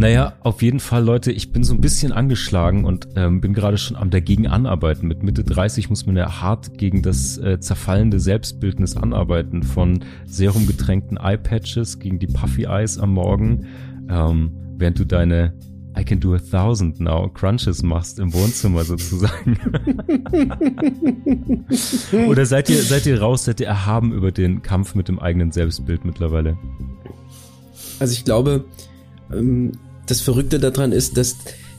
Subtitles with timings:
[0.00, 3.76] Naja, auf jeden Fall, Leute, ich bin so ein bisschen angeschlagen und ähm, bin gerade
[3.76, 5.06] schon am dagegen anarbeiten.
[5.06, 9.62] Mit Mitte 30 muss man ja hart gegen das äh, zerfallende Selbstbildnis anarbeiten.
[9.62, 13.66] Von serumgetränkten Eye-Patches gegen die Puffy Eyes am Morgen,
[14.08, 15.52] ähm, während du deine
[15.98, 19.58] I can do a thousand now Crunches machst im Wohnzimmer sozusagen.
[22.26, 25.52] Oder seid ihr, seid ihr raus, seid ihr erhaben über den Kampf mit dem eigenen
[25.52, 26.56] Selbstbild mittlerweile?
[27.98, 28.64] Also ich glaube,
[29.30, 29.72] ähm,
[30.10, 31.36] das Verrückte daran ist, dass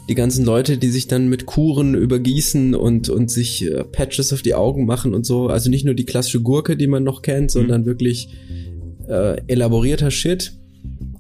[0.10, 4.42] die ganzen Leute, die sich dann mit Kuren übergießen und, und sich äh, Patches auf
[4.42, 7.52] die Augen machen und so, also nicht nur die klassische Gurke, die man noch kennt,
[7.52, 7.86] sondern mhm.
[7.86, 8.30] wirklich
[9.08, 10.54] äh, elaborierter Shit,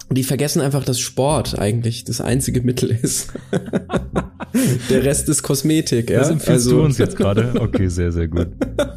[0.09, 3.29] die vergessen einfach, dass Sport eigentlich das einzige Mittel ist.
[4.89, 6.19] Der Rest ist Kosmetik, ja.
[6.19, 7.53] Das empfiehlst also, du uns jetzt gerade?
[7.59, 8.49] Okay, sehr, sehr gut.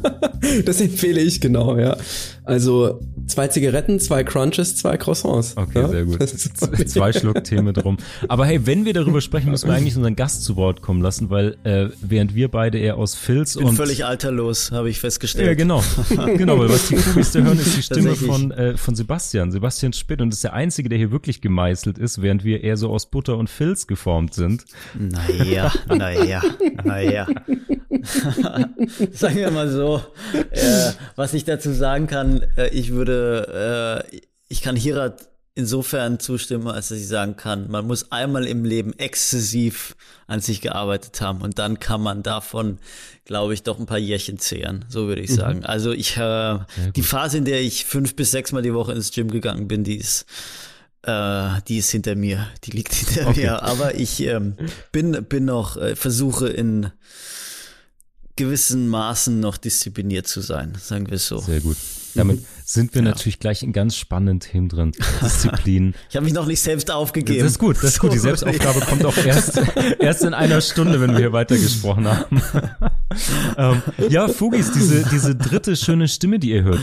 [0.65, 1.95] das empfehle ich genau, ja.
[2.43, 5.57] Also zwei Zigaretten, zwei Crunches, zwei Croissants.
[5.57, 5.87] Okay, ja?
[5.87, 6.29] sehr gut.
[6.87, 7.97] zwei Schluck Tee mit rum.
[8.27, 11.29] Aber hey, wenn wir darüber sprechen, müssen wir eigentlich unseren Gast zu Wort kommen lassen,
[11.29, 15.47] weil äh, während wir beide eher aus Filz bin und völlig alterlos, habe ich festgestellt.
[15.47, 15.83] Ja, genau,
[16.37, 19.93] genau, weil was die Kubis da hören, ist die Stimme von äh, von Sebastian, Sebastian
[19.93, 22.89] Spitt und das ist der einzige, der hier wirklich gemeißelt ist, während wir eher so
[22.89, 24.65] aus Butter und Filz geformt sind.
[24.93, 26.41] Naja, naja,
[26.83, 27.27] naja.
[29.11, 30.01] Sagen wir mal so,
[30.51, 36.67] äh, was ich dazu sagen kann, äh, ich würde, äh, ich kann Hirat insofern zustimmen,
[36.67, 39.95] als dass ich sagen kann, man muss einmal im Leben exzessiv
[40.27, 42.77] an sich gearbeitet haben und dann kann man davon,
[43.23, 45.35] glaube ich, doch ein paar Jährchen zehren, so würde ich mhm.
[45.35, 45.65] sagen.
[45.65, 46.59] Also ich, äh,
[46.95, 49.85] die Phase, in der ich fünf bis sechs Mal die Woche ins Gym gegangen bin,
[49.85, 50.25] die ist
[51.03, 53.41] äh, die ist hinter mir, die liegt hinter okay.
[53.41, 53.63] mir.
[53.63, 54.55] Aber ich ähm,
[54.91, 56.91] bin, bin noch, äh, versuche in
[58.35, 61.37] gewissen Maßen noch diszipliniert zu sein, sagen wir es so.
[61.37, 61.77] Sehr gut.
[62.15, 63.09] Damit sind wir ja.
[63.09, 64.91] natürlich gleich in ganz spannenden Themen drin.
[65.21, 65.93] Disziplin.
[66.09, 67.39] Ich habe mich noch nicht selbst aufgegeben.
[67.39, 68.13] Das ist gut, das ist gut.
[68.13, 69.61] Die Selbstaufgabe kommt auch erst,
[69.99, 72.41] erst in einer Stunde, wenn wir hier weitergesprochen haben.
[73.57, 76.81] ähm, ja, Fugis, diese, diese dritte schöne Stimme, die ihr hört,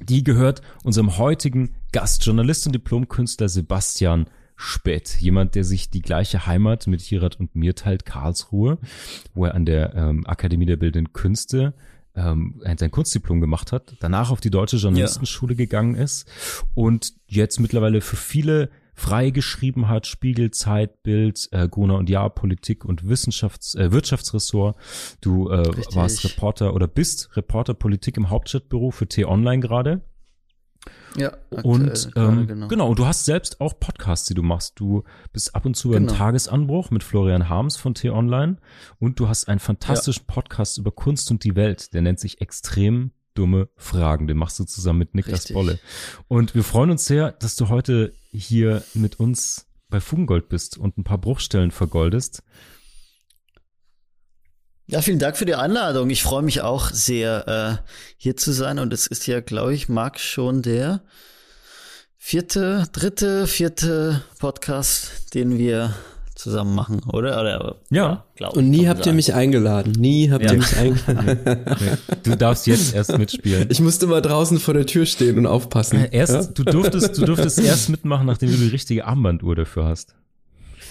[0.00, 4.26] die gehört unserem heutigen Gast, Journalist und Diplomkünstler Sebastian
[4.56, 5.16] Spät.
[5.20, 8.78] Jemand, der sich die gleiche Heimat mit Hirat und mir teilt, Karlsruhe,
[9.34, 11.74] wo er an der ähm, Akademie der Bildenden Künste
[12.16, 15.58] ähm, sein Kunstdiplom gemacht hat, danach auf die Deutsche Journalistenschule ja.
[15.58, 16.26] gegangen ist
[16.74, 22.30] und jetzt mittlerweile für viele frei geschrieben hat, Spiegel, Zeit, Bild, äh, Gruner und Jahr,
[22.30, 24.76] Politik und Wissenschafts-, äh, Wirtschaftsressort.
[25.20, 30.00] Du äh, warst Reporter oder bist Reporter Politik im Hauptstadtbüro für T-Online gerade.
[31.16, 32.68] Ja, und ähm, genau.
[32.68, 34.74] genau, und du hast selbst auch Podcasts, die du machst.
[34.76, 36.10] Du bist ab und zu genau.
[36.10, 38.58] im Tagesanbruch mit Florian Harms von T-Online
[38.98, 40.34] und du hast einen fantastischen ja.
[40.34, 44.26] Podcast über Kunst und die Welt, der nennt sich Extrem dumme Fragen.
[44.26, 45.54] Den machst du zusammen mit Niklas Richtig.
[45.54, 45.78] Bolle.
[46.28, 50.98] Und wir freuen uns sehr, dass du heute hier mit uns bei Fugengold bist und
[50.98, 52.42] ein paar Bruchstellen vergoldest.
[54.88, 56.10] Ja, vielen Dank für die Einladung.
[56.10, 58.78] Ich freue mich auch sehr, äh, hier zu sein.
[58.78, 61.00] Und es ist ja, glaube ich, Marc, schon der
[62.16, 65.92] vierte, dritte, vierte Podcast, den wir
[66.36, 67.40] zusammen machen, oder?
[67.40, 68.24] oder ja.
[68.38, 69.10] ja Und nie habt sagen.
[69.10, 69.92] ihr mich eingeladen.
[69.92, 70.52] Nie habt ja.
[70.52, 71.60] ihr mich eingeladen.
[72.22, 73.68] Du darfst jetzt erst mitspielen.
[73.70, 76.04] Ich musste mal draußen vor der Tür stehen und aufpassen.
[76.12, 76.42] Erst, ja?
[76.54, 80.14] du durftest, du durftest erst mitmachen, nachdem du die richtige Armbanduhr dafür hast.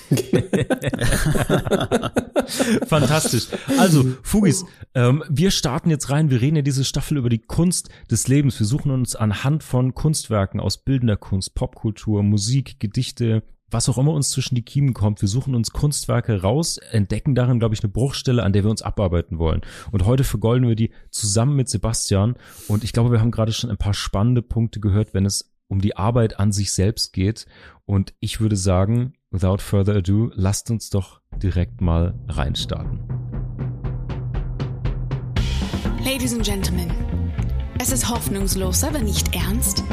[2.88, 3.48] Fantastisch.
[3.78, 6.30] Also, Fugis, ähm, wir starten jetzt rein.
[6.30, 8.60] Wir reden ja diese Staffel über die Kunst des Lebens.
[8.60, 14.14] Wir suchen uns anhand von Kunstwerken aus bildender Kunst, Popkultur, Musik, Gedichte, was auch immer
[14.14, 15.22] uns zwischen die Kiemen kommt.
[15.22, 18.82] Wir suchen uns Kunstwerke raus, entdecken darin, glaube ich, eine Bruchstelle, an der wir uns
[18.82, 19.62] abarbeiten wollen.
[19.92, 22.36] Und heute vergolden wir die zusammen mit Sebastian.
[22.68, 25.82] Und ich glaube, wir haben gerade schon ein paar spannende Punkte gehört, wenn es um
[25.82, 27.48] die Arbeit an sich selbst geht.
[27.86, 33.00] Und ich würde sagen, without further ado, lasst uns doch direkt mal reinstarten.
[36.04, 36.90] Ladies and Gentlemen,
[37.80, 39.84] es ist hoffnungslos, aber nicht ernst.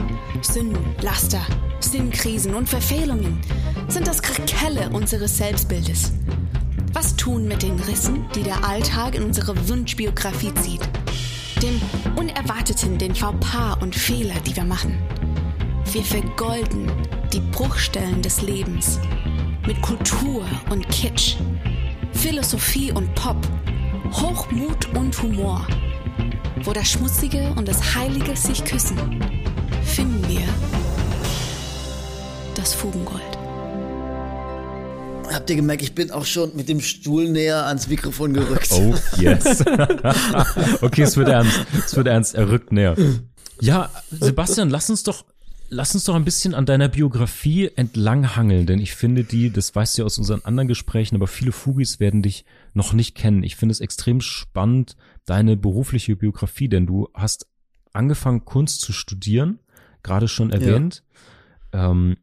[0.43, 1.41] Sünden, Laster,
[1.81, 3.41] Sinnkrisen und Verfehlungen
[3.89, 6.13] sind das Krakelle unseres Selbstbildes.
[6.93, 10.89] Was tun mit den Rissen, die der Alltag in unsere Wunschbiografie zieht?
[11.61, 11.81] Dem
[12.17, 14.97] Unerwarteten, den Fauxpas und Fehler, die wir machen.
[15.91, 16.91] Wir vergolden
[17.33, 18.99] die Bruchstellen des Lebens
[19.67, 21.37] mit Kultur und Kitsch,
[22.13, 23.37] Philosophie und Pop,
[24.13, 25.67] Hochmut und Humor.
[26.65, 28.99] Wo das Schmutzige und das Heilige sich küssen,
[29.85, 30.43] finden wir
[32.55, 33.23] das Fugengold.
[35.33, 38.69] Habt ihr gemerkt, ich bin auch schon mit dem Stuhl näher ans Mikrofon gerückt.
[38.73, 39.65] Oh, yes.
[40.83, 41.61] okay, es wird ernst.
[41.87, 42.35] Es wird ernst.
[42.35, 42.97] Er rückt näher.
[43.61, 45.25] Ja, Sebastian, lass uns doch
[45.73, 49.97] lass uns doch ein bisschen an deiner Biografie entlanghangeln, denn ich finde die, das weißt
[49.97, 53.43] du ja aus unseren anderen Gesprächen, aber viele Fugis werden dich noch nicht kennen.
[53.43, 57.47] Ich finde es extrem spannend, deine berufliche Biografie, denn du hast
[57.95, 59.61] angefangen, Kunst zu studieren,
[60.03, 61.05] gerade schon erwähnt.
[61.73, 61.91] Ja.
[61.91, 62.19] Ähm,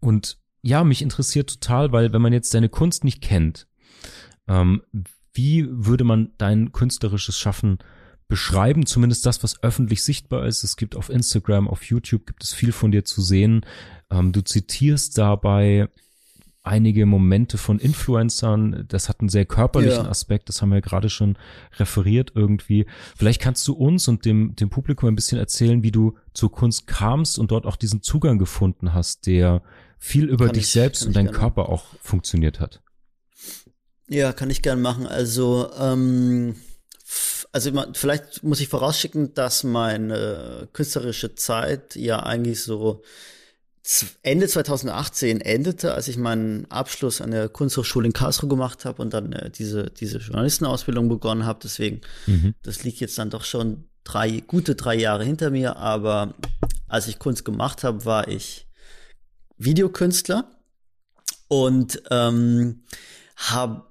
[0.00, 3.68] und ja, mich interessiert total, weil wenn man jetzt deine Kunst nicht kennt,
[4.48, 4.82] ähm,
[5.34, 7.78] wie würde man dein künstlerisches Schaffen
[8.28, 10.64] beschreiben, zumindest das, was öffentlich sichtbar ist.
[10.64, 13.64] Es gibt auf Instagram, auf YouTube gibt es viel von dir zu sehen.
[14.10, 15.88] Ähm, du zitierst dabei
[16.66, 18.84] einige Momente von Influencern.
[18.88, 20.10] Das hat einen sehr körperlichen ja.
[20.10, 20.48] Aspekt.
[20.48, 21.38] Das haben wir ja gerade schon
[21.78, 22.86] referiert irgendwie.
[23.16, 26.88] Vielleicht kannst du uns und dem, dem Publikum ein bisschen erzählen, wie du zur Kunst
[26.88, 29.62] kamst und dort auch diesen Zugang gefunden hast, der
[29.98, 32.82] viel über kann dich ich, selbst und deinen Körper auch funktioniert hat.
[34.08, 35.06] Ja, kann ich gern machen.
[35.06, 36.56] Also, ähm,
[37.56, 43.02] also vielleicht muss ich vorausschicken, dass meine künstlerische Zeit ja eigentlich so
[44.22, 49.14] Ende 2018 endete, als ich meinen Abschluss an der Kunsthochschule in Karlsruhe gemacht habe und
[49.14, 51.60] dann äh, diese, diese Journalistenausbildung begonnen habe.
[51.62, 52.54] Deswegen, mhm.
[52.62, 55.76] das liegt jetzt dann doch schon drei, gute drei Jahre hinter mir.
[55.76, 56.34] Aber
[56.88, 58.66] als ich Kunst gemacht habe, war ich
[59.56, 60.50] Videokünstler
[61.48, 62.82] und ähm,
[63.36, 63.86] habe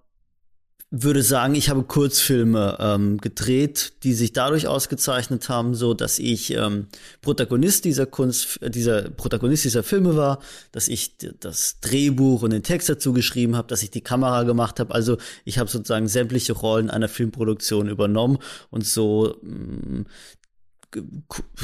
[1.03, 6.53] würde sagen, ich habe Kurzfilme ähm, gedreht, die sich dadurch ausgezeichnet haben, so dass ich
[6.53, 6.87] ähm,
[7.21, 10.39] Protagonist dieser Kunst, dieser Protagonist dieser Filme war,
[10.71, 14.79] dass ich das Drehbuch und den Text dazu geschrieben habe, dass ich die Kamera gemacht
[14.79, 14.93] habe.
[14.93, 18.37] Also ich habe sozusagen sämtliche Rollen einer Filmproduktion übernommen
[18.69, 20.05] und so mh, mm,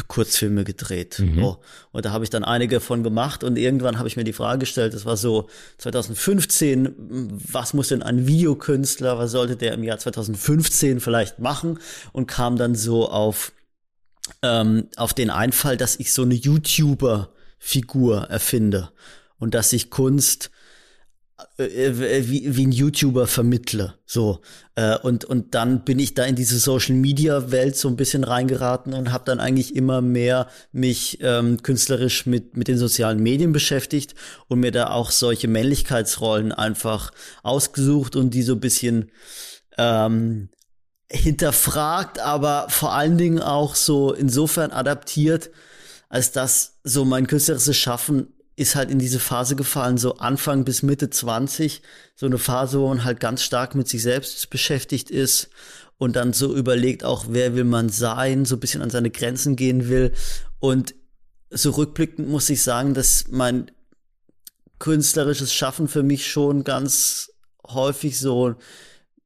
[0.07, 1.19] Kurzfilme gedreht.
[1.19, 1.43] Mhm.
[1.43, 1.57] Oh.
[1.91, 4.59] Und da habe ich dann einige von gemacht und irgendwann habe ich mir die Frage
[4.59, 6.95] gestellt, das war so 2015,
[7.51, 11.79] was muss denn ein Videokünstler, was sollte der im Jahr 2015 vielleicht machen
[12.11, 13.51] und kam dann so auf,
[14.41, 18.91] ähm, auf den Einfall, dass ich so eine YouTuber-Figur erfinde
[19.39, 20.51] und dass ich Kunst
[21.57, 23.95] wie, wie ein YouTuber vermittle.
[24.05, 24.41] So.
[24.75, 28.23] Äh, und, und dann bin ich da in diese Social Media Welt so ein bisschen
[28.23, 33.51] reingeraten und habe dann eigentlich immer mehr mich ähm, künstlerisch mit, mit den sozialen Medien
[33.51, 34.15] beschäftigt
[34.47, 37.11] und mir da auch solche Männlichkeitsrollen einfach
[37.43, 39.11] ausgesucht und die so ein bisschen
[39.77, 40.49] ähm,
[41.11, 45.51] hinterfragt, aber vor allen Dingen auch so insofern adaptiert,
[46.09, 50.83] als dass so mein künstlerisches Schaffen ist halt in diese Phase gefallen, so Anfang bis
[50.83, 51.81] Mitte 20,
[52.15, 55.49] so eine Phase, wo man halt ganz stark mit sich selbst beschäftigt ist
[55.97, 59.55] und dann so überlegt auch, wer will man sein, so ein bisschen an seine Grenzen
[59.55, 60.11] gehen will.
[60.59, 60.95] Und
[61.49, 63.71] so rückblickend muss ich sagen, dass mein
[64.79, 67.31] künstlerisches Schaffen für mich schon ganz
[67.67, 68.55] häufig so,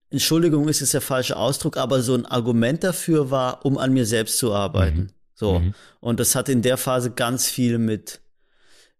[0.09, 4.05] Entschuldigung ist jetzt der falsche Ausdruck, aber so ein Argument dafür war, um an mir
[4.05, 4.99] selbst zu arbeiten.
[4.99, 5.09] Mhm.
[5.33, 5.59] So.
[5.59, 5.73] Mhm.
[5.99, 8.21] Und das hat in der Phase ganz viel mit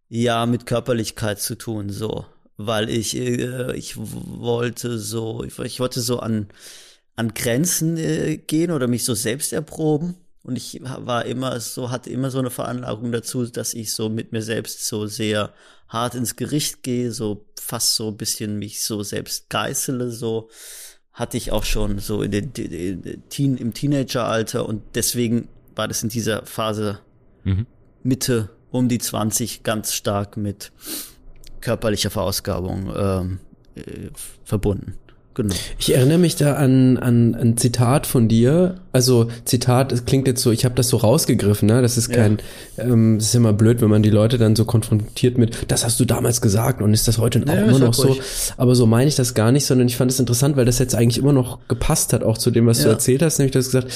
[0.10, 2.25] ja mit Körperlichkeit zu tun, so,
[2.57, 6.48] weil ich äh, ich wollte so ich, ich, wollte so an
[7.16, 10.16] an Grenzen äh, gehen oder mich so selbst erproben.
[10.44, 14.31] Und ich war immer so hatte immer so eine Veranlagung dazu, dass ich so mit
[14.31, 15.54] mir selbst so sehr
[15.88, 20.50] hart ins Gericht gehe, so fast so ein bisschen mich so selbst geißele, so.
[21.13, 24.68] Hatte ich auch schon so in den, in Teen, im Teenageralter.
[24.68, 27.00] Und deswegen war das in dieser Phase
[27.46, 27.68] mhm.
[28.04, 30.72] Mitte um die 20 ganz stark mit
[31.62, 33.40] körperlicher Verausgabung ähm,
[33.76, 34.09] äh,
[34.44, 34.95] verbunden.
[35.33, 35.56] Genau.
[35.78, 38.76] Ich erinnere mich da an, an ein Zitat von dir.
[38.95, 41.81] Also Zitat, es klingt jetzt so, ich habe das so rausgegriffen, ne?
[41.81, 42.37] Das ist kein,
[42.78, 42.85] ja.
[42.85, 45.99] ähm, das ist immer blöd, wenn man die Leute dann so konfrontiert mit, das hast
[45.99, 48.16] du damals gesagt und ist das heute ja, auch immer noch so.
[48.56, 50.95] Aber so meine ich das gar nicht, sondern ich fand es interessant, weil das jetzt
[50.95, 52.85] eigentlich immer noch gepasst hat, auch zu dem, was ja.
[52.85, 53.37] du erzählt hast.
[53.37, 53.92] Nämlich, du hast gesagt,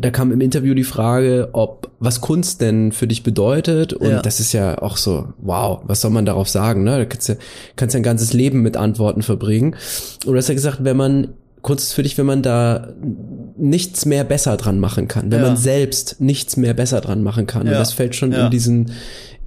[0.00, 3.92] da kam im Interview die Frage, ob was Kunst denn für dich bedeutet.
[3.92, 6.84] Und das ist ja auch so, wow, was soll man darauf sagen?
[6.84, 6.96] Ne?
[6.96, 7.36] Da kannst du
[7.76, 9.76] kannst ja ein ganzes Leben mit Antworten verbringen.
[10.24, 11.28] Und du hast ja gesagt, wenn man
[11.62, 12.88] Kunst ist für dich, wenn man da
[13.56, 15.46] nichts mehr besser dran machen kann, wenn ja.
[15.46, 17.66] man selbst nichts mehr besser dran machen kann.
[17.66, 17.72] Ja.
[17.72, 18.44] Und das fällt schon ja.
[18.44, 18.92] in diesen,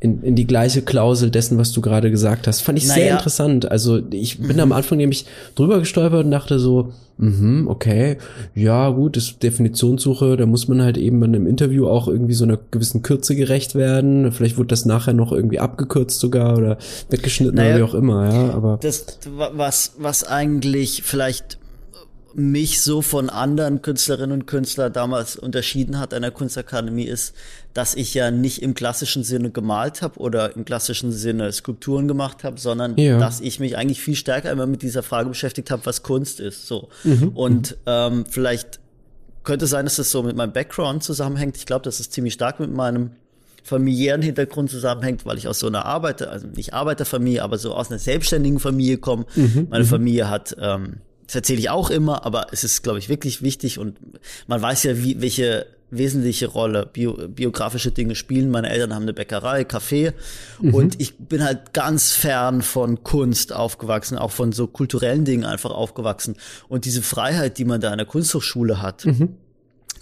[0.01, 2.61] in, in die gleiche Klausel dessen, was du gerade gesagt hast.
[2.61, 2.95] Fand ich naja.
[2.95, 3.71] sehr interessant.
[3.71, 4.61] Also ich bin mhm.
[4.61, 5.25] am Anfang nämlich
[5.55, 8.17] drüber gestolpert und dachte so, mhm, okay,
[8.55, 12.33] ja gut, das ist Definitionssuche, da muss man halt eben in einem Interview auch irgendwie
[12.33, 14.31] so einer gewissen Kürze gerecht werden.
[14.31, 16.77] Vielleicht wird das nachher noch irgendwie abgekürzt sogar oder
[17.09, 18.53] weggeschnitten naja, oder wie auch immer, ja.
[18.53, 19.05] Aber das,
[19.53, 21.59] was, was eigentlich vielleicht
[22.33, 27.35] mich so von anderen Künstlerinnen und Künstlern damals unterschieden hat an der Kunstakademie ist,
[27.73, 32.43] dass ich ja nicht im klassischen Sinne gemalt habe oder im klassischen Sinne Skulpturen gemacht
[32.43, 33.17] habe, sondern ja.
[33.17, 36.67] dass ich mich eigentlich viel stärker immer mit dieser Frage beschäftigt habe, was Kunst ist.
[36.67, 37.29] So mhm.
[37.29, 38.79] und ähm, vielleicht
[39.43, 41.57] könnte sein, dass das so mit meinem Background zusammenhängt.
[41.57, 43.11] Ich glaube, das ist ziemlich stark mit meinem
[43.63, 47.89] familiären Hintergrund zusammenhängt, weil ich aus so einer Arbeiter, also nicht Arbeiterfamilie, aber so aus
[47.89, 49.25] einer selbstständigen Familie komme.
[49.35, 49.89] Mhm, Meine mhm.
[49.89, 50.97] Familie hat, ähm,
[51.31, 53.97] das erzähle ich auch immer, aber es ist, glaube ich, wirklich wichtig und
[54.47, 58.51] man weiß ja, wie, welche wesentliche Rolle bio, biografische Dinge spielen.
[58.51, 60.11] Meine Eltern haben eine Bäckerei, Café
[60.59, 60.73] mhm.
[60.73, 65.71] und ich bin halt ganz fern von Kunst aufgewachsen, auch von so kulturellen Dingen einfach
[65.71, 66.35] aufgewachsen.
[66.67, 69.37] Und diese Freiheit, die man da in der Kunsthochschule hat, mhm.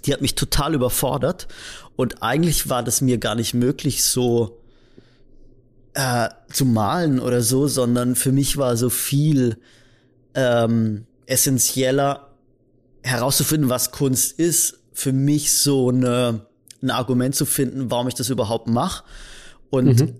[0.07, 1.47] die hat mich total überfordert.
[1.95, 4.63] Und eigentlich war das mir gar nicht möglich, so
[5.93, 9.57] äh, zu malen oder so, sondern für mich war so viel
[10.33, 12.29] ähm, essentieller
[13.03, 16.45] herauszufinden, was Kunst ist für mich so eine,
[16.81, 19.03] ein Argument zu finden, warum ich das überhaupt mache.
[19.69, 20.13] Und mhm.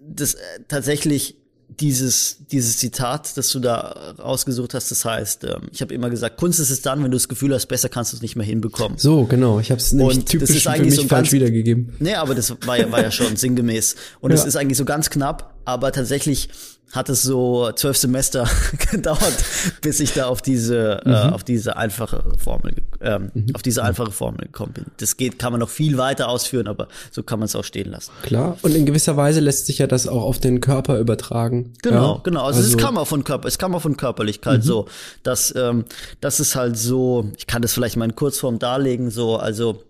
[0.00, 1.36] das äh, tatsächlich
[1.80, 6.38] dieses, dieses Zitat, das du da rausgesucht hast, das heißt, ähm, ich habe immer gesagt,
[6.38, 8.46] Kunst ist es dann, wenn du das Gefühl hast, besser kannst du es nicht mehr
[8.46, 8.98] hinbekommen.
[8.98, 9.60] So, genau.
[9.60, 11.92] Ich habe es nämlich typisch das ist eigentlich für mich so falsch ganz, wiedergegeben.
[12.00, 13.96] Nee, aber das war ja, war ja schon sinngemäß.
[14.20, 14.46] Und es ja.
[14.46, 16.48] ist eigentlich so ganz knapp, aber tatsächlich
[16.92, 18.48] hat es so zwölf Semester
[18.90, 19.34] gedauert,
[19.82, 21.14] bis ich da auf diese, äh, mhm.
[21.14, 23.54] äh, auf diese einfache Formel, ähm, mhm.
[23.54, 24.86] auf diese einfache Formel gekommen bin.
[24.96, 27.90] Das geht, kann man noch viel weiter ausführen, aber so kann man es auch stehen
[27.90, 28.12] lassen.
[28.22, 28.56] Klar.
[28.62, 31.74] Und in gewisser Weise lässt sich ja das auch auf den Körper übertragen.
[31.82, 32.20] Genau, ja?
[32.24, 32.46] genau.
[32.46, 34.66] Also, also, es kam auch von Körper, es kam auch von Körperlichkeit mhm.
[34.66, 34.86] so,
[35.22, 35.84] dass, ähm,
[36.22, 39.82] das ist halt so, ich kann das vielleicht mal in Kurzform darlegen, so, also,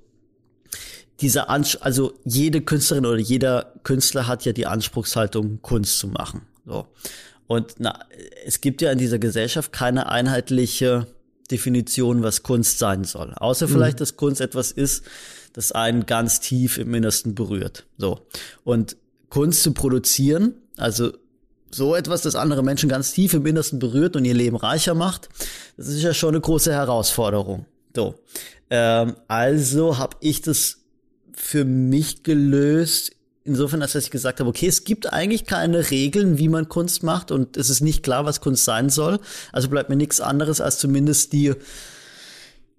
[1.21, 6.43] dieser Ansch also jede Künstlerin oder jeder Künstler hat ja die Anspruchshaltung, Kunst zu machen.
[6.65, 6.87] So.
[7.47, 8.05] Und na,
[8.45, 11.07] es gibt ja in dieser Gesellschaft keine einheitliche
[11.51, 13.33] Definition, was Kunst sein soll.
[13.35, 13.73] Außer mhm.
[13.73, 15.05] vielleicht, dass Kunst etwas ist,
[15.55, 17.87] das einen ganz tief im Innersten berührt.
[17.97, 18.21] So.
[18.65, 18.97] Und
[19.31, 21.13] Kunst zu produzieren, also
[21.71, 25.29] so etwas, das andere Menschen ganz tief im Innersten berührt und ihr Leben reicher macht,
[25.77, 27.67] das ist ja schon eine große Herausforderung.
[27.95, 28.15] So.
[28.71, 30.79] Ähm, also habe ich das
[31.39, 33.13] für mich gelöst,
[33.45, 37.31] insofern, als ich gesagt habe, okay, es gibt eigentlich keine Regeln, wie man Kunst macht
[37.31, 39.21] und es ist nicht klar, was Kunst sein soll.
[39.53, 41.55] Also bleibt mir nichts anderes als zumindest die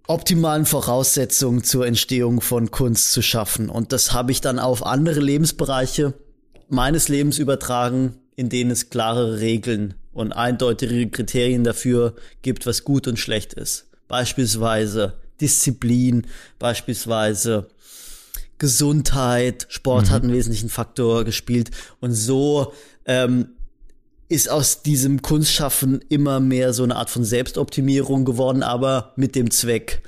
[0.08, 3.70] optimalen Voraussetzungen zur Entstehung von Kunst zu schaffen.
[3.70, 6.13] Und das habe ich dann auf andere Lebensbereiche
[6.68, 13.08] meines Lebens übertragen, in denen es klare Regeln und eindeutige Kriterien dafür gibt, was gut
[13.08, 13.88] und schlecht ist.
[14.08, 17.70] Beispielsweise Disziplin, beispielsweise
[18.60, 20.10] Gesundheit, Sport mhm.
[20.12, 22.74] hat einen wesentlichen Faktor gespielt und so
[23.06, 23.50] ähm,
[24.28, 29.50] ist aus diesem Kunstschaffen immer mehr so eine Art von Selbstoptimierung geworden, aber mit dem
[29.50, 30.04] Zweck,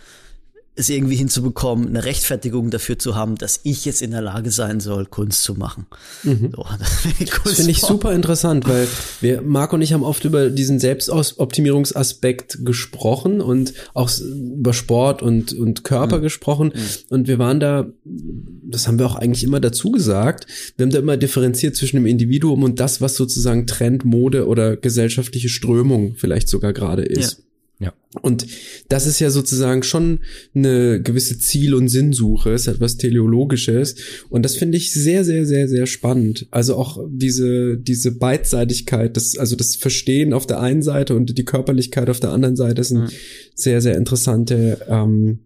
[0.76, 4.80] es irgendwie hinzubekommen, eine Rechtfertigung dafür zu haben, dass ich jetzt in der Lage sein
[4.80, 5.86] soll, Kunst zu machen.
[6.24, 6.54] Mhm.
[6.56, 8.88] So, das finde ich super interessant, weil
[9.20, 15.52] wir, Marc und ich haben oft über diesen Selbstoptimierungsaspekt gesprochen und auch über Sport und,
[15.52, 16.22] und Körper mhm.
[16.24, 16.72] gesprochen.
[16.74, 16.80] Mhm.
[17.10, 20.48] Und wir waren da, das haben wir auch eigentlich immer dazu gesagt,
[20.78, 24.78] wir haben da immer differenziert zwischen dem Individuum und das, was sozusagen Trend, Mode oder
[24.78, 27.40] gesellschaftliche Strömung vielleicht sogar gerade ist.
[27.40, 27.44] Ja.
[27.82, 27.94] Ja.
[28.22, 28.46] Und
[28.90, 30.20] das ist ja sozusagen schon
[30.54, 33.96] eine gewisse Ziel- und Sinnsuche, ist etwas Teleologisches.
[34.30, 36.48] Und das finde ich sehr, sehr, sehr, sehr spannend.
[36.52, 41.46] Also auch diese, diese Beidseitigkeit, das, also das Verstehen auf der einen Seite und die
[41.46, 43.10] Körperlichkeit auf der anderen Seite sind mhm.
[43.56, 45.40] sehr, sehr interessante ähm,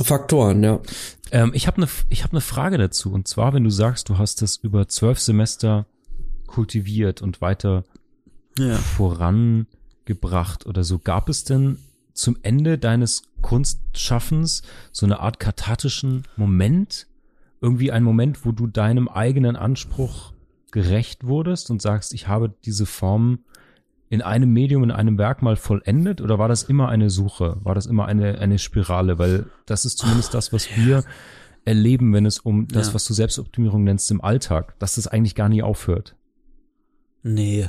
[0.00, 0.80] Faktoren, ja.
[1.30, 3.12] Ähm, ich habe eine ich hab ne Frage dazu.
[3.12, 5.86] Und zwar, wenn du sagst, du hast das über zwölf Semester
[6.46, 7.84] kultiviert und weiter
[8.56, 8.76] ja.
[8.76, 9.66] voran
[10.08, 10.98] gebracht oder so.
[10.98, 11.78] Gab es denn
[12.14, 17.06] zum Ende deines Kunstschaffens so eine Art kathartischen Moment?
[17.60, 20.32] Irgendwie ein Moment, wo du deinem eigenen Anspruch
[20.72, 23.40] gerecht wurdest und sagst, ich habe diese Form
[24.10, 26.20] in einem Medium, in einem Werk mal vollendet?
[26.20, 27.58] Oder war das immer eine Suche?
[27.62, 29.18] War das immer eine, eine Spirale?
[29.18, 31.04] Weil das ist zumindest das, was wir
[31.64, 32.94] erleben, wenn es um das, ja.
[32.94, 36.16] was du Selbstoptimierung nennst im Alltag, dass das eigentlich gar nie aufhört.
[37.22, 37.68] Nee,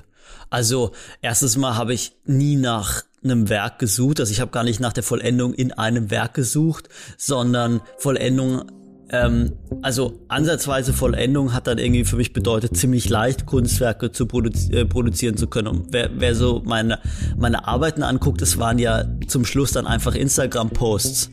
[0.49, 0.91] also
[1.21, 4.93] erstes Mal habe ich nie nach einem Werk gesucht, also ich habe gar nicht nach
[4.93, 8.71] der Vollendung in einem Werk gesucht, sondern Vollendung
[9.11, 14.71] ähm, also ansatzweise Vollendung hat dann irgendwie für mich bedeutet, ziemlich leicht Kunstwerke zu produzi
[14.71, 15.67] äh, produzieren zu können.
[15.67, 16.99] Und wer, wer so meine,
[17.37, 21.31] meine Arbeiten anguckt, das waren ja zum Schluss dann einfach Instagram-Posts.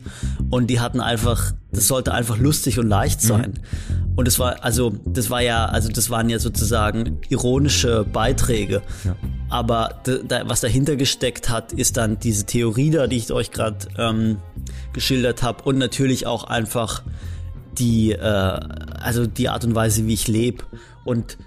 [0.49, 3.27] Und die hatten einfach, das sollte einfach lustig und leicht mhm.
[3.27, 3.53] sein.
[3.53, 4.17] Mhm.
[4.17, 8.81] Und das war, also, das war ja, also das waren ja sozusagen ironische Beiträge.
[9.03, 9.15] Ja.
[9.49, 13.77] Aber da, was dahinter gesteckt hat, ist dann diese Theorie da, die ich euch gerade
[13.99, 14.37] ähm,
[14.93, 15.63] geschildert habe.
[15.63, 17.03] Und natürlich auch einfach
[17.79, 20.63] die, äh, also die Art und Weise, wie ich lebe
[21.05, 21.37] und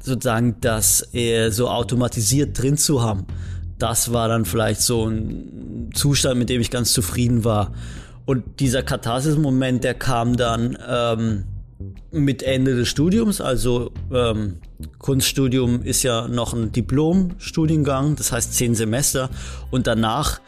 [0.00, 3.26] sozusagen das äh, so automatisiert drin zu haben,
[3.78, 7.72] das war dann vielleicht so ein Zustand, mit dem ich ganz zufrieden war.
[8.26, 11.44] Und dieser Katharsis-Moment, der kam dann, ähm,
[12.10, 14.58] mit Ende des Studiums, also ähm,
[14.98, 19.30] Kunststudium ist ja noch ein Diplom-Studiengang, das heißt zehn Semester
[19.70, 20.40] und danach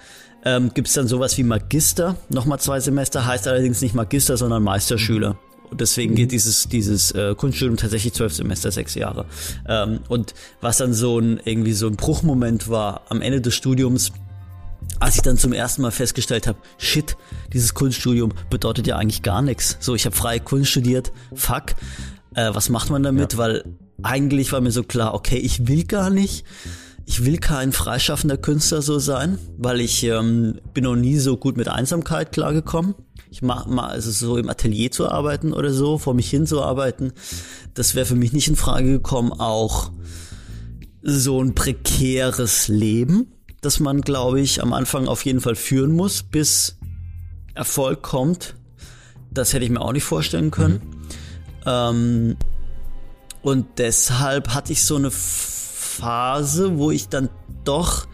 [0.46, 4.62] ähm, gibt es dann sowas wie Magister, nochmal zwei Semester, heißt allerdings nicht Magister, sondern
[4.62, 5.36] Meisterschüler.
[5.68, 9.26] Und deswegen geht dieses, dieses äh, Kunststudium tatsächlich zwölf Semester, sechs Jahre.
[9.68, 14.12] Ähm, und was dann so ein irgendwie so ein Bruchmoment war am Ende des Studiums,
[15.00, 17.16] als ich dann zum ersten Mal festgestellt habe, shit,
[17.52, 19.76] dieses Kunststudium bedeutet ja eigentlich gar nichts.
[19.80, 21.74] So, ich habe freie Kunst studiert, fuck,
[22.36, 23.32] äh, was macht man damit?
[23.32, 23.38] Ja.
[23.40, 23.64] Weil
[24.00, 26.44] eigentlich war mir so klar, okay, ich will gar nicht,
[27.08, 31.56] ich will kein freischaffender Künstler so sein, weil ich ähm, bin noch nie so gut
[31.56, 32.96] mit Einsamkeit klargekommen.
[33.30, 36.62] Ich mach mal, also so im Atelier zu arbeiten oder so, vor mich hin zu
[36.62, 37.12] arbeiten,
[37.74, 39.32] das wäre für mich nicht in Frage gekommen.
[39.32, 39.92] Auch
[41.02, 46.24] so ein prekäres Leben, das man, glaube ich, am Anfang auf jeden Fall führen muss,
[46.24, 46.76] bis
[47.54, 48.56] Erfolg kommt.
[49.30, 50.80] Das hätte ich mir auch nicht vorstellen können.
[50.82, 51.06] Mhm.
[51.66, 52.36] Ähm,
[53.42, 55.12] und deshalb hatte ich so eine
[55.96, 57.28] Phase, wo ich dann
[57.64, 58.06] doch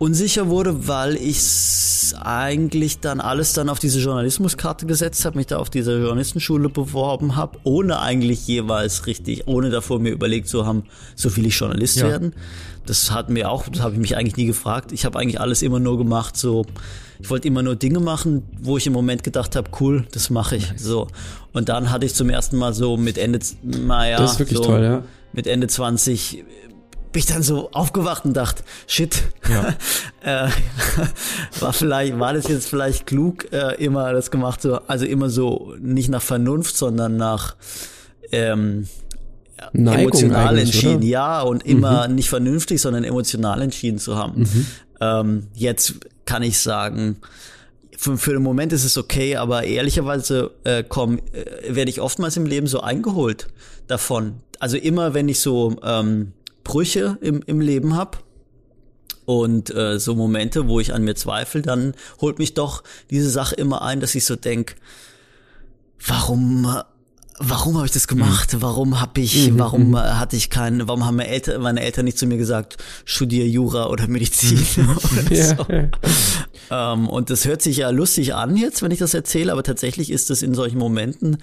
[0.00, 5.58] unsicher wurde, weil ich eigentlich dann alles dann auf diese Journalismuskarte gesetzt habe, mich da
[5.58, 10.84] auf diese Journalistenschule beworben habe, ohne eigentlich jeweils richtig, ohne davor mir überlegt zu haben,
[11.16, 12.08] so will ich Journalist ja.
[12.08, 12.32] werden.
[12.86, 14.90] Das hat mir auch, das habe ich mich eigentlich nie gefragt.
[14.90, 16.64] Ich habe eigentlich alles immer nur gemacht, so
[17.20, 20.56] ich wollte immer nur Dinge machen, wo ich im Moment gedacht habe, cool, das mache
[20.56, 20.72] ich.
[20.76, 21.08] So
[21.52, 24.64] und dann hatte ich zum ersten Mal so mit Ende, naja, das ist wirklich so
[24.64, 25.02] toll, ja.
[25.32, 26.44] Mit Ende 20
[27.12, 29.74] bin ich dann so aufgewacht und dachte, shit, ja.
[30.46, 30.50] äh,
[31.60, 35.74] war vielleicht, war das jetzt vielleicht klug, äh, immer das gemacht so, also immer so
[35.80, 37.56] nicht nach Vernunft, sondern nach
[38.30, 38.86] ähm,
[39.72, 41.06] emotional entschieden, oder?
[41.06, 42.14] ja, und immer mhm.
[42.14, 44.42] nicht vernünftig, sondern emotional entschieden zu haben.
[44.42, 44.66] Mhm.
[45.00, 45.94] Ähm, jetzt
[46.24, 47.16] kann ich sagen,
[47.96, 52.36] für, für den Moment ist es okay, aber ehrlicherweise äh, komm, äh, werde ich oftmals
[52.36, 53.48] im Leben so eingeholt
[53.88, 54.40] davon.
[54.60, 58.18] Also immer, wenn ich so ähm, Brüche im, im Leben habe
[59.24, 63.56] und äh, so Momente, wo ich an mir zweifle, dann holt mich doch diese Sache
[63.56, 64.76] immer ein, dass ich so denk,
[66.06, 66.66] warum
[67.40, 68.52] warum habe ich das gemacht?
[68.52, 68.62] Mhm.
[68.62, 69.58] Warum habe ich, mhm.
[69.58, 69.98] warum mhm.
[69.98, 73.86] hatte ich keinen, warum haben meine Eltern, meine Eltern nicht zu mir gesagt, studier Jura
[73.86, 74.98] oder Medizin mhm.
[74.98, 75.66] oder ja, so.
[76.70, 76.92] Ja.
[76.92, 80.10] Ähm, und das hört sich ja lustig an jetzt, wenn ich das erzähle, aber tatsächlich
[80.10, 81.38] ist es in solchen Momenten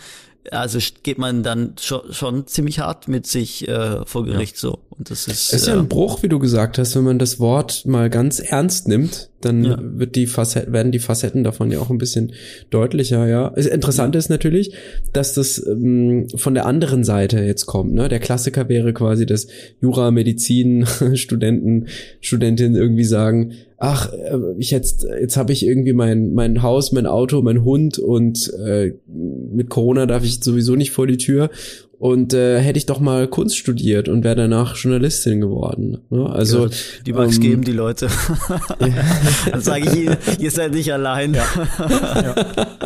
[0.51, 4.61] also geht man dann schon, schon ziemlich hart mit sich äh, vor Gericht ja.
[4.61, 4.79] so.
[4.89, 5.53] Und das ist.
[5.53, 8.09] Es ist ja ein äh, Bruch, wie du gesagt hast, wenn man das Wort mal
[8.09, 9.77] ganz ernst nimmt, dann ja.
[9.81, 12.33] wird die Facetten, werden die Facetten davon ja auch ein bisschen
[12.69, 13.51] deutlicher, ja.
[13.55, 14.73] Das Interessante ist natürlich,
[15.13, 17.93] dass das ähm, von der anderen Seite jetzt kommt.
[17.93, 18.09] Ne?
[18.09, 19.47] Der Klassiker wäre quasi, dass
[19.81, 21.87] Jura, Medizin, Studenten,
[22.21, 27.05] Studentinnen irgendwie sagen, ach, äh, ich jetzt, jetzt habe ich irgendwie mein, mein Haus, mein
[27.05, 31.49] Auto, mein Hund und äh, mit Corona darf ich sowieso nicht vor die Tür
[31.99, 35.97] und äh, hätte ich doch mal Kunst studiert und wäre danach Journalistin geworden.
[36.09, 36.29] Ne?
[36.29, 36.71] Also ja,
[37.05, 38.07] die es ähm, geben, die Leute.
[39.51, 41.33] Dann sage ich Ihnen, ihr seid nicht allein.
[41.33, 41.43] Ja.
[41.79, 42.35] Ja.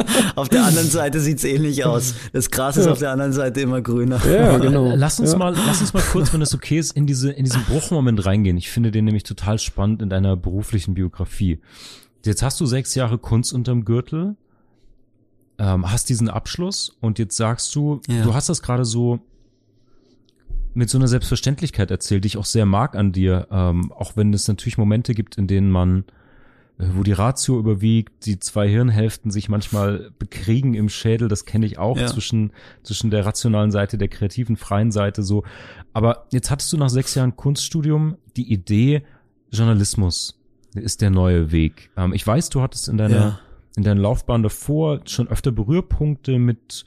[0.35, 2.15] auf der anderen Seite sieht's ähnlich aus.
[2.31, 4.21] Das Gras ist auf der anderen Seite immer grüner.
[4.25, 4.93] Ja, genau.
[4.95, 7.63] Lass uns mal, lass uns mal kurz, wenn das okay ist, in diese in diesen
[7.63, 8.55] Bruchmoment reingehen.
[8.55, 11.59] Ich finde den nämlich total spannend in deiner beruflichen Biografie.
[12.25, 14.35] Jetzt hast du sechs Jahre Kunst unterm Gürtel
[15.61, 18.23] ähm, hast diesen Abschluss und jetzt sagst du, ja.
[18.23, 19.19] du hast das gerade so
[20.73, 24.33] mit so einer Selbstverständlichkeit erzählt, die ich auch sehr mag an dir, ähm, auch wenn
[24.33, 26.05] es natürlich Momente gibt, in denen man,
[26.79, 31.67] äh, wo die Ratio überwiegt, die zwei Hirnhälften sich manchmal bekriegen im Schädel, das kenne
[31.67, 32.07] ich auch ja.
[32.07, 35.43] zwischen, zwischen der rationalen Seite, der kreativen, freien Seite so.
[35.93, 39.03] Aber jetzt hattest du nach sechs Jahren Kunststudium die Idee,
[39.51, 40.39] Journalismus
[40.73, 41.91] ist der neue Weg.
[41.97, 43.39] Ähm, ich weiß, du hattest in deiner ja
[43.75, 46.85] in deiner Laufbahn davor schon öfter Berührpunkte mit,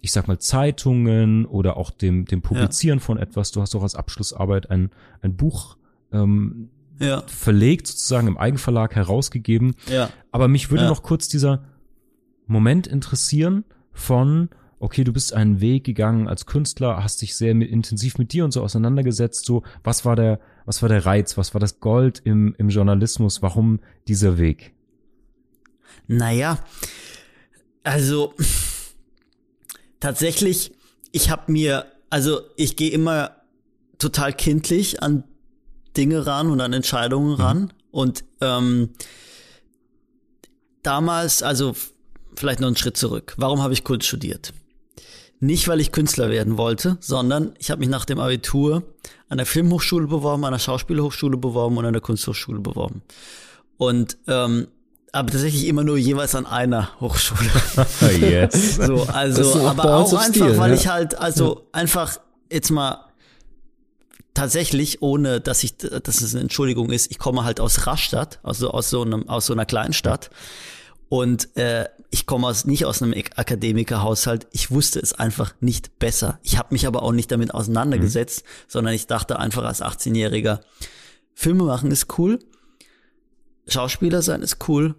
[0.00, 3.04] ich sag mal, Zeitungen oder auch dem, dem Publizieren ja.
[3.04, 3.52] von etwas.
[3.52, 5.76] Du hast auch als Abschlussarbeit ein, ein Buch
[6.12, 7.22] ähm, ja.
[7.26, 9.74] verlegt, sozusagen im Eigenverlag herausgegeben.
[9.90, 10.10] Ja.
[10.32, 10.90] Aber mich würde ja.
[10.90, 11.64] noch kurz dieser
[12.46, 14.48] Moment interessieren von,
[14.78, 18.44] okay, du bist einen Weg gegangen als Künstler, hast dich sehr mit, intensiv mit dir
[18.44, 22.20] und so auseinandergesetzt, so, was war der, was war der Reiz, was war das Gold
[22.24, 24.75] im, im Journalismus, warum dieser Weg?
[26.06, 26.58] Naja,
[27.82, 28.34] also
[30.00, 30.72] tatsächlich,
[31.12, 33.36] ich habe mir, also ich gehe immer
[33.98, 35.24] total kindlich an
[35.96, 37.40] Dinge ran und an Entscheidungen mhm.
[37.40, 37.72] ran.
[37.90, 38.90] Und ähm,
[40.82, 41.74] damals, also
[42.36, 43.34] vielleicht noch einen Schritt zurück.
[43.38, 44.52] Warum habe ich Kunst studiert?
[45.40, 48.82] Nicht, weil ich Künstler werden wollte, sondern ich habe mich nach dem Abitur
[49.28, 53.02] an der Filmhochschule beworben, an der Schauspielhochschule beworben und an der Kunsthochschule beworben.
[53.76, 54.68] Und ähm,
[55.12, 57.50] aber tatsächlich immer nur jeweils an einer Hochschule.
[58.20, 58.76] yes.
[58.76, 60.76] So, also, aber auch einfach, Stil, weil ja.
[60.76, 62.18] ich halt, also einfach
[62.50, 63.06] jetzt mal
[64.34, 68.70] tatsächlich, ohne dass ich, dass es eine Entschuldigung ist, ich komme halt aus Rastatt, also
[68.70, 70.30] aus so einem, aus so einer Kleinstadt.
[71.08, 74.46] Und äh, ich komme aus, nicht aus einem Ak- Akademikerhaushalt.
[74.52, 76.38] Ich wusste es einfach nicht besser.
[76.42, 80.60] Ich habe mich aber auch nicht damit auseinandergesetzt, sondern ich dachte einfach als 18-Jähriger,
[81.34, 82.38] Filme machen ist cool,
[83.68, 84.94] Schauspieler sein ist cool,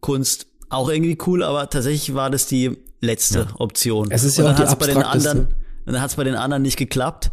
[0.00, 4.10] Kunst auch irgendwie cool, aber tatsächlich war das die letzte Option.
[4.10, 5.48] Es ist ja auch dann die hat's bei den anderen,
[5.84, 7.30] dann hat es bei den anderen nicht geklappt.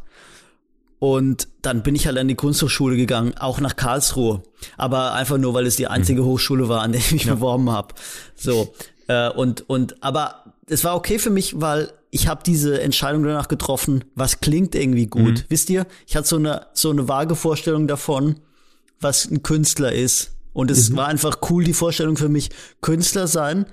[1.00, 4.43] Und dann bin ich halt an die Kunsthochschule gegangen, auch nach Karlsruhe.
[4.76, 7.95] Aber einfach nur, weil es die einzige Hochschule war, an der ich mich beworben habe.
[8.36, 8.74] So.
[9.08, 13.48] Äh, und, und, aber es war okay für mich, weil ich habe diese Entscheidung danach
[13.48, 15.45] getroffen, was klingt irgendwie gut.
[15.48, 15.86] Wisst ihr?
[16.06, 18.41] Ich hatte so eine, so eine vage Vorstellung davon,
[19.00, 20.32] was ein Künstler ist.
[20.51, 22.49] Und es war einfach cool, die Vorstellung für mich,
[22.81, 23.65] Künstler sein.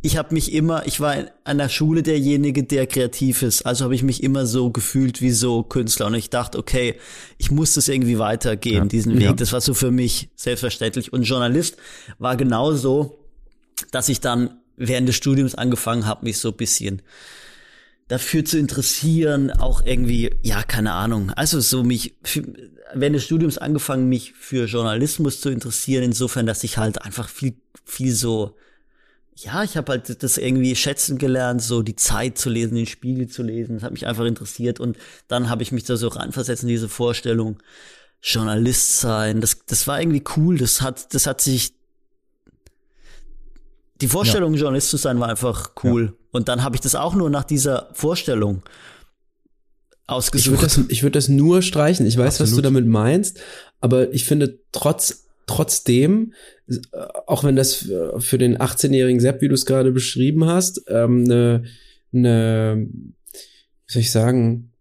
[0.00, 3.64] Ich habe mich immer, ich war in einer Schule derjenige, der kreativ ist.
[3.66, 6.06] Also habe ich mich immer so gefühlt wie so Künstler.
[6.06, 6.96] Und ich dachte, okay,
[7.38, 9.36] ich muss das irgendwie weitergehen, diesen Weg.
[9.36, 11.12] Das war so für mich selbstverständlich.
[11.12, 11.76] Und Journalist
[12.18, 13.18] war genauso,
[13.90, 17.02] dass ich dann während des Studiums angefangen habe, mich so ein bisschen
[18.08, 21.30] dafür zu interessieren, auch irgendwie, ja, keine Ahnung.
[21.30, 22.14] Also so mich
[22.94, 27.54] während des Studiums angefangen, mich für Journalismus zu interessieren, insofern, dass ich halt einfach viel,
[27.84, 28.56] viel so,
[29.36, 33.28] ja, ich habe halt das irgendwie schätzen gelernt, so die Zeit zu lesen, den Spiegel
[33.28, 33.76] zu lesen.
[33.76, 34.96] Das hat mich einfach interessiert und
[35.28, 37.58] dann habe ich mich da so reinversetzt in diese Vorstellung,
[38.22, 39.40] Journalist sein.
[39.40, 40.56] Das, das war irgendwie cool.
[40.56, 41.74] Das hat, das hat sich
[44.00, 46.16] die Vorstellung, Journalist zu sein, war einfach cool.
[46.32, 48.62] Und dann habe ich das auch nur nach dieser Vorstellung
[50.06, 50.50] Ich ausgesucht.
[50.50, 52.06] würde das, ich würd das nur streichen.
[52.06, 52.64] Ich weiß, was du Absolut.
[52.64, 53.40] damit meinst,
[53.80, 56.34] aber ich finde trotz, trotzdem,
[56.68, 56.78] äh,
[57.26, 61.24] auch wenn das für für den 18-jährigen Sepp, wie du es gerade beschrieben hast, ähm,
[61.24, 61.64] eine,
[62.12, 64.72] eine, wie soll ich sagen,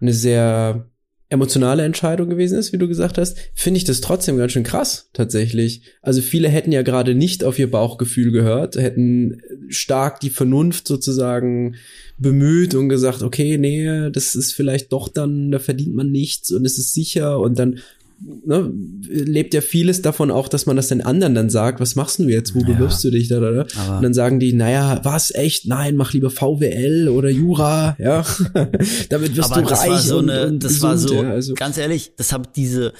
[0.00, 0.89] eine sehr
[1.30, 5.08] emotionale Entscheidung gewesen ist, wie du gesagt hast, finde ich das trotzdem ganz schön krass,
[5.12, 5.82] tatsächlich.
[6.02, 11.76] Also viele hätten ja gerade nicht auf ihr Bauchgefühl gehört, hätten stark die Vernunft sozusagen
[12.18, 16.66] bemüht und gesagt, okay, nee, das ist vielleicht doch dann, da verdient man nichts und
[16.66, 17.78] es ist sicher und dann
[18.20, 18.70] ne,
[19.08, 22.28] lebt ja vieles davon auch, dass man das den anderen dann sagt, was machst du
[22.28, 22.66] jetzt, wo Ja.
[22.66, 23.96] bewirbst du dich da, da, da?
[23.96, 25.66] Und dann sagen die, naja, was, echt?
[25.66, 28.24] Nein, mach lieber VWL oder Jura, ja.
[29.08, 31.14] Damit wirst aber du das reich war so und, eine, und das gesund, war so,
[31.22, 31.54] ja, also.
[31.54, 32.92] ganz ehrlich, das habe diese,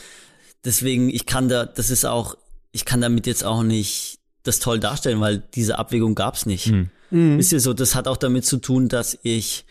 [0.64, 2.36] deswegen, ich kann da, das ist auch,
[2.72, 6.66] ich kann damit jetzt auch nicht das toll darstellen, weil diese Abwägung gab's nicht.
[6.66, 6.88] Hm.
[7.10, 7.38] Mhm.
[7.38, 9.64] Wisst ihr so, das hat auch damit zu tun, dass ich,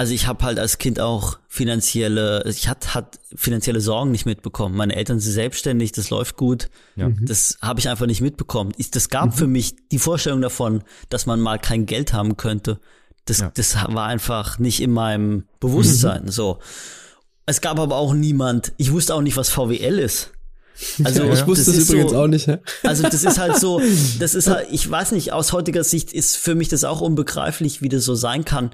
[0.00, 4.74] also ich habe halt als Kind auch finanzielle, ich hat, hat finanzielle Sorgen nicht mitbekommen.
[4.74, 6.70] Meine Eltern sind selbstständig, das läuft gut.
[6.96, 7.10] Ja.
[7.20, 8.72] Das habe ich einfach nicht mitbekommen.
[8.78, 12.80] Ich, das gab für mich die Vorstellung davon, dass man mal kein Geld haben könnte.
[13.26, 13.52] Das, Ja.
[13.52, 16.28] das war einfach nicht in meinem Bewusstsein.
[16.28, 16.60] So.
[17.44, 20.32] Es gab aber auch niemand, ich wusste auch nicht, was VWL ist.
[21.04, 22.46] Also ich wusste das übrigens so, auch nicht.
[22.46, 22.56] hä?
[22.84, 23.82] also das ist halt so,
[24.18, 27.82] das ist halt, ich weiß nicht, aus heutiger Sicht ist für mich das auch unbegreiflich,
[27.82, 28.70] wie das so sein kann.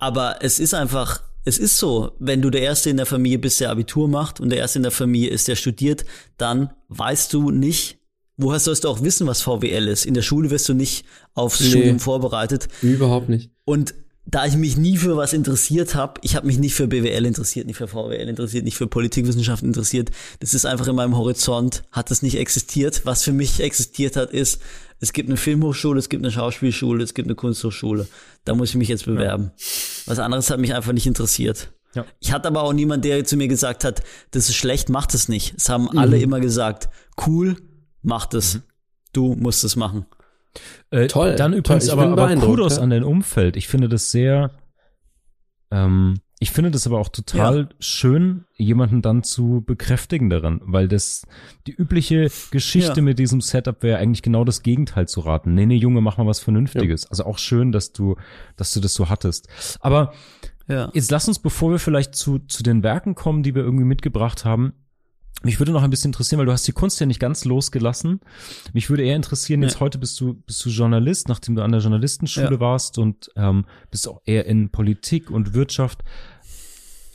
[0.00, 3.60] Aber es ist einfach, es ist so, wenn du der Erste in der Familie bist,
[3.60, 6.04] der Abitur macht und der Erste in der Familie ist, der studiert,
[6.36, 7.98] dann weißt du nicht,
[8.36, 10.06] woher sollst du auch wissen, was VWL ist?
[10.06, 11.68] In der Schule wirst du nicht aufs Nee.
[11.68, 12.68] Studium vorbereitet.
[12.82, 13.50] Überhaupt nicht.
[13.64, 13.94] Und
[14.26, 17.66] da ich mich nie für was interessiert habe, ich habe mich nicht für BWL interessiert,
[17.66, 20.10] nicht für VWL interessiert, nicht für Politikwissenschaften interessiert.
[20.38, 23.02] Das ist einfach in meinem Horizont, hat es nicht existiert.
[23.04, 24.60] Was für mich existiert hat, ist,
[25.00, 28.06] es gibt eine Filmhochschule, es gibt eine Schauspielschule, es gibt eine Kunsthochschule.
[28.44, 29.50] Da muss ich mich jetzt bewerben.
[30.06, 31.72] Was anderes hat mich einfach nicht interessiert.
[31.94, 32.04] Ja.
[32.20, 35.28] Ich hatte aber auch niemand, der zu mir gesagt hat, das ist schlecht, mach das
[35.28, 35.54] nicht.
[35.56, 36.88] Es haben alle immer gesagt,
[37.26, 37.56] cool,
[38.02, 38.60] mach das.
[39.12, 40.06] Du musst es machen.
[40.90, 41.58] Äh, Toll, Dann toll.
[41.58, 42.82] übrigens Ich aber, aber Kudos ja.
[42.82, 43.56] an dein Umfeld.
[43.56, 44.50] Ich finde das sehr,
[45.70, 51.26] ähm, ich finde das aber auch total schön, jemanden dann zu bekräftigen daran, weil das
[51.66, 53.02] die übliche Geschichte Ja.
[53.02, 55.54] mit diesem Setup wäre eigentlich genau das Gegenteil zu raten.
[55.54, 57.06] Nee, nee, Junge, mach mal was Vernünftiges.
[57.10, 58.16] Also auch schön, dass du,
[58.56, 59.48] dass du das so hattest.
[59.80, 60.12] Aber
[60.66, 60.88] Ja.
[60.94, 64.44] Jetzt lass uns, bevor wir vielleicht zu, zu den Werken kommen, die wir irgendwie mitgebracht
[64.44, 64.72] haben,
[65.42, 68.20] mich würde noch ein bisschen interessieren, weil du hast die Kunst ja nicht ganz losgelassen.
[68.74, 69.80] Mich würde eher interessieren, jetzt Ja.
[69.80, 72.60] heute bist du, bist du Journalist, nachdem du an der Journalistenschule Ja.
[72.60, 76.04] warst und ähm, bist auch eher in Politik und Wirtschaft.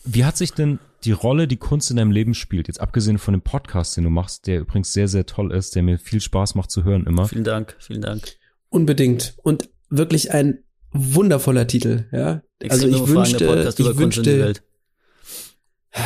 [0.05, 3.33] Wie hat sich denn die Rolle, die Kunst in deinem Leben spielt, jetzt abgesehen von
[3.33, 6.55] dem Podcast, den du machst, der übrigens sehr, sehr toll ist, der mir viel Spaß
[6.55, 7.27] macht zu hören immer.
[7.27, 8.23] Vielen Dank, vielen Dank.
[8.69, 9.35] Unbedingt.
[9.43, 10.59] Und wirklich ein
[10.91, 12.41] wundervoller Titel, ja.
[12.69, 14.63] Also Extrem ich überragender wünschte, Podcast über ich Kunst und die wünschte, Welt.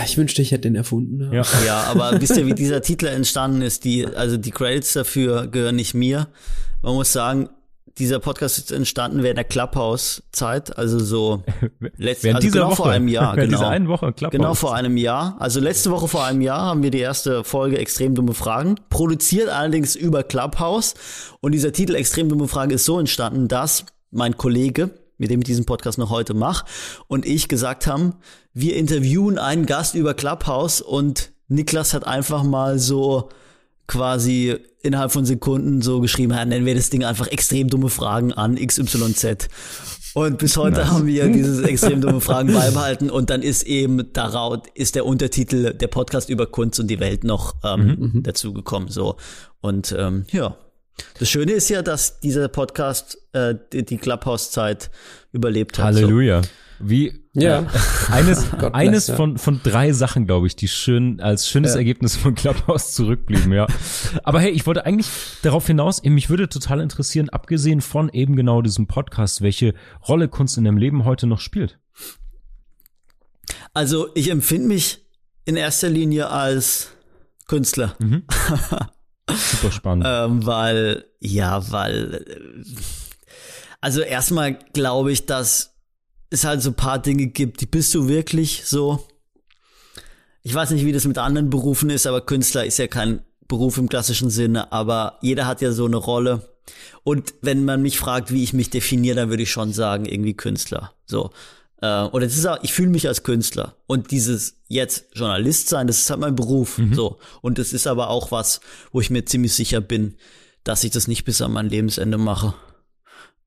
[0.05, 1.33] Ich wünschte, ich hätte den erfunden.
[1.33, 1.43] Ja.
[1.65, 3.85] ja, aber wisst ihr, wie dieser Titel entstanden ist?
[3.85, 6.27] Die, also die Credits dafür gehören nicht mir.
[6.83, 7.49] Man muss sagen,
[7.99, 11.43] dieser Podcast ist entstanden während der Clubhouse-Zeit, also so
[11.97, 13.57] letzte, also genau Woche, vor einem Jahr, genau.
[13.57, 14.31] Dieser einen Woche Clubhouse.
[14.31, 15.35] Genau vor einem Jahr.
[15.39, 19.49] Also letzte Woche vor einem Jahr haben wir die erste Folge Extrem dumme Fragen, produziert
[19.49, 20.95] allerdings über Clubhouse.
[21.41, 25.45] Und dieser Titel Extrem dumme Frage ist so entstanden, dass mein Kollege, mit dem ich
[25.45, 26.65] diesen Podcast noch heute mache,
[27.07, 28.15] und ich gesagt haben,
[28.53, 33.29] wir interviewen einen Gast über Clubhouse und Niklas hat einfach mal so
[33.89, 38.32] quasi innerhalb von Sekunden so geschrieben, ja, nennen wir das Ding einfach extrem dumme Fragen
[38.32, 39.49] an XYZ.
[40.13, 40.91] Und bis heute nice.
[40.91, 45.73] haben wir dieses extrem dumme Fragen beibehalten und dann ist eben daraus ist der Untertitel
[45.73, 48.12] der Podcast über Kunst und die Welt noch ähm, mhm.
[48.13, 48.23] mhm.
[48.23, 49.17] dazu gekommen so
[49.62, 50.56] und ähm, ja
[51.19, 54.89] das Schöne ist ja, dass dieser Podcast äh, die, die Clubhouse-Zeit
[55.32, 55.86] überlebt hat.
[55.86, 56.43] Halleluja.
[56.43, 56.49] So.
[56.80, 57.65] Wie ja.
[58.12, 59.15] Eines, bless, eines ja.
[59.15, 61.78] von, von drei Sachen, glaube ich, die schön als schönes ja.
[61.78, 63.68] Ergebnis von Clubhouse zurückblieben, ja.
[64.24, 65.08] Aber hey, ich wollte eigentlich
[65.44, 69.76] darauf hinaus, mich würde total interessieren, abgesehen von eben genau diesem Podcast, welche
[70.08, 71.78] Rolle Kunst in deinem Leben heute noch spielt.
[73.74, 75.06] Also ich empfinde mich
[75.46, 76.89] in erster Linie als
[77.48, 77.96] Künstler.
[78.00, 78.24] Mhm.
[79.30, 80.06] Super spannend.
[80.08, 82.26] ähm, weil, ja, weil,
[83.82, 85.79] also erstmal glaube ich, dass
[86.30, 89.08] es halt so paar Dinge gibt, die bist du wirklich so.
[90.42, 93.78] Ich weiß nicht, wie das mit anderen Berufen ist, aber Künstler ist ja kein Beruf
[93.78, 96.56] im klassischen Sinne, aber jeder hat ja so eine Rolle.
[97.04, 100.36] Und wenn man mich fragt, wie ich mich definiere, dann würde ich schon sagen, irgendwie
[100.36, 100.94] Künstler.
[101.06, 101.32] So.
[101.82, 103.76] Äh, oder das ist auch, ich fühle mich als Künstler.
[103.88, 106.78] Und dieses jetzt Journalist sein, das ist halt mein Beruf.
[106.78, 106.94] Mhm.
[106.94, 107.20] So.
[107.42, 108.62] Und das ist aber auch was,
[108.92, 110.15] wo ich mir ziemlich sicher bin,
[110.63, 112.54] dass ich das nicht bis an mein Lebensende mache.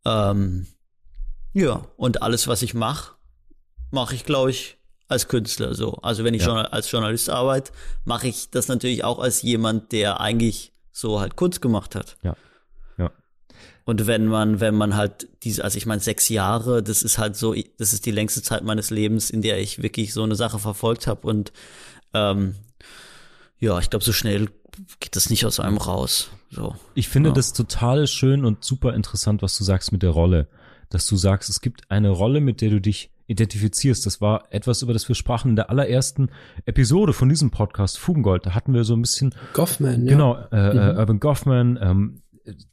[0.05, 0.67] Ähm,
[1.53, 3.15] ja, und alles, was ich mache,
[3.91, 5.95] mache ich, glaube ich, als Künstler so.
[6.03, 6.63] Also wenn ich ja.
[6.63, 7.73] als Journalist arbeite,
[8.05, 12.17] mache ich das natürlich auch als jemand, der eigentlich so halt Kunst gemacht hat.
[12.23, 12.37] Ja.
[12.99, 13.11] Ja.
[13.85, 17.37] Und wenn man, wenn man halt diese, also ich meine, sechs Jahre, das ist halt
[17.37, 20.59] so, das ist die längste Zeit meines Lebens, in der ich wirklich so eine Sache
[20.59, 21.27] verfolgt habe.
[21.27, 21.53] Und
[22.15, 22.55] ähm,
[23.59, 24.49] ja, ich glaube, so schnell
[25.01, 26.31] geht das nicht aus einem raus.
[26.51, 26.75] So.
[26.95, 27.35] Ich finde ja.
[27.35, 30.49] das total schön und super interessant, was du sagst mit der Rolle
[30.95, 34.05] dass du sagst, es gibt eine Rolle, mit der du dich identifizierst.
[34.05, 36.29] Das war etwas, über das wir sprachen in der allerersten
[36.67, 38.47] Episode von diesem Podcast Fugengold.
[38.47, 40.13] Da hatten wir so ein bisschen Goffman, ja.
[40.13, 40.99] Genau, äh, äh mhm.
[40.99, 42.23] Urban Goffman, ähm,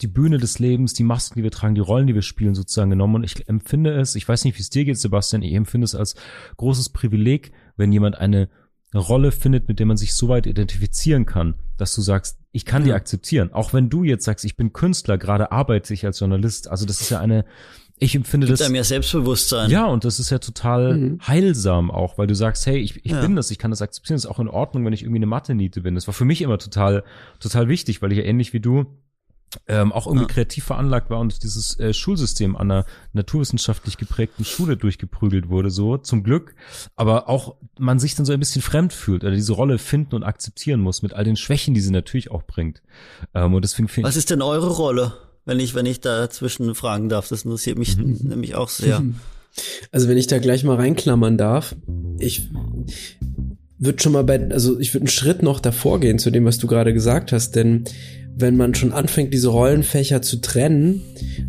[0.01, 2.89] die Bühne des Lebens, die Masken, die wir tragen, die Rollen, die wir spielen, sozusagen
[2.89, 3.15] genommen.
[3.15, 5.95] Und ich empfinde es, ich weiß nicht, wie es dir geht, Sebastian, ich empfinde es
[5.95, 6.15] als
[6.58, 8.49] großes Privileg, wenn jemand eine
[8.93, 12.82] Rolle findet, mit der man sich so weit identifizieren kann, dass du sagst, ich kann
[12.82, 12.88] ja.
[12.88, 13.53] die akzeptieren.
[13.53, 16.67] Auch wenn du jetzt sagst, ich bin Künstler, gerade arbeite ich als Journalist.
[16.67, 17.45] Also das ist ja eine,
[17.99, 18.65] ich empfinde Gibt das.
[18.65, 19.69] einem ja Selbstbewusstsein.
[19.69, 21.19] Ja, und das ist ja total mhm.
[21.27, 23.21] heilsam auch, weil du sagst, hey, ich, ich ja.
[23.21, 25.25] bin das, ich kann das akzeptieren, das ist auch in Ordnung, wenn ich irgendwie eine
[25.25, 25.95] Mathe-Niete bin.
[25.95, 27.03] Das war für mich immer total,
[27.39, 28.85] total wichtig, weil ich ja ähnlich wie du
[29.67, 30.33] ähm, auch irgendwie ja.
[30.33, 35.97] kreativ veranlagt war und dieses äh, Schulsystem an einer naturwissenschaftlich geprägten Schule durchgeprügelt wurde, so
[35.97, 36.55] zum Glück,
[36.95, 40.23] aber auch man sich dann so ein bisschen fremd fühlt oder diese Rolle finden und
[40.23, 42.81] akzeptieren muss mit all den Schwächen, die sie natürlich auch bringt.
[43.33, 45.17] Ähm, und deswegen finde Was ist denn eure Rolle?
[45.49, 47.27] Wenn ich, wenn ich dazwischen fragen darf.
[47.27, 48.19] Das interessiert mich mhm.
[48.21, 49.03] nämlich auch sehr.
[49.91, 51.75] Also wenn ich da gleich mal reinklammern darf,
[52.19, 52.49] ich
[53.79, 56.59] würde schon mal bei, also ich würde einen Schritt noch davor gehen zu dem, was
[56.59, 57.85] du gerade gesagt hast, denn
[58.35, 61.01] wenn man schon anfängt, diese Rollenfächer zu trennen,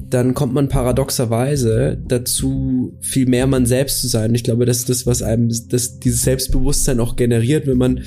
[0.09, 4.35] dann kommt man paradoxerweise dazu, viel mehr man selbst zu sein.
[4.35, 8.03] Ich glaube, das ist das, was einem das, dieses Selbstbewusstsein auch generiert, wenn man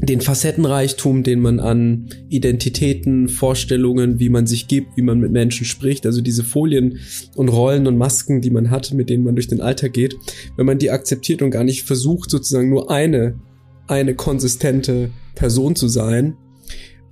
[0.00, 5.64] den Facettenreichtum, den man an Identitäten, Vorstellungen, wie man sich gibt, wie man mit Menschen
[5.64, 6.98] spricht, also diese Folien
[7.36, 10.16] und Rollen und Masken, die man hat, mit denen man durch den Alltag geht,
[10.56, 13.40] wenn man die akzeptiert und gar nicht versucht, sozusagen nur eine,
[13.86, 16.36] eine konsistente Person zu sein,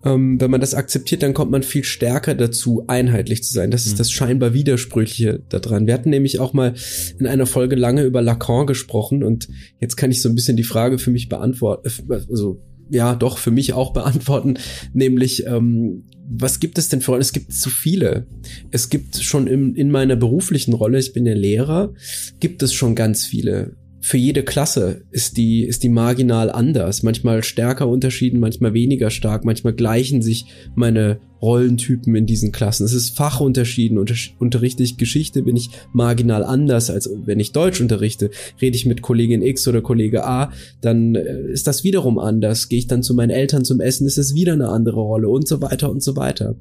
[0.04, 3.70] ähm, wenn man das akzeptiert, dann kommt man viel stärker dazu, einheitlich zu sein.
[3.70, 3.98] Das ist mhm.
[3.98, 5.86] das scheinbar Widersprüchliche daran.
[5.86, 6.74] Wir hatten nämlich auch mal
[7.18, 9.48] in einer Folge lange über Lacan gesprochen und
[9.80, 13.38] jetzt kann ich so ein bisschen die Frage für mich beantworten, äh, also ja doch
[13.38, 14.58] für mich auch beantworten,
[14.92, 17.20] nämlich ähm, was gibt es denn für Rollen?
[17.20, 18.26] Es gibt zu viele.
[18.70, 21.92] Es gibt schon im, in meiner beruflichen Rolle, ich bin ja Lehrer,
[22.40, 27.04] gibt es schon ganz viele für jede Klasse ist die, ist die marginal anders.
[27.04, 32.84] Manchmal stärker unterschieden, manchmal weniger stark, manchmal gleichen sich meine Rollentypen in diesen Klassen.
[32.84, 33.98] Es ist Fachunterschieden.
[33.98, 38.30] Unter, unterrichte ich Geschichte, bin ich marginal anders, als wenn ich Deutsch unterrichte.
[38.60, 42.68] Rede ich mit Kollegin X oder Kollege A, dann äh, ist das wiederum anders.
[42.68, 45.46] Gehe ich dann zu meinen Eltern zum Essen, ist es wieder eine andere Rolle und
[45.46, 46.56] so weiter und so weiter.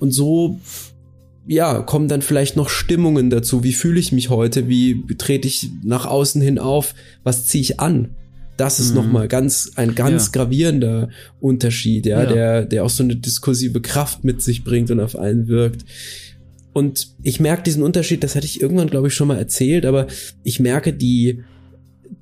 [0.00, 0.58] Und so
[1.50, 3.64] ja, kommen dann vielleicht noch Stimmungen dazu.
[3.64, 4.68] Wie fühle ich mich heute?
[4.68, 6.94] Wie trete ich nach außen hin auf?
[7.24, 8.14] Was ziehe ich an?
[8.56, 8.96] das ist mhm.
[8.96, 10.32] nochmal ganz, ein ganz ja.
[10.32, 11.08] gravierender
[11.40, 15.16] Unterschied, ja, ja, der, der auch so eine diskursive Kraft mit sich bringt und auf
[15.16, 15.86] einen wirkt.
[16.74, 20.08] Und ich merke diesen Unterschied, das hatte ich irgendwann, glaube ich, schon mal erzählt, aber
[20.44, 21.42] ich merke die,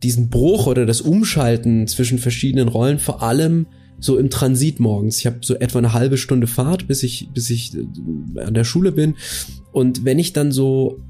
[0.04, 3.66] diesen Bruch oder das Umschalten zwischen verschiedenen Rollen vor allem
[4.00, 5.18] so im Transit morgens.
[5.18, 8.64] Ich habe so etwa eine halbe Stunde Fahrt, bis ich, bis ich äh, an der
[8.64, 9.14] Schule bin.
[9.72, 11.00] Und wenn ich dann so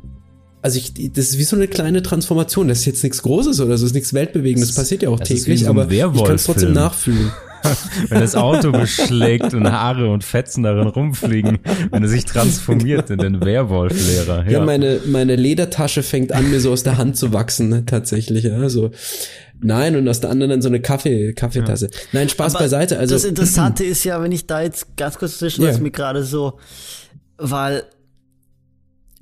[0.61, 2.67] also ich, das ist wie so eine kleine Transformation.
[2.69, 4.71] Das ist jetzt nichts Großes oder so, das ist nichts Weltbewegendes.
[4.71, 7.31] Das passiert ja auch das täglich, so aber ich kann es trotzdem nachfühlen.
[8.09, 11.59] wenn das Auto beschlägt und Haare und Fetzen darin rumfliegen,
[11.91, 14.45] wenn er sich transformiert in den Werwolf-Lehrer.
[14.45, 14.51] Ja.
[14.51, 18.45] ja, meine, meine Ledertasche fängt an, mir so aus der Hand zu wachsen, ne, tatsächlich.
[18.45, 18.91] Ja, so.
[19.61, 21.87] Nein, und aus der anderen dann so eine Kaffee, Kaffeetasse.
[21.87, 22.01] Ja.
[22.13, 22.99] Nein, Spaß Aber beiseite.
[22.99, 25.79] Also, das Interessante ist ja, wenn ich da jetzt ganz kurz zwischen, yeah.
[25.79, 26.59] mir gerade so,
[27.37, 27.85] weil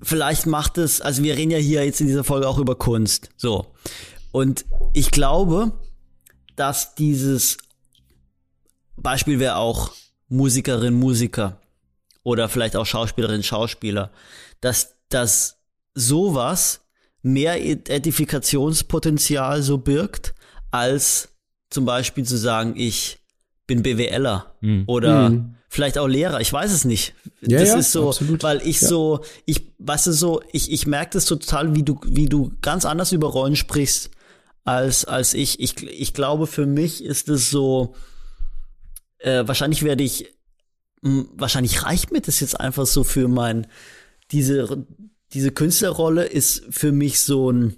[0.02, 3.30] vielleicht macht es, also wir reden ja hier jetzt in dieser Folge auch über Kunst,
[3.36, 3.66] so.
[4.30, 5.72] Und ich glaube,
[6.56, 7.56] dass dieses
[8.96, 9.92] Beispiel wäre auch
[10.28, 11.60] Musikerin, Musiker
[12.22, 14.10] oder vielleicht auch Schauspielerin, Schauspieler,
[14.60, 15.58] dass, dass
[15.94, 16.80] sowas
[17.26, 20.34] mehr Identifikationspotenzial so birgt,
[20.70, 21.30] als
[21.70, 23.18] zum Beispiel zu sagen, ich
[23.66, 24.84] bin BWLer mhm.
[24.86, 25.56] oder mhm.
[25.68, 27.14] vielleicht auch Lehrer, ich weiß es nicht.
[27.40, 28.44] Ja, das ja, ist so, absolut.
[28.44, 28.88] weil ich ja.
[28.88, 32.84] so, ich, weißt du so, ich, ich merke das total, wie du, wie du ganz
[32.84, 34.12] anders über Rollen sprichst
[34.64, 35.58] als, als ich.
[35.58, 37.96] Ich, ich glaube, für mich ist es so,
[39.18, 40.32] äh, wahrscheinlich werde ich,
[41.02, 43.66] mh, wahrscheinlich reicht mir das jetzt einfach so für mein,
[44.30, 44.86] diese,
[45.36, 47.76] diese Künstlerrolle ist für mich so ein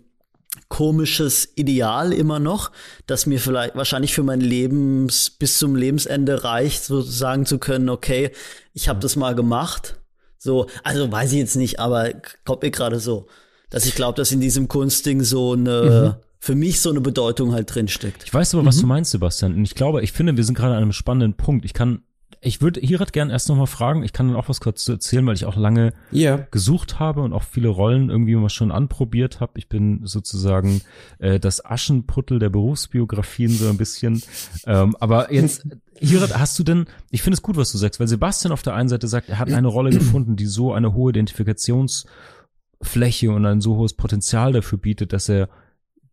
[0.69, 2.71] komisches Ideal immer noch,
[3.09, 7.89] das mir vielleicht wahrscheinlich für mein Lebens bis zum Lebensende reicht, so sagen zu können,
[7.89, 8.31] okay,
[8.75, 10.01] ich habe das mal gemacht.
[10.39, 12.13] So, also weiß ich jetzt nicht, aber
[12.45, 13.27] kommt mir gerade so,
[13.71, 17.53] dass ich glaube, dass in diesem Kunstding so eine mhm für mich so eine Bedeutung
[17.53, 18.23] halt drinsteckt.
[18.25, 18.83] Ich weiß aber, was mhm.
[18.83, 19.55] du meinst, Sebastian.
[19.55, 21.65] Und ich glaube, ich finde, wir sind gerade an einem spannenden Punkt.
[21.65, 22.03] Ich kann,
[22.41, 24.05] ich würde Hirat gern erst nochmal fragen.
[24.05, 26.47] Ich kann dann auch was kurz erzählen, weil ich auch lange yeah.
[26.51, 29.55] gesucht habe und auch viele Rollen irgendwie mal schon anprobiert habe.
[29.57, 30.83] Ich bin sozusagen
[31.19, 34.23] äh, das Aschenputtel der Berufsbiografien so ein bisschen.
[34.67, 35.67] Ähm, aber jetzt,
[35.99, 38.75] Hirat, hast du denn, ich finde es gut, was du sagst, weil Sebastian auf der
[38.75, 43.61] einen Seite sagt, er hat eine Rolle gefunden, die so eine hohe Identifikationsfläche und ein
[43.61, 45.49] so hohes Potenzial dafür bietet, dass er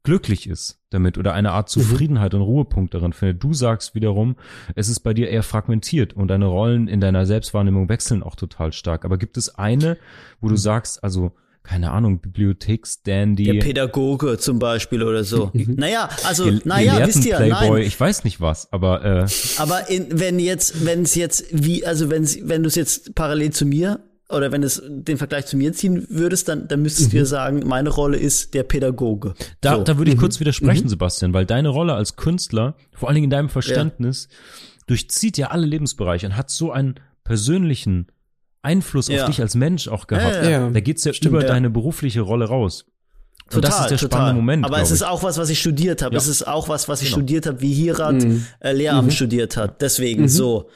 [0.06, 1.82] glücklich ist damit oder eine Art mhm.
[1.82, 2.40] Zufriedenheit mhm.
[2.40, 3.44] und Ruhepunkt darin findet.
[3.44, 4.36] Du sagst wiederum,
[4.76, 8.72] es ist bei dir eher fragmentiert und deine Rollen in deiner Selbstwahrnehmung wechseln auch total
[8.72, 9.04] stark.
[9.04, 9.98] Aber gibt es eine,
[10.40, 10.60] wo du mhm.
[10.60, 11.34] sagst, also
[11.66, 13.44] keine Ahnung, Bibliotheksdandy.
[13.46, 15.50] Der Pädagoge zum Beispiel oder so.
[15.54, 15.76] Mhm.
[15.76, 17.82] naja, also, naja, wisst ihr, Playboy, nein.
[17.82, 19.28] ich weiß nicht was, aber äh.
[19.58, 23.52] Aber in, wenn jetzt, wenn es jetzt wie, also wenn wenn du es jetzt parallel
[23.52, 27.20] zu mir oder wenn es den Vergleich zu mir ziehen würdest, dann, dann müsstest mhm.
[27.20, 29.36] du sagen, meine Rolle ist der Pädagoge.
[29.62, 29.84] Da, so.
[29.84, 30.22] da würde ich mhm.
[30.22, 30.90] kurz widersprechen, mhm.
[30.90, 34.82] Sebastian, weil deine Rolle als Künstler, vor allen Dingen in deinem Verständnis, ja.
[34.88, 38.08] durchzieht ja alle Lebensbereiche und hat so einen persönlichen
[38.64, 39.22] Einfluss ja.
[39.22, 40.44] auf dich als Mensch auch gehabt.
[40.44, 40.70] Ja, ja.
[40.70, 42.86] Da geht's ja Stimmt, über deine berufliche Rolle raus.
[43.46, 44.18] Und total, das ist der total.
[44.18, 44.66] spannende Moment.
[44.66, 46.16] Aber es ist auch was, was ich studiert habe.
[46.16, 46.18] Ja.
[46.18, 47.20] Es ist auch was, was ich genau.
[47.20, 48.44] studiert habe, wie Hirat mhm.
[48.60, 49.12] äh, Lehramt mhm.
[49.12, 49.82] studiert hat.
[49.82, 50.28] Deswegen mhm.
[50.30, 50.70] so.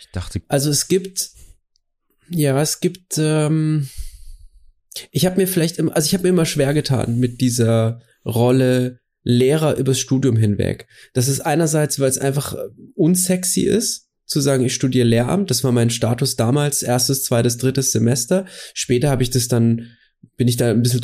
[0.00, 0.40] Ich dachte.
[0.48, 1.37] Also es gibt
[2.30, 3.88] ja, es gibt, ähm,
[5.10, 9.00] ich habe mir vielleicht, immer, also ich habe mir immer schwer getan mit dieser Rolle
[9.22, 10.88] Lehrer übers Studium hinweg.
[11.12, 12.56] Das ist einerseits, weil es einfach
[12.94, 15.50] unsexy ist, zu sagen, ich studiere Lehramt.
[15.50, 18.46] Das war mein Status damals, erstes, zweites, drittes Semester.
[18.74, 19.86] Später habe ich das dann
[20.38, 21.00] bin ich da ein bisschen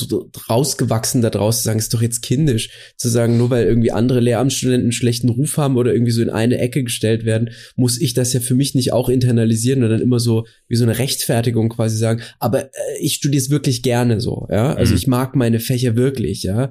[0.49, 4.21] rausgewachsen da draus zu sagen, ist doch jetzt kindisch, zu sagen, nur weil irgendwie andere
[4.21, 8.15] Lehramtsstudenten einen schlechten Ruf haben oder irgendwie so in eine Ecke gestellt werden, muss ich
[8.15, 11.69] das ja für mich nicht auch internalisieren und dann immer so wie so eine Rechtfertigung
[11.69, 14.99] quasi sagen, aber äh, ich studiere es wirklich gerne so, ja, also mhm.
[14.99, 16.71] ich mag meine Fächer wirklich, ja.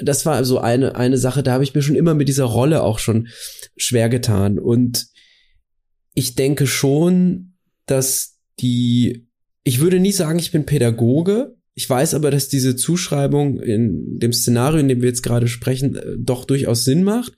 [0.00, 2.82] Das war also eine, eine Sache, da habe ich mir schon immer mit dieser Rolle
[2.82, 3.28] auch schon
[3.76, 5.06] schwer getan und
[6.14, 7.54] ich denke schon,
[7.86, 9.28] dass die
[9.64, 11.56] ich würde nie sagen, ich bin Pädagoge.
[11.74, 15.96] Ich weiß aber, dass diese Zuschreibung in dem Szenario, in dem wir jetzt gerade sprechen,
[15.96, 17.32] äh, doch durchaus Sinn macht.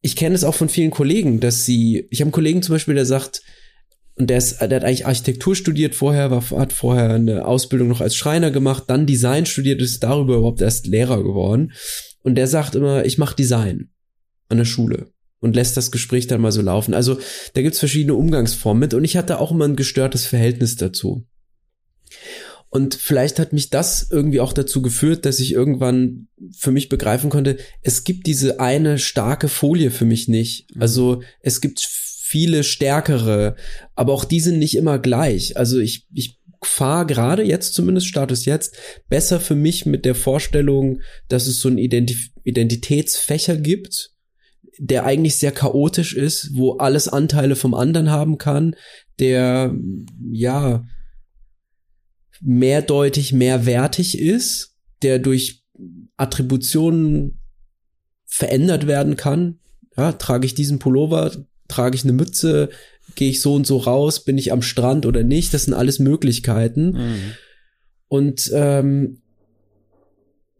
[0.00, 2.94] Ich kenne es auch von vielen Kollegen, dass sie, ich habe einen Kollegen zum Beispiel,
[2.94, 3.42] der sagt,
[4.14, 8.00] und der, ist, der hat eigentlich Architektur studiert vorher, war, hat vorher eine Ausbildung noch
[8.00, 11.72] als Schreiner gemacht, dann Design studiert, ist darüber überhaupt erst Lehrer geworden.
[12.22, 13.90] Und der sagt immer, ich mache Design
[14.48, 16.94] an der Schule und lässt das Gespräch dann mal so laufen.
[16.94, 17.18] Also
[17.54, 21.26] da gibt's verschiedene Umgangsformen mit und ich hatte auch immer ein gestörtes Verhältnis dazu.
[22.68, 27.28] Und vielleicht hat mich das irgendwie auch dazu geführt, dass ich irgendwann für mich begreifen
[27.28, 30.74] konnte, es gibt diese eine starke Folie für mich nicht.
[30.74, 30.82] Mhm.
[30.82, 33.56] Also es gibt viele stärkere,
[33.96, 35.56] aber auch die sind nicht immer gleich.
[35.56, 38.76] Also ich, ich fahre gerade jetzt zumindest Status jetzt
[39.08, 44.12] besser für mich mit der Vorstellung, dass es so einen Identif Identitätsfächer gibt,
[44.82, 48.74] der eigentlich sehr chaotisch ist, wo alles Anteile vom anderen haben kann,
[49.18, 49.74] der
[50.32, 50.86] ja
[52.40, 55.62] mehrdeutig, mehrwertig ist, der durch
[56.16, 57.42] Attributionen
[58.24, 59.58] verändert werden kann.
[59.98, 61.30] Ja, trage ich diesen Pullover,
[61.68, 62.70] trage ich eine Mütze,
[63.16, 65.98] gehe ich so und so raus, bin ich am Strand oder nicht, das sind alles
[65.98, 66.92] Möglichkeiten.
[66.92, 67.32] Mhm.
[68.08, 69.20] Und ähm,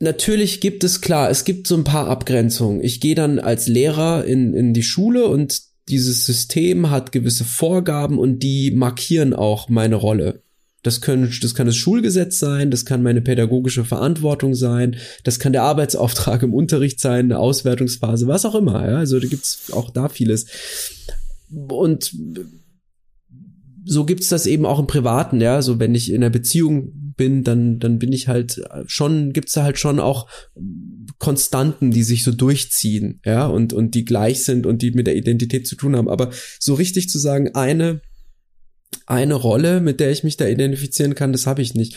[0.01, 2.83] natürlich gibt es klar, es gibt so ein paar Abgrenzungen.
[2.83, 8.19] Ich gehe dann als Lehrer in, in die Schule und dieses System hat gewisse Vorgaben
[8.19, 10.43] und die markieren auch meine Rolle.
[10.83, 15.53] Das, können, das kann das Schulgesetz sein, das kann meine pädagogische Verantwortung sein, das kann
[15.53, 18.89] der Arbeitsauftrag im Unterricht sein, eine Auswertungsphase, was auch immer.
[18.89, 18.97] Ja?
[18.97, 20.47] Also da gibt's auch da vieles.
[21.51, 22.15] Und
[23.85, 25.61] so gibt's das eben auch im Privaten, ja.
[25.61, 29.63] So wenn ich in einer Beziehung bin, dann, dann bin ich halt schon, gibt's da
[29.63, 30.29] halt schon auch
[31.19, 35.17] Konstanten, die sich so durchziehen, ja, und, und die gleich sind und die mit der
[35.17, 36.09] Identität zu tun haben.
[36.09, 38.01] Aber so richtig zu sagen, eine,
[39.07, 41.97] eine Rolle, mit der ich mich da identifizieren kann, das habe ich nicht.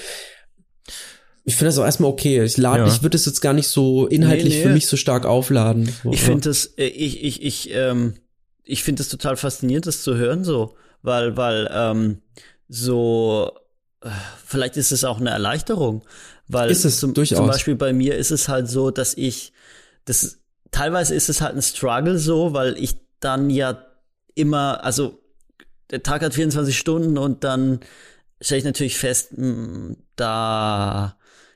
[1.46, 2.44] Ich finde das auch erstmal okay.
[2.44, 2.88] Ich lade, ja.
[2.88, 4.64] ich würde es jetzt gar nicht so inhaltlich nee, nee.
[4.64, 5.90] für mich so stark aufladen.
[6.12, 8.14] Ich finde das, äh, ich, ich, ich, ähm,
[8.64, 12.22] ich finde es total faszinierend, das zu hören, so, weil, weil, ähm,
[12.70, 13.60] so, äh,
[14.46, 16.04] vielleicht ist es auch eine Erleichterung,
[16.48, 17.38] weil ist es zum, durchaus.
[17.38, 19.54] zum Beispiel bei mir ist es halt so, dass ich,
[20.06, 20.40] das,
[20.72, 23.86] teilweise ist es halt ein Struggle so, weil ich dann ja
[24.36, 25.20] immer, also
[25.92, 27.80] der Tag hat 24 Stunden und dann
[28.42, 31.16] stelle ich natürlich fest, mh, hm, da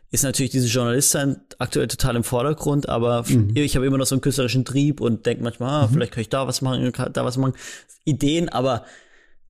[0.10, 3.52] ist natürlich diese Journalist sein aktuell total im Vordergrund, aber mhm.
[3.56, 5.94] ich habe immer noch so einen künstlerischen Trieb und denke manchmal, ah, mhm.
[5.94, 7.54] vielleicht kann ich da was machen, da was machen.
[8.06, 8.86] Ideen, aber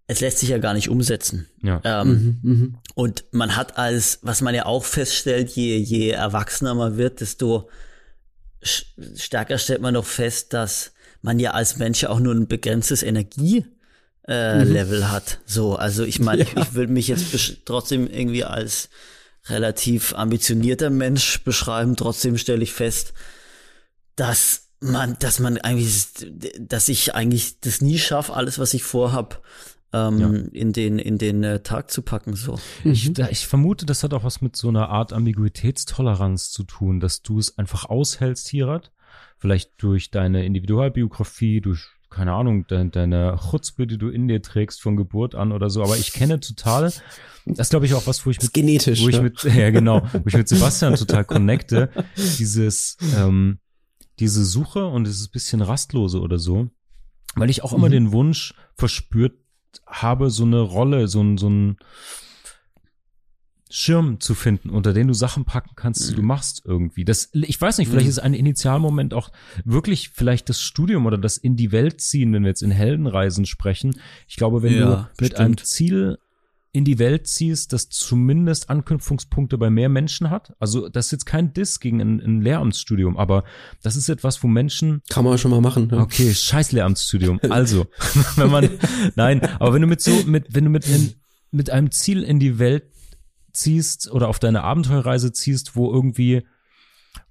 [0.07, 1.47] es lässt sich ja gar nicht umsetzen.
[1.61, 1.81] Ja.
[1.83, 2.79] Ähm, mhm, mh.
[2.95, 7.69] Und man hat als, was man ja auch feststellt, je, je erwachsener man wird, desto
[8.63, 13.03] stärker stellt man doch fest, dass man ja als Mensch ja auch nur ein begrenztes
[13.03, 13.65] Energie
[14.27, 14.71] äh, mhm.
[14.71, 15.39] Level hat.
[15.45, 16.49] So, also ich meine, ja.
[16.49, 18.89] ich, ich würde mich jetzt trotzdem irgendwie als
[19.49, 21.95] relativ ambitionierter Mensch beschreiben.
[21.95, 23.13] Trotzdem stelle ich fest,
[24.15, 26.07] dass man, dass man eigentlich,
[26.59, 29.41] dass ich eigentlich das nie schaffe, alles, was ich vorhab,
[29.93, 30.29] ähm, ja.
[30.51, 32.59] in den in den äh, Tag zu packen so.
[32.83, 36.99] Ich, da, ich vermute, das hat auch was mit so einer Art Ambiguitätstoleranz zu tun,
[36.99, 38.91] dass du es einfach aushältst, Hirat.
[39.39, 44.81] Vielleicht durch deine Individualbiografie, durch keine Ahnung, de deine Chutzpe, die du in dir trägst
[44.81, 45.83] von Geburt an oder so.
[45.83, 46.91] Aber ich kenne total,
[47.45, 50.23] das glaube ich auch was, wo ich mit, genetisch, wo ich mit, ja genau, wo
[50.25, 53.59] ich mit Sebastian total connecte, dieses, ähm,
[54.19, 56.69] diese Suche und dieses bisschen rastlose oder so,
[57.35, 57.93] weil ich auch immer mhm.
[57.93, 59.33] den Wunsch verspürt
[59.85, 61.77] habe, so eine Rolle, so ein, so ein,
[63.69, 66.27] Schirm zu finden, unter den du Sachen packen kannst, die du mhm.
[66.27, 67.03] machst irgendwie.
[67.03, 68.11] Das, ich weiß nicht, vielleicht mhm.
[68.11, 69.29] ist ein Initialmoment auch
[69.65, 73.45] wirklich vielleicht das Studium oder das in die Welt ziehen, wenn wir jetzt in Heldenreisen
[73.45, 73.99] sprechen.
[74.27, 75.39] Ich glaube, wenn ja, du mit bestimmt.
[75.39, 76.17] einem Ziel
[76.77, 80.53] in die Welt ziehst, das zumindest Anknüpfungspunkte bei mehr Menschen hat.
[80.59, 83.45] Also das ist jetzt kein Diss gegen ein, ein Lehramtsstudium, aber
[83.81, 85.01] das ist etwas, wo Menschen.
[85.09, 85.89] Kann man schon mal machen.
[85.91, 85.99] Ja.
[85.99, 87.39] Okay, scheiß Lehramtsstudium.
[87.49, 87.87] Also,
[88.35, 88.69] wenn man,
[89.15, 90.85] nein, aber wenn du mit so, mit, wenn du mit,
[91.49, 92.83] mit einem Ziel in die Welt
[93.53, 96.43] ziehst oder auf deine Abenteuerreise ziehst, wo irgendwie,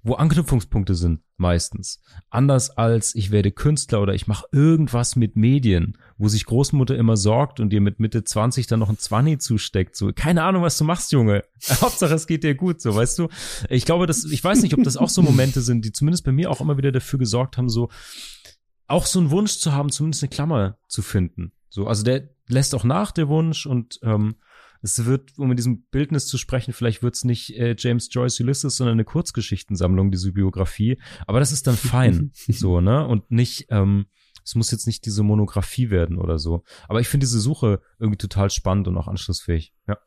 [0.03, 2.01] wo Anknüpfungspunkte sind, meistens.
[2.29, 7.17] Anders als ich werde Künstler oder ich mache irgendwas mit Medien, wo sich Großmutter immer
[7.17, 9.95] sorgt und dir mit Mitte 20 dann noch ein Zwanni zusteckt.
[9.95, 11.43] So, keine Ahnung, was du machst, Junge.
[11.81, 13.27] Hauptsache, es geht dir gut, so, weißt du?
[13.69, 16.31] Ich glaube, dass, ich weiß nicht, ob das auch so Momente sind, die zumindest bei
[16.31, 17.89] mir auch immer wieder dafür gesorgt haben, so,
[18.87, 21.51] auch so einen Wunsch zu haben, zumindest eine Klammer zu finden.
[21.69, 24.35] So, also der lässt auch nach, der Wunsch, und ähm,
[24.81, 28.39] es wird, um in diesem Bildnis zu sprechen, vielleicht wird es nicht äh, James Joyce
[28.39, 30.99] Ulysses, sondern eine Kurzgeschichtensammlung, diese Biografie.
[31.25, 33.07] Aber das ist dann fein, so, ne?
[33.07, 34.07] Und nicht, ähm,
[34.43, 36.63] es muss jetzt nicht diese Monographie werden oder so.
[36.87, 39.97] Aber ich finde diese Suche irgendwie total spannend und auch anschlussfähig, ja.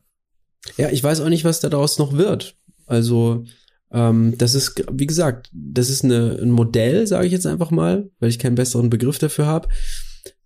[0.77, 2.57] Ja, ich weiß auch nicht, was daraus noch wird.
[2.87, 3.45] Also,
[3.93, 8.11] ähm, das ist, wie gesagt, das ist eine, ein Modell, sage ich jetzt einfach mal,
[8.19, 9.69] weil ich keinen besseren Begriff dafür habe,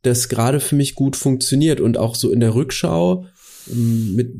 [0.03, 3.27] das gerade für mich gut funktioniert und auch so in der Rückschau
[3.67, 4.35] mit,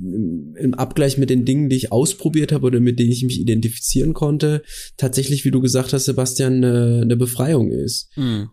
[0.59, 4.15] im Abgleich mit den Dingen, die ich ausprobiert habe oder mit denen ich mich identifizieren
[4.15, 4.63] konnte,
[4.97, 8.11] tatsächlich, wie du gesagt hast, Sebastian, eine, eine Befreiung ist.
[8.17, 8.51] Mhm.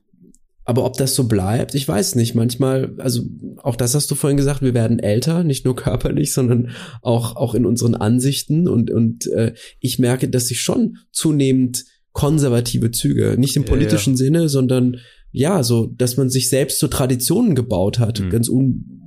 [0.64, 2.36] Aber ob das so bleibt, ich weiß nicht.
[2.36, 3.24] Manchmal, also
[3.58, 6.70] auch das hast du vorhin gesagt, wir werden älter, nicht nur körperlich, sondern
[7.02, 12.92] auch auch in unseren Ansichten und und äh, ich merke, dass ich schon zunehmend konservative
[12.92, 14.26] Züge, nicht im politischen ja, ja.
[14.26, 14.98] Sinne, sondern
[15.32, 18.30] ja, so, dass man sich selbst zu Traditionen gebaut hat, mhm.
[18.30, 19.01] ganz un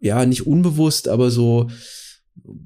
[0.00, 1.68] ja, nicht unbewusst, aber so,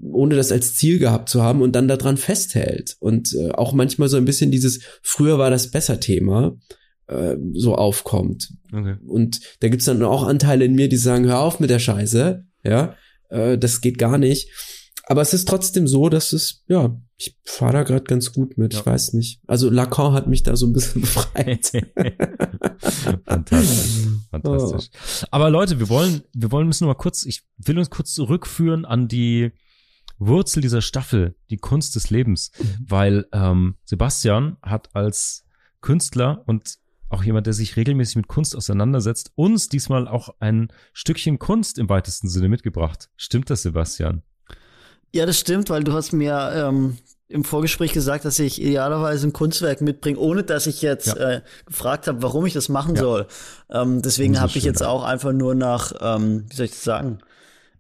[0.01, 2.97] ohne das als Ziel gehabt zu haben und dann daran festhält.
[3.01, 6.57] Und äh, auch manchmal so ein bisschen dieses, früher war das besser Thema,
[7.09, 8.53] äh, so aufkommt.
[8.73, 8.97] Okay.
[9.07, 12.45] Und da gibt's dann auch Anteile in mir, die sagen, hör auf mit der Scheiße,
[12.63, 12.97] ja,
[13.31, 14.49] äh, das geht gar nicht.
[15.07, 18.73] Aber es ist trotzdem so, dass es, ja, ich fahre da gerade ganz gut mit,
[18.73, 18.81] Ja.
[18.81, 19.41] ich weiß nicht.
[19.47, 21.71] Also Lacan hat mich da so ein bisschen befreit.
[23.25, 24.07] Fantastisch.
[24.31, 24.89] Fantastisch.
[25.31, 28.85] Aber Leute, wir wollen, wir wollen müssen noch mal kurz, ich will uns kurz zurückführen
[28.85, 29.53] an die
[30.19, 32.51] Wurzel dieser Staffel, die Kunst des Lebens,
[32.87, 35.45] weil ähm, Sebastian hat als
[35.81, 36.79] Künstler und
[37.11, 41.89] auch jemand, der sich regelmäßig mit Kunst auseinandersetzt, uns diesmal auch ein Stückchen Kunst im
[41.89, 43.11] weitesten Sinne mitgebracht.
[43.17, 44.23] Stimmt das, Sebastian?
[45.15, 46.99] Ja, das stimmt, weil du hast mir ähm,
[47.29, 51.15] im Vorgespräch gesagt, dass ich idealerweise ein Kunstwerk mitbringe, ohne dass ich jetzt Ja.
[51.37, 53.03] äh, gefragt habe, warum ich das machen Ja.
[53.03, 53.27] soll.
[53.71, 57.19] Ähm, deswegen habe ich jetzt auch einfach nur nach, ähm, wie soll ich das sagen,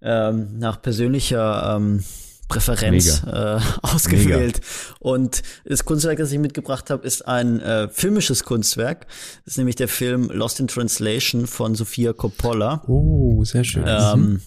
[0.00, 2.04] ähm, nach persönlicher ähm,
[2.48, 4.60] Präferenz äh, ausgewählt.
[5.00, 9.06] Und das Kunstwerk, das ich mitgebracht habe, ist ein äh, filmisches Kunstwerk.
[9.44, 12.84] Das ist nämlich der Film Lost in Translation von Sofia Coppola.
[12.86, 13.84] Oh, sehr schön.
[13.86, 14.40] Ähm,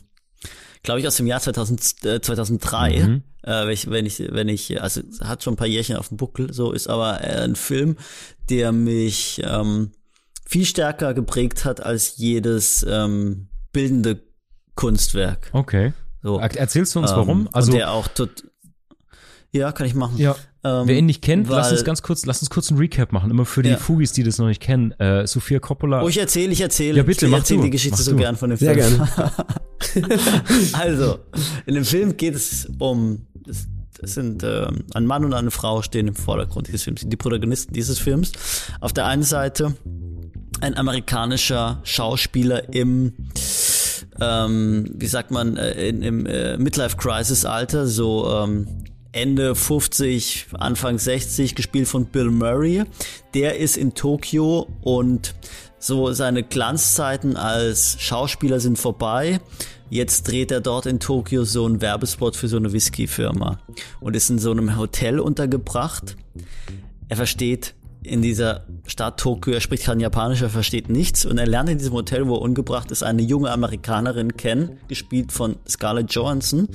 [0.87, 2.99] Glaube ich aus dem Jahr 2000, äh, 2003.
[3.05, 3.23] Mhm.
[3.43, 6.15] Äh, wenn ich, wenn ich, wenn ich, also hat schon ein paar Jährchen auf dem
[6.15, 7.97] Buckel, so ist aber äh, ein Film,
[8.49, 9.91] der mich ähm,
[10.45, 14.21] viel stärker geprägt hat als jedes ähm, bildende
[14.75, 15.49] Kunstwerk.
[15.51, 15.91] Okay.
[16.23, 16.37] So.
[16.39, 17.49] Er- Erzählst du uns Ähm, warum?
[17.51, 18.45] Also und der auch tot,
[19.51, 20.17] ja, kann ich machen.
[20.17, 23.11] ja, Ähm, Wer ihn nicht kennt, lass uns ganz kurz, lass uns kurz einen Recap
[23.13, 23.77] machen, immer für die Ja.
[23.77, 24.91] Fugis, die das noch nicht kennen.
[24.99, 26.03] Äh, Sophia Coppola.
[26.03, 26.97] Oh, ich erzähle, ich erzähle.
[26.97, 27.65] Ja, bitte, ich mach erzähle du.
[27.65, 28.17] die Geschichte Mach so du.
[28.17, 28.97] gern von dem Sehr Film.
[29.15, 29.31] gerne.
[30.73, 31.19] Also,
[31.65, 33.67] in dem Film geht es um, es,
[34.01, 37.73] es sind ähm, ein Mann und eine Frau stehen im Vordergrund dieses Films, die Protagonisten
[37.73, 38.31] dieses Films.
[38.81, 39.75] Auf der einen Seite
[40.61, 43.13] ein amerikanischer Schauspieler im,
[44.19, 48.67] ähm, wie sagt man, äh, in, im äh, Midlife-Crisis-Alter, so ähm,
[49.11, 52.83] Ende 50, Anfang 60, gespielt von Bill Murray.
[53.33, 55.35] Der ist in Tokio und
[55.79, 59.39] so seine Glanzzeiten als Schauspieler sind vorbei.
[59.89, 63.59] Jetzt dreht er dort in Tokio so einen Werbespot für so eine Whisky-Firma
[64.01, 66.17] und ist in so einem Hotel untergebracht.
[67.07, 67.73] Er versteht
[68.07, 71.77] in dieser Stadt Tokio, er spricht kein Japanisch, er versteht nichts und er lernt in
[71.77, 76.69] diesem Hotel, wo er ungebracht ist, eine junge Amerikanerin kennen, gespielt von Scarlett Johansson,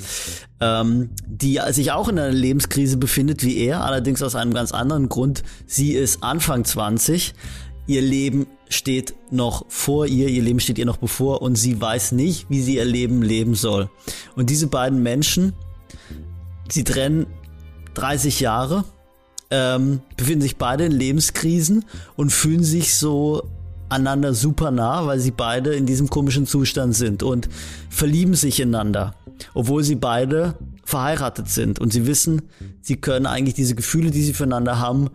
[0.60, 5.08] ähm, die sich auch in einer Lebenskrise befindet wie er, allerdings aus einem ganz anderen
[5.08, 5.42] Grund.
[5.66, 7.34] Sie ist Anfang 20,
[7.86, 12.12] ihr Leben steht noch vor ihr, ihr Leben steht ihr noch bevor und sie weiß
[12.12, 13.90] nicht, wie sie ihr Leben leben soll.
[14.36, 15.52] Und diese beiden Menschen,
[16.68, 17.26] sie trennen
[17.94, 18.84] 30 Jahre,
[19.52, 21.84] ähm, befinden sich beide in Lebenskrisen
[22.16, 23.42] und fühlen sich so
[23.90, 27.50] einander super nah, weil sie beide in diesem komischen Zustand sind und
[27.90, 29.14] verlieben sich ineinander,
[29.52, 32.42] obwohl sie beide verheiratet sind und sie wissen,
[32.80, 35.10] sie können eigentlich diese Gefühle, die sie füreinander haben,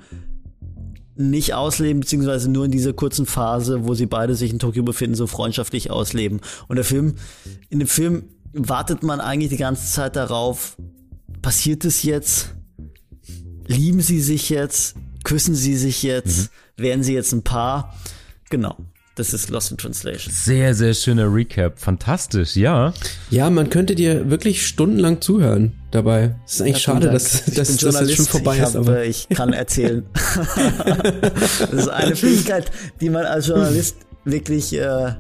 [1.16, 5.16] nicht ausleben, beziehungsweise nur in dieser kurzen Phase, wo sie beide sich in Tokio befinden,
[5.16, 6.42] so freundschaftlich ausleben.
[6.68, 7.16] Und der Film,
[7.70, 10.78] in dem Film wartet man eigentlich die ganze Zeit darauf,
[11.42, 12.54] passiert es jetzt?
[13.68, 14.96] Lieben sie sich jetzt?
[15.24, 16.50] Küssen sie sich jetzt?
[16.78, 17.94] Werden sie jetzt ein Paar?
[18.50, 18.78] Genau.
[19.16, 20.32] Das ist Lost in Translation.
[20.32, 21.80] Sehr, sehr schöner Recap.
[21.80, 22.94] Fantastisch, ja.
[23.32, 26.36] Ja, man könnte dir wirklich stundenlang zuhören dabei.
[26.46, 28.76] Es ist eigentlich Ja, schade, dass, dass, dass das schon vorbei ich ist.
[28.76, 30.06] hab, Aber äh, ich kann erzählen.
[30.14, 35.14] das ist eine Fähigkeit, die man als Journalist wirklich äh,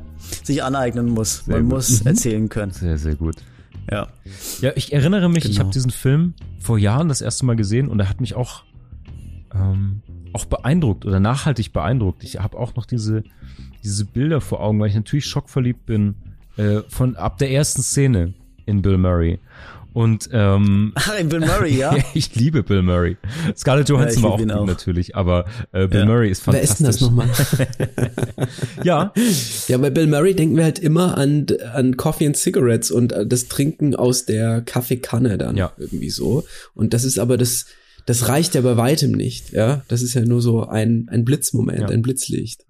[0.44, 1.44] sich aneignen muss.
[1.46, 1.74] Sehr man gut.
[1.74, 2.72] muss erzählen können.
[2.74, 3.36] Sehr, sehr gut.
[3.90, 4.08] Ja.
[4.62, 5.60] Ja, ich erinnere mich, ich Genau.
[5.66, 8.64] habe diesen Film vor Jahren das erste Mal gesehen und er hat mich auch,
[9.54, 10.02] ähm,
[10.34, 12.24] auch beeindruckt oder nachhaltig beeindruckt.
[12.24, 13.24] Ich habe auch noch diese,
[13.84, 16.16] diese Bilder vor Augen, weil ich natürlich schockverliebt bin
[16.58, 18.34] äh, von ab der ersten Szene
[18.66, 19.40] in Bill Murray.
[19.98, 21.96] Und ähm, Ach, in Bill Murray, ja?
[21.98, 23.18] ja, ich liebe Bill Murray.
[23.58, 24.66] Scarlett Johansson ich war auch gut auch.
[24.68, 26.06] natürlich, aber äh, Bill Ja.
[26.06, 26.78] Murray ist wer ist fantastisch.
[26.78, 28.48] denn das nochmal?
[28.84, 29.12] Ja,
[29.68, 33.26] Ja, bei Bill Murray denken wir halt immer an, an Coffee and Cigarettes und äh,
[33.26, 35.72] das Trinken aus der Kaffeekanne dann Ja.
[35.78, 36.46] irgendwie so.
[36.76, 37.66] Und das ist aber das,
[38.08, 39.84] das reicht ja bei weitem nicht, ja.
[39.90, 41.88] Das ist ja nur so ein, ein Blitzmoment, Ja.
[41.90, 42.66] ein Blitzlicht.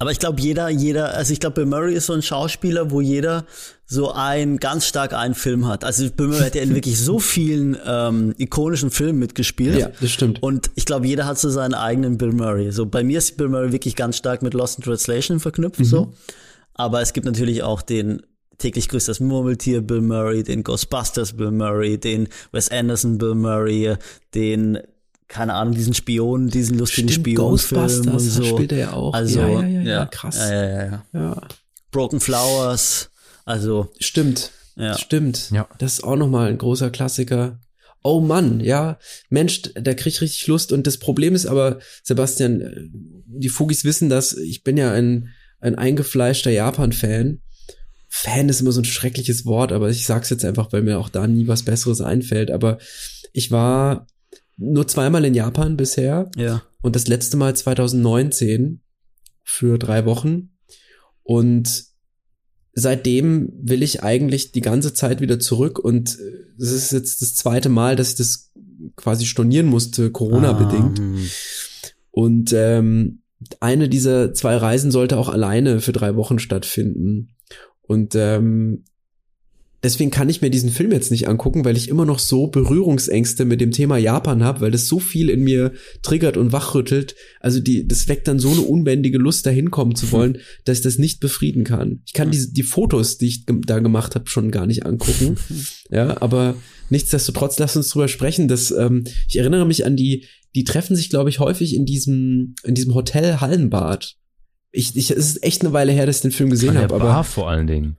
[0.00, 3.00] Aber ich glaube, jeder, jeder, also ich glaube, Bill Murray ist so ein Schauspieler, wo
[3.00, 3.46] jeder
[3.86, 5.84] so ein ganz stark einen Film hat.
[5.84, 9.78] Also Bill Murray hat ja in wirklich so vielen ähm, ikonischen Filmen mitgespielt.
[9.78, 10.42] Ja, das stimmt.
[10.42, 12.72] Und ich glaube, jeder hat so seinen eigenen Bill Murray.
[12.72, 15.84] So bei mir ist Bill Murray wirklich ganz stark mit Lost in Translation verknüpft.
[15.84, 16.12] So,
[16.74, 18.22] aber es gibt natürlich auch den
[18.60, 23.94] täglich grüßt das Murmeltier Bill Murray, den Ghostbusters Bill Murray, den Wes Anderson Bill Murray,
[24.34, 24.78] den
[25.28, 28.44] keine Ahnung, diesen Spion, diesen lustigen Stimmt, Spionfilm und Ghostbusters so.
[28.44, 29.14] spielt er ja auch.
[29.14, 30.38] Also, Ja, ja, ja, ja, krass.
[30.38, 31.04] Ja, ja, ja, ja.
[31.12, 31.42] Ja,
[31.92, 33.10] Broken Flowers,
[33.44, 34.50] also stimmt.
[34.76, 34.96] Ja.
[34.98, 35.50] Stimmt.
[35.50, 35.68] Ja.
[35.78, 37.60] Das ist auch nochmal ein großer Klassiker.
[38.02, 38.98] Oh Mann, ja,
[39.28, 40.72] Mensch, da krieg ich richtig Lust.
[40.72, 42.88] Und das Problem ist aber, Sebastian, äh,
[43.26, 45.28] die Fugis wissen das, ich bin ja ein,
[45.60, 47.40] ein eingefleischter Japan-Fan.
[48.12, 51.08] Fan ist immer so ein schreckliches Wort, aber ich sag's jetzt einfach, weil mir auch
[51.08, 52.50] da nie was Besseres einfällt.
[52.50, 52.78] Aber
[53.32, 54.06] ich war
[54.56, 56.62] nur zweimal in Japan bisher Ja.
[56.82, 58.80] und das letzte Mal 2019
[59.44, 60.50] für drei Wochen.
[61.22, 61.84] Und
[62.72, 66.18] seitdem will ich eigentlich die ganze Zeit wieder zurück und
[66.58, 68.50] es ist jetzt das zweite Mal, dass ich das
[68.96, 70.98] quasi stornieren musste, Corona-bedingt.
[70.98, 71.30] Ah, hm.
[72.10, 73.22] Und ähm,
[73.60, 77.30] eine dieser zwei Reisen sollte auch alleine für drei Wochen stattfinden.
[77.90, 78.84] Und ähm,
[79.82, 83.44] deswegen kann ich mir diesen Film jetzt nicht angucken, weil ich immer noch so Berührungsängste
[83.44, 87.16] mit dem Thema Japan habe, weil das so viel in mir triggert und wachrüttelt.
[87.40, 90.84] Also die, das weckt dann so eine unbändige Lust, da hinkommen zu wollen, dass ich
[90.84, 92.02] das nicht befrieden kann.
[92.06, 95.36] Ich kann diese, die Fotos, die ich da gemacht habe, schon gar nicht angucken.
[95.92, 96.54] Ja, aber
[96.88, 98.46] nichtsdestotrotz, lass uns drüber sprechen.
[98.46, 102.54] Dass, ähm, ich erinnere mich an die, die treffen sich, glaube ich, häufig in diesem,
[102.62, 104.19] in diesem Hotel Hallenbad.
[104.72, 106.82] Ich, ich, es ist echt eine Weile her, dass ich den Film gesehen An der
[106.84, 107.96] habe, Bar aber vor allen Dingen.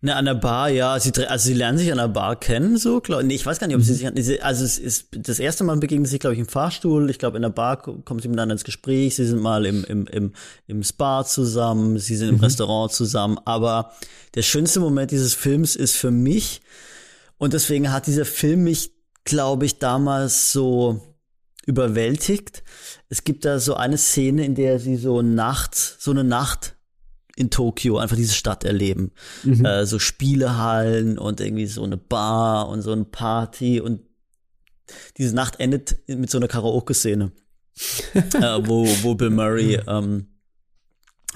[0.00, 0.98] Ne, an der Bar, ja.
[1.00, 3.00] Sie, also sie lernen sich an der Bar kennen, so.
[3.00, 3.86] Glaub, nee, ich weiß gar nicht, ob Mhm.
[3.86, 6.40] sie sich an, sie- also es ist, das erste Mal begegnen sie sich, glaube ich,
[6.40, 7.08] im Fahrstuhl.
[7.08, 9.16] Ich glaube, in der Bar ko- kommen sie miteinander ins Gespräch.
[9.16, 10.32] Sie sind mal im, im, im,
[10.66, 11.98] im Spa zusammen.
[11.98, 12.44] Sie sind im Mhm.
[12.44, 13.38] Restaurant zusammen.
[13.46, 13.92] Aber
[14.34, 16.60] der schönste Moment dieses Films ist für mich,
[17.38, 18.90] und deswegen hat dieser Film mich,
[19.24, 21.00] glaube ich, damals so
[21.66, 22.62] überwältigt.
[23.08, 26.76] Es gibt da so eine Szene, in der sie so nachts, so eine Nacht
[27.36, 29.12] in Tokio einfach diese Stadt erleben.
[29.64, 34.00] Äh, so Spielehallen und irgendwie so eine Bar und so eine Party und
[35.16, 37.32] diese Nacht endet mit so einer Karaoke-Szene,
[38.14, 40.26] äh, wo, wo Bill Murray ähm,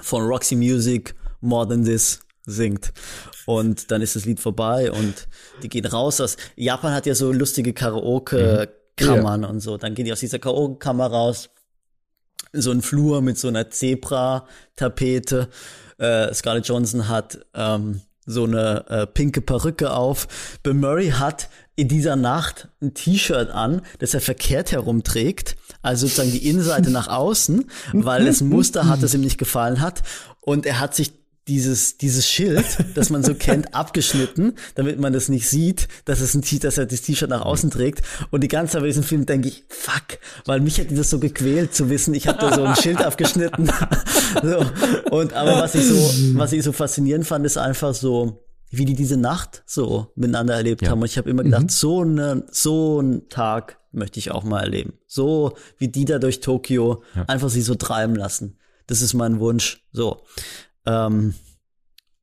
[0.00, 2.92] von Roxy Music More Than This singt.
[3.46, 5.28] Und dann ist das Lied vorbei und
[5.62, 6.36] die gehen raus aus.
[6.56, 9.76] Japan hat ja so lustige Karaoke-Kammern und so.
[9.76, 11.48] Dann gehen die aus dieser Karaoke-Kammer raus.
[12.52, 15.48] So ein Flur mit so einer Zebra-Tapete.
[15.98, 20.28] Äh, Scarlett Johansson hat ähm, so eine äh, pinke Perücke auf.
[20.62, 25.56] Bill Murray hat in dieser Nacht ein T-Shirt an, das er verkehrt herumträgt.
[25.80, 29.80] Also sozusagen die Innenseite nach außen, weil es ein Muster hat, das ihm nicht gefallen
[29.80, 30.02] hat.
[30.40, 31.17] Und er hat sich
[31.48, 36.34] dieses, dieses Schild, das man so kennt, abgeschnitten, damit man das nicht sieht, dass es
[36.34, 38.02] ein T dass er das T-Shirt nach außen trägt.
[38.30, 41.18] Und die ganze Zeit bei diesem Film denke ich, fuck, weil mich hätte das so
[41.18, 43.70] gequält zu wissen, ich habe da so ein Schild abgeschnitten.
[44.42, 44.64] so.
[45.10, 45.94] Und aber was ich so,
[46.38, 50.82] was ich so faszinierend fand, ist einfach so, wie die diese Nacht so miteinander erlebt
[50.82, 50.90] Ja.
[50.90, 51.00] haben.
[51.00, 54.94] Und ich habe immer gedacht, so ne, so einen Tag möchte ich auch mal erleben.
[55.06, 58.58] So wie die da durch Tokio einfach sie so treiben lassen.
[58.86, 59.86] Das ist mein Wunsch.
[59.92, 60.22] So.
[60.88, 61.34] Ähm,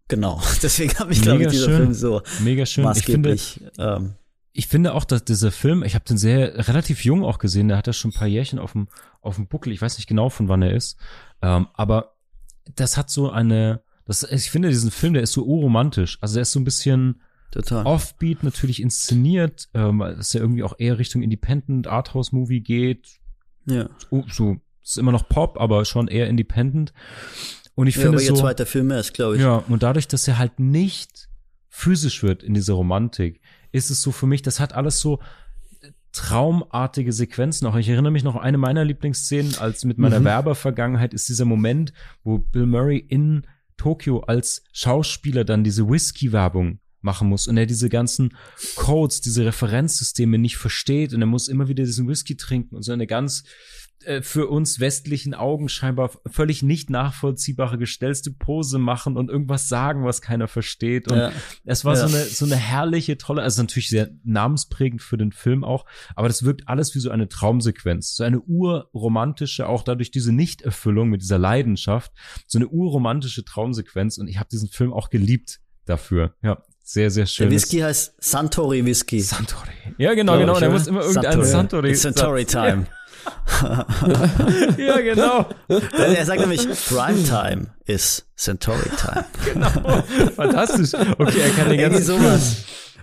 [0.07, 0.41] genau.
[0.61, 1.78] Deswegen habe ich, glaube ich, Mega dieser schön.
[1.78, 2.89] Film so Mega schön.
[2.95, 3.61] Ich finde, maßgeblich.
[3.78, 4.16] ähm,
[4.57, 7.78] ich finde auch, dass dieser Film, ich habe den sehr relativ jung auch gesehen, der
[7.78, 8.88] hat ja schon ein paar Jährchen auf dem,
[9.22, 10.97] auf dem Buckel, ich weiß nicht genau, von wann er ist,
[11.41, 12.16] ähm, aber
[12.74, 16.43] das hat so eine, das, ich finde diesen Film, der ist so urromantisch, also der
[16.43, 17.86] ist so ein bisschen total.
[17.86, 23.20] offbeat natürlich inszeniert, ähm, es ja irgendwie auch eher Richtung Independent Arthouse Movie geht,
[23.66, 23.89] ja.
[24.09, 26.93] so, so ist immer noch Pop, aber schon eher Independent
[27.76, 29.42] und ich ja, finde aber ihr so, zweiter Film ist, glaube ich.
[29.42, 31.30] ja, und dadurch, dass er halt nicht
[31.70, 35.20] physisch wird in dieser Romantik, ist es so für mich, das hat alles so
[36.14, 37.68] traumartige Sequenzen.
[37.68, 41.44] Auch ich erinnere mich noch an eine meiner Lieblingsszenen, als mit meiner Werbervergangenheit ist dieser
[41.44, 41.92] Moment,
[42.24, 43.46] wo Bill Murray in
[43.76, 48.36] Tokio als Schauspieler dann diese Whisky-Werbung machen muss und er diese ganzen
[48.76, 52.94] Codes, diese Referenzsysteme nicht versteht und er muss immer wieder diesen Whisky trinken und so
[52.94, 53.44] eine ganz
[54.04, 60.04] äh, für uns westlichen Augen scheinbar völlig nicht nachvollziehbare gestellte Pose machen und irgendwas sagen,
[60.06, 61.10] was keiner versteht.
[61.12, 61.32] Und Ja.
[61.64, 62.08] es war Ja.
[62.08, 65.86] so eine so eine herrliche, tolle, also natürlich sehr namensprägend für den Film auch,
[66.16, 71.10] aber das wirkt alles wie so eine Traumsequenz, so eine urromantische, auch dadurch diese Nichterfüllung
[71.10, 72.12] mit dieser Leidenschaft,
[72.48, 76.36] so eine urromantische Traumsequenz und ich habe diesen Film auch geliebt dafür.
[76.41, 77.50] Ja, sehr sehr schön.
[77.50, 79.20] Der Whisky heißt Santori Whisky.
[79.20, 79.70] Santori.
[79.98, 80.52] Ja, genau, Glaub genau.
[80.54, 80.78] ich, Und er oder?
[80.80, 81.89] muss immer irgendeinen Santori.
[81.91, 82.86] It's Santori Time.
[82.88, 82.88] Ja,
[84.78, 85.46] genau.
[85.68, 89.26] er sagt nämlich, Prime Time is Centauri Time.
[90.36, 90.94] Fantastisch.
[90.94, 92.58] Okay, er kann den Irgendwie ganzen sowas.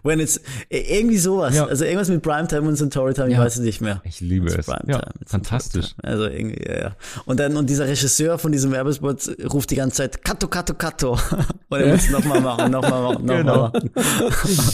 [0.04, 1.54] When it's, äh, irgendwie sowas.
[1.54, 1.66] Ja.
[1.66, 3.40] Also irgendwas mit Prime Time und Centauri Time, ich Ja.
[3.44, 4.02] weiß es nicht mehr.
[4.04, 4.66] Ich liebe es.
[4.66, 5.94] Prime Ja, fantastisch.
[6.02, 6.96] Also irgendwie, ja, ja.
[7.24, 11.12] Und dann, und dieser Regisseur von diesem Werbespot ruft die ganze Zeit, Kato, Kato, Kato.
[11.68, 13.62] Und er muss nochmal machen, nochmal machen, nochmal Genau.
[13.68, 13.90] machen.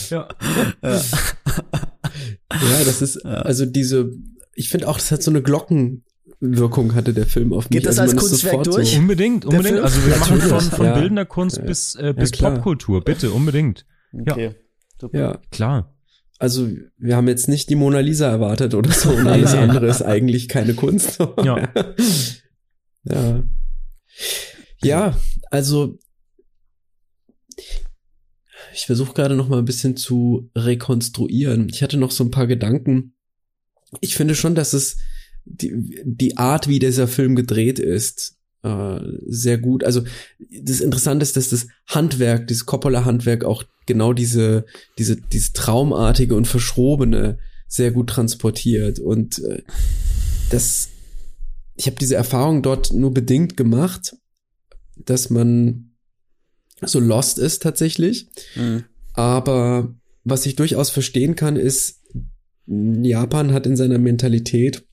[0.08, 0.28] Ja.
[2.50, 4.10] Ja, das ist, also diese,
[4.58, 7.78] ich finde auch, das hat so eine Glockenwirkung hatte der Film auf mich.
[7.78, 8.98] Geht das also als Kunstwerk durch?
[8.98, 9.68] Unbedingt, unbedingt.
[9.74, 10.94] Film- Also wir machen von, von ja.
[10.94, 12.54] bildender Kunst bis, äh, bis klar.
[12.54, 13.04] Popkultur.
[13.04, 13.86] Bitte, unbedingt.
[14.12, 14.56] Okay.
[15.12, 15.38] Ja, ja.
[15.52, 15.94] klar.
[16.40, 20.02] Also wir haben jetzt nicht die Mona Lisa erwartet oder so und alles andere ist
[20.02, 21.20] eigentlich keine Kunst.
[21.44, 21.72] Ja.
[23.04, 23.44] ja.
[24.82, 25.16] Ja,
[25.50, 25.98] also
[28.74, 31.68] ich versuche gerade noch mal ein bisschen zu rekonstruieren.
[31.68, 33.14] Ich hatte noch so ein paar Gedanken.
[34.00, 34.98] Ich finde schon, dass es
[35.44, 39.84] die, die Art, wie dieser Film gedreht ist, äh, sehr gut.
[39.84, 40.02] Also
[40.62, 44.66] das Interessante ist, dass das Handwerk, dieses Coppola-Handwerk auch genau diese,
[44.98, 48.98] diese, diese traumartige und verschrobene sehr gut transportiert.
[48.98, 49.62] Und äh,
[50.50, 50.88] das,
[51.76, 54.16] ich habe diese Erfahrung dort nur bedingt gemacht,
[54.96, 55.92] dass man
[56.82, 58.28] so lost ist tatsächlich.
[58.56, 58.84] Mhm.
[59.12, 61.97] Aber was ich durchaus verstehen kann, ist,
[62.68, 64.84] Japan hat in seiner Mentalität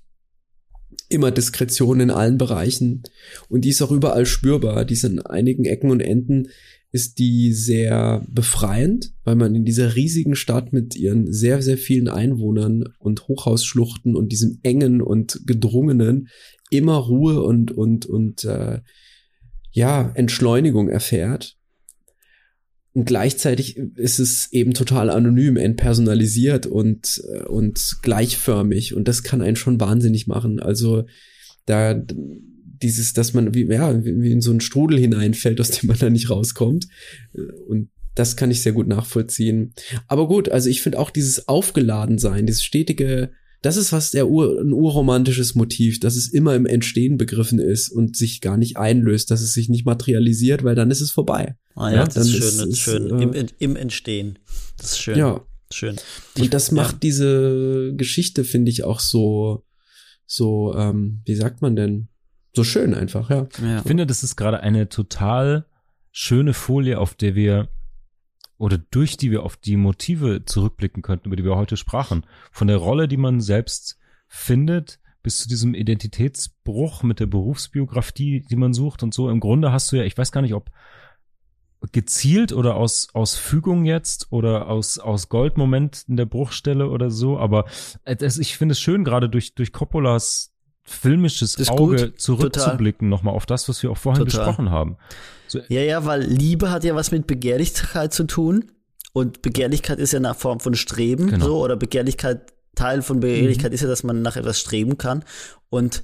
[1.09, 3.03] immer Diskretion in allen Bereichen
[3.49, 4.85] und die ist auch überall spürbar.
[4.85, 6.47] Die ist an einigen Ecken und Enden
[6.91, 12.07] ist die sehr befreiend, weil man in dieser riesigen Stadt mit ihren sehr, sehr vielen
[12.07, 16.29] Einwohnern und Hochhausschluchten und diesem engen und gedrungenen
[16.69, 18.79] immer Ruhe und, und, und äh,
[19.71, 21.54] ja, Entschleunigung erfährt.
[22.95, 28.95] Und gleichzeitig ist es eben total anonym, entpersonalisiert und, äh, und gleichförmig.
[28.95, 30.61] Und das kann einen schon wahnsinnig machen.
[30.61, 31.03] Also
[31.65, 35.99] da dieses, dass man wie, ja, wie in so einen Strudel hineinfällt, aus dem man
[35.99, 36.87] da nicht rauskommt.
[37.67, 39.73] Und das kann ich sehr gut nachvollziehen.
[40.07, 43.31] Aber gut, also ich finde auch dieses Aufgeladensein, dieses stetige
[43.65, 47.89] das ist was der Ur, ein urromantisches Motiv, dass es immer im Entstehen begriffen ist
[47.89, 51.55] und sich gar nicht einlöst, dass es sich nicht materialisiert, weil dann ist es vorbei.
[51.75, 53.19] Ah ja, ja das ist schön, ist, das ist schön.
[53.19, 54.39] Äh, Im, Im Entstehen.
[54.77, 55.17] Das ist schön.
[55.17, 55.45] Ja.
[55.71, 55.95] Schön.
[56.37, 56.99] Und das macht ja.
[57.01, 59.65] diese Geschichte, finde ich, auch so,
[60.27, 62.07] so, ähm, wie sagt man denn?
[62.55, 63.47] So schön einfach, ja.
[63.61, 63.79] ja.
[63.79, 65.65] Ich finde, das ist gerade eine total
[66.11, 67.67] schöne Folie, auf der wir
[68.57, 72.25] oder durch die wir auf die Motive zurückblicken könnten, über die wir heute sprachen.
[72.51, 73.97] Von der Rolle, die man selbst
[74.27, 79.29] findet, bis zu diesem Identitätsbruch mit der Berufsbiografie, die man sucht und so.
[79.29, 80.71] Im Grunde hast du ja, ich weiß gar nicht, ob
[81.91, 87.37] gezielt oder aus, aus Fügung jetzt oder aus, aus Goldmoment in der Bruchstelle oder so,
[87.37, 87.65] aber
[88.03, 90.54] es, ich finde es schön, gerade durch, durch Coppolas
[90.85, 92.21] filmisches Auge gut.
[92.21, 94.45] zurückzublicken, nochmal auf das, was wir auch vorhin Total.
[94.45, 94.97] besprochen haben.
[95.47, 95.59] So.
[95.67, 98.71] Ja, ja, weil Liebe hat ja was mit Begehrlichkeit zu tun.
[99.13, 101.45] Und Begehrlichkeit ist ja eine Form von Streben, genau.
[101.45, 103.75] so, oder Begehrlichkeit, Teil von Begehrlichkeit mhm.
[103.75, 105.23] ist ja, dass man nach etwas streben kann.
[105.69, 106.03] Und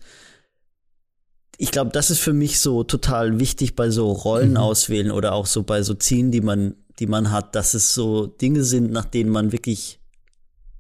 [1.58, 4.58] ich glaube, das ist für mich so total wichtig bei so Rollen mhm.
[4.58, 8.28] auswählen oder auch so bei so Zielen, die man, die man hat, dass es so
[8.28, 10.01] Dinge sind, nach denen man wirklich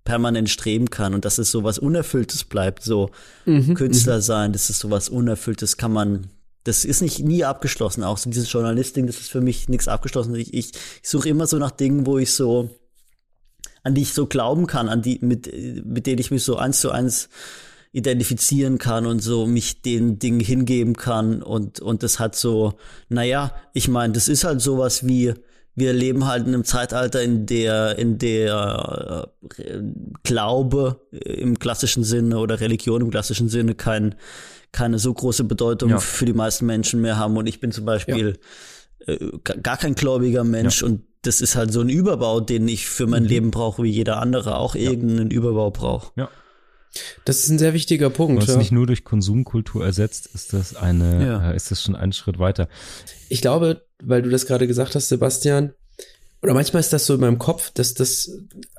[0.03, 3.11] permanent streben kann und dass es so was Unerfülltes bleibt, so
[3.45, 3.73] mhm.
[3.75, 4.21] Künstler mhm.
[4.21, 6.27] sein, das ist so was Unerfülltes, kann man,
[6.63, 10.35] das ist nicht nie abgeschlossen, auch so dieses Journalisting, das ist für mich nichts abgeschlossen.
[10.35, 10.71] Ich, ich,
[11.01, 12.69] ich suche immer so nach Dingen, wo ich so,
[13.83, 15.51] an die ich so glauben kann, an die, mit,
[15.85, 17.29] mit denen ich mich so eins zu eins
[17.91, 22.73] identifizieren kann und so mich den Dingen hingeben kann und, und das hat so,
[23.09, 25.33] naja, ich meine, das ist halt sowas wie,
[25.75, 29.81] wir leben halt in einem Zeitalter, in der, in der äh,
[30.23, 34.15] Glaube im klassischen Sinne oder Religion im klassischen Sinne kein,
[34.71, 35.99] keine so große Bedeutung ja.
[35.99, 37.37] für die meisten Menschen mehr haben.
[37.37, 38.37] Und ich bin zum Beispiel
[39.07, 39.13] ja.
[39.13, 40.87] äh, gar kein gläubiger Mensch ja.
[40.87, 43.29] und das ist halt so ein Überbau, den ich für mein mhm.
[43.29, 46.13] Leben brauche, wie jeder andere auch irgendeinen Überbau braucht.
[46.17, 46.29] Ja.
[47.25, 48.41] Das ist ein sehr wichtiger Punkt.
[48.41, 48.57] Was ja.
[48.57, 51.51] nicht nur durch Konsumkultur ersetzt, ist das eine, ja.
[51.51, 52.67] äh, ist das schon einen Schritt weiter.
[53.29, 55.73] Ich glaube, weil du das gerade gesagt hast, Sebastian,
[56.41, 58.31] oder manchmal ist das so in meinem Kopf, dass das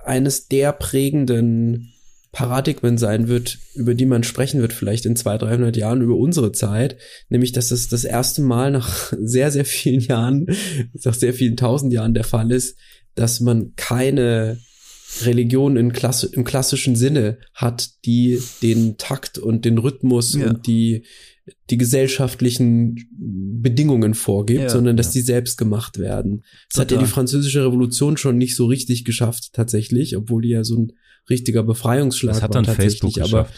[0.05, 1.93] eines der prägenden
[2.33, 6.51] Paradigmen sein wird, über die man sprechen wird, vielleicht in 200, 300 Jahren über unsere
[6.53, 6.97] Zeit,
[7.29, 10.47] nämlich, dass es das erste Mal nach sehr, sehr vielen Jahren,
[11.05, 12.77] nach sehr vielen tausend Jahren der Fall ist,
[13.15, 14.59] dass man keine
[15.25, 20.49] Religion in Klasse, im klassischen Sinne hat, die den Takt und den Rhythmus ja.
[20.49, 21.05] und die,
[21.71, 25.13] die gesellschaftlichen Bedingungen vorgibt, ja, sondern dass ja.
[25.13, 26.45] die selbst gemacht werden.
[26.69, 26.83] Das Total.
[26.85, 30.77] hat ja die französische Revolution schon nicht so richtig geschafft, tatsächlich, obwohl die ja so
[30.77, 30.93] ein
[31.29, 33.49] richtiger Befreiungsschlag das hat dann Facebook aber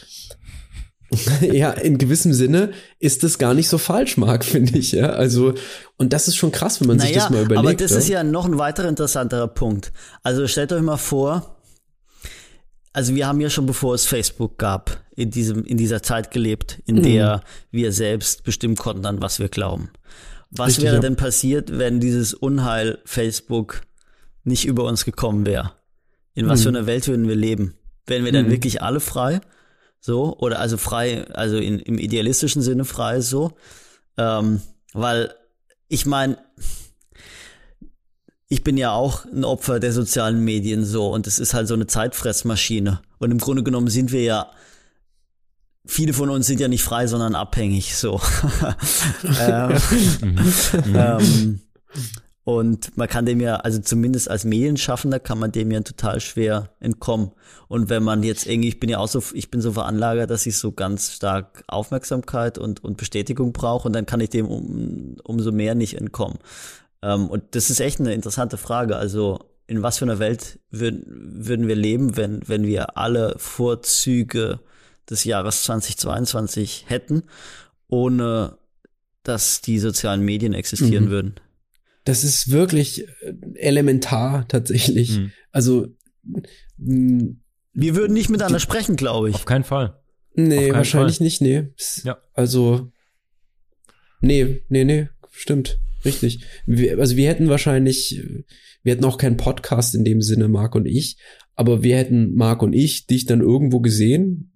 [1.41, 4.93] ja, in gewissem Sinne ist das gar nicht so falsch, Marc, finde ich.
[4.93, 5.55] Ja, also
[5.97, 7.59] und das ist schon krass, wenn man naja, sich das mal überlegt.
[7.59, 7.99] Aber das ja?
[7.99, 9.93] ist ja noch ein weiterer interessanterer Punkt.
[10.23, 11.57] Also stellt euch mal vor,
[12.93, 16.81] also wir haben ja schon bevor es Facebook gab, in diesem in dieser Zeit gelebt,
[16.87, 17.03] in mhm.
[17.03, 19.91] der wir selbst bestimmen konnten, an was wir glauben.
[20.51, 21.01] Was Richtig, wäre ja.
[21.01, 23.83] denn passiert, wenn dieses Unheil Facebook
[24.45, 25.73] nicht über uns gekommen wäre?
[26.35, 26.63] In was mhm.
[26.63, 27.75] für einer Welt würden wir leben?
[28.07, 28.51] Wären wir dann mhm.
[28.51, 29.41] wirklich alle frei?
[30.07, 33.53] So, oder also frei, also in, im idealistischen Sinne frei so.
[34.19, 34.61] Ähm,
[34.93, 35.33] weil
[35.89, 36.37] ich meine,
[38.49, 41.73] ich bin ja auch ein Opfer der sozialen Medien so und es ist halt so
[41.73, 43.01] eine Zeitfressmaschine.
[43.17, 44.51] Und im Grunde genommen sind wir ja,
[45.87, 48.21] viele von uns sind ja nicht frei, sondern abhängig so.
[49.41, 49.79] ähm,
[50.85, 51.61] ähm,
[52.45, 56.69] und man kann dem ja, also zumindest als Medienschaffender kann man dem ja total schwer
[56.79, 57.33] entkommen.
[57.69, 60.45] Und wenn man jetzt irgendwie, ich bin ja auch so, ich bin so veranlagert, dass
[60.45, 65.17] ich so ganz stark Aufmerksamkeit und, und Bestätigung brauche und dann kann ich dem um,
[65.25, 66.39] umso mehr nicht entkommen.
[67.01, 68.97] Ähm, und das ist echt eine interessante Frage.
[68.97, 71.05] Also in was für einer Welt würden,
[71.47, 74.61] würden wir leben, wenn, wenn wir alle Vorzüge
[75.09, 77.23] des Jahres 2022 hätten,
[77.89, 78.59] ohne
[79.23, 81.11] dass die sozialen Medien existieren mhm.
[81.11, 81.35] würden?
[82.05, 85.19] Das ist wirklich äh, elementar tatsächlich.
[85.19, 85.33] Mhm.
[85.53, 85.89] Also
[86.77, 89.35] wir würden nicht miteinander die, sprechen, glaube ich.
[89.35, 90.01] Auf keinen Fall.
[90.35, 91.25] Nee, wahrscheinlich Fall.
[91.25, 91.69] nicht, nee.
[92.03, 92.19] Ja.
[92.33, 92.91] Also
[94.21, 95.79] nee, nee, nee, stimmt.
[96.05, 96.45] Richtig.
[96.67, 98.23] Wir, also wir hätten wahrscheinlich,
[98.83, 101.17] wir hätten auch keinen Podcast in dem Sinne, Marc und ich,
[101.55, 104.53] aber wir hätten Marc und ich dich dann irgendwo gesehen,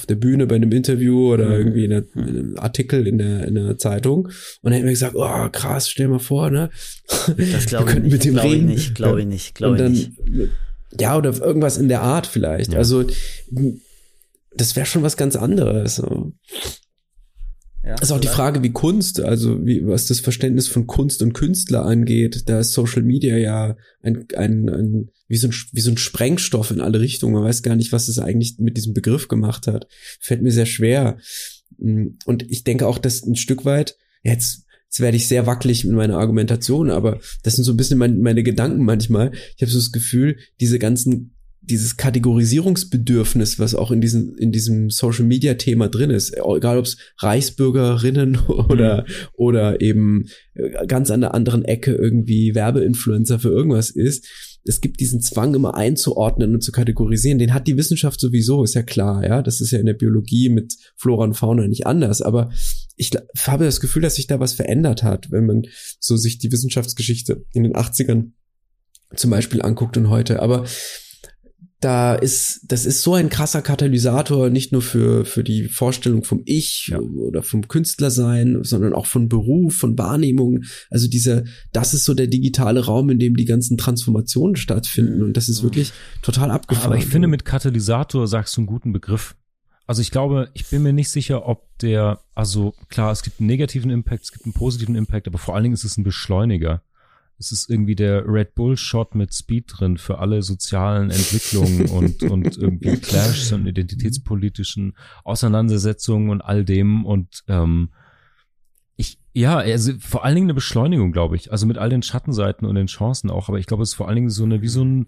[0.00, 1.52] auf der Bühne bei einem Interview oder mhm.
[1.52, 5.48] irgendwie in, einem Artikel in der, in der Zeitung und dann hätten wir gesagt, oh
[5.52, 6.70] krass, stell mal vor, ne?
[7.52, 8.68] Das glaube ich nicht, mit dem glaub reden.
[8.70, 10.12] ich nicht, glaube ich nicht, glaube ich nicht.
[10.98, 12.72] Ja, oder irgendwas in der Art vielleicht.
[12.72, 12.78] Ja.
[12.78, 13.04] Also
[14.56, 16.02] das wäre schon was ganz anderes.
[17.90, 21.32] Ja, ist auch die Frage, wie Kunst, also wie, was das Verständnis von Kunst und
[21.32, 22.48] Künstler angeht.
[22.48, 26.70] Da ist Social Media ja ein, ein, ein wie, so ein, wie so ein Sprengstoff
[26.70, 27.34] in alle Richtungen.
[27.34, 29.88] Man weiß gar nicht, was es eigentlich mit diesem Begriff gemacht hat.
[30.20, 31.18] Fällt mir sehr schwer.
[31.78, 35.96] Und ich denke auch, dass ein Stück weit, jetzt, jetzt werde ich sehr wackelig mit
[35.96, 39.32] meiner Argumentation, aber das sind so ein bisschen mein, meine Gedanken manchmal.
[39.56, 41.34] Ich habe so das Gefühl, diese ganzen
[41.70, 46.84] dieses Kategorisierungsbedürfnis, was auch in diesem, in diesem Social Media Thema drin ist, egal ob
[46.84, 49.12] es Reichsbürgerinnen oder, mhm.
[49.34, 54.26] oder eben äh, ganz an der anderen Ecke irgendwie Werbeinfluencer für irgendwas ist.
[54.64, 57.38] Es gibt diesen Zwang immer einzuordnen und zu kategorisieren.
[57.38, 59.42] Den hat die Wissenschaft sowieso, ist ja klar, ja.
[59.42, 62.20] Das ist ja in der Biologie mit Flora und Fauna nicht anders.
[62.20, 62.50] Aber
[62.96, 63.10] ich
[63.46, 65.62] habe das Gefühl, dass sich da was verändert hat, wenn man
[65.98, 68.32] so sich die Wissenschaftsgeschichte in den 80ern
[69.16, 70.42] zum Beispiel anguckt und heute.
[70.42, 70.64] Aber
[71.80, 76.42] da ist, das ist so ein krasser Katalysator, nicht nur für, für die Vorstellung vom
[76.44, 76.98] Ich ja.
[76.98, 80.64] oder vom Künstlersein, sondern auch von Beruf, von Wahrnehmung.
[80.90, 85.22] Also dieser, das ist so der digitale Raum, in dem die ganzen Transformationen stattfinden.
[85.22, 86.92] Und das ist wirklich total abgefahren.
[86.92, 89.34] Aber ich finde, mit Katalysator sagst du einen guten Begriff.
[89.86, 93.46] Also ich glaube, ich bin mir nicht sicher, ob der, also klar, es gibt einen
[93.46, 96.82] negativen Impact, es gibt einen positiven Impact, aber vor allen Dingen ist es ein Beschleuniger
[97.40, 102.22] es ist irgendwie der Red Bull Shot mit Speed drin für alle sozialen Entwicklungen und,
[102.30, 107.90] und irgendwie Clashs und identitätspolitischen Auseinandersetzungen und all dem und ähm,
[108.96, 111.50] ich, ja, also vor allen Dingen eine Beschleunigung, glaube ich.
[111.50, 114.06] Also mit all den Schattenseiten und den Chancen auch, aber ich glaube, es ist vor
[114.06, 115.06] allen Dingen so eine, wie so ein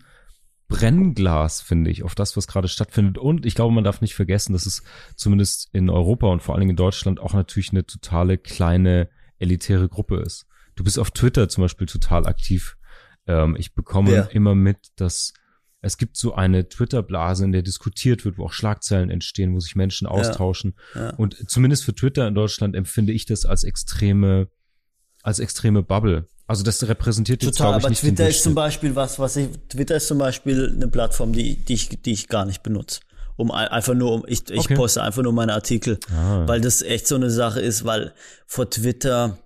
[0.69, 3.19] Brennglas, finde ich, auf das, was gerade stattfindet.
[3.19, 4.83] Und ich glaube, man darf nicht vergessen, dass es
[5.17, 9.91] zumindest in Europa und vor allen Dingen in Deutschland auch natürlich eine totale kleine elitäre
[9.91, 10.47] Gruppe ist.
[10.83, 12.77] Du bist auf Twitter zum Beispiel total aktiv.
[13.29, 14.23] Ähm, ich bekomme ja.
[14.23, 15.33] immer mit, dass
[15.81, 19.77] es gibt so eine Twitter-Blase, in der diskutiert wird, wo auch Schlagzeilen entstehen, wo sich
[19.77, 20.75] Menschen austauschen.
[20.97, 21.11] Ja, ja.
[21.11, 24.49] Und zumindest für Twitter in Deutschland empfinde ich das als extreme,
[25.23, 26.27] als extreme Bubble.
[26.49, 29.95] Also das repräsentiert jetzt, Total, aber nicht Twitter ist zum Beispiel was, was ich, Twitter
[29.95, 33.03] ist zum Beispiel eine Plattform, die, die ich, die ich gar nicht benutze.
[33.37, 34.75] Um einfach nur, um, ich, ich okay.
[34.75, 36.43] poste einfach nur meine Artikel, ah.
[36.49, 38.13] weil das echt so eine Sache ist, weil
[38.49, 39.39] vor Twitter,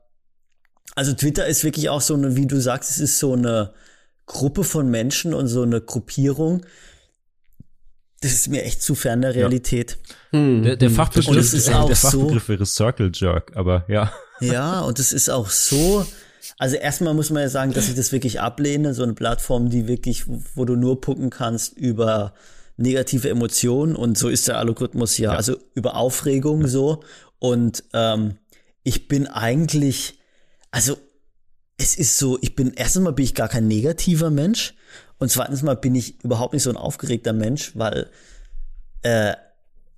[0.95, 3.73] also Twitter ist wirklich auch so eine, wie du sagst, es ist so eine
[4.27, 6.65] Gruppe von Menschen und so eine Gruppierung.
[8.21, 9.99] Das ist mir echt zu fern der Realität.
[10.33, 10.39] Ja.
[10.39, 10.63] Hm.
[10.63, 14.13] Der, der Fachbegriff, und es ist auch der Fachbegriff so, wäre Circle Jerk, aber ja.
[14.41, 16.07] Ja, und es ist auch so,
[16.59, 19.87] also erstmal muss man ja sagen, dass ich das wirklich ablehne, so eine Plattform, die
[19.87, 20.25] wirklich,
[20.55, 22.35] wo du nur gucken kannst über
[22.77, 25.37] negative Emotionen und so ist der Algorithmus ja, ja.
[25.37, 26.69] also über Aufregung ja.
[26.69, 27.03] so.
[27.39, 28.37] Und ähm,
[28.83, 30.19] ich bin eigentlich
[30.71, 30.97] also
[31.79, 34.75] es ist so, ich bin, erstens mal bin ich gar kein negativer Mensch
[35.19, 38.11] und zweitens mal bin ich überhaupt nicht so ein aufgeregter Mensch, weil,
[39.03, 39.35] äh,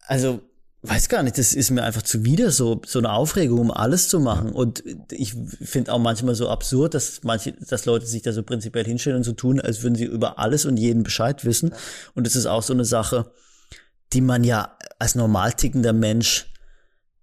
[0.07, 0.41] also,
[0.83, 4.21] weiß gar nicht, das ist mir einfach zuwider, so, so eine Aufregung, um alles zu
[4.21, 4.53] machen.
[4.53, 8.85] Und ich finde auch manchmal so absurd, dass manche, dass Leute sich da so prinzipiell
[8.85, 11.75] hinstellen und so tun, als würden sie über alles und jeden Bescheid wissen.
[12.14, 13.33] Und es ist auch so eine Sache,
[14.12, 16.47] die man ja als normal tickender Mensch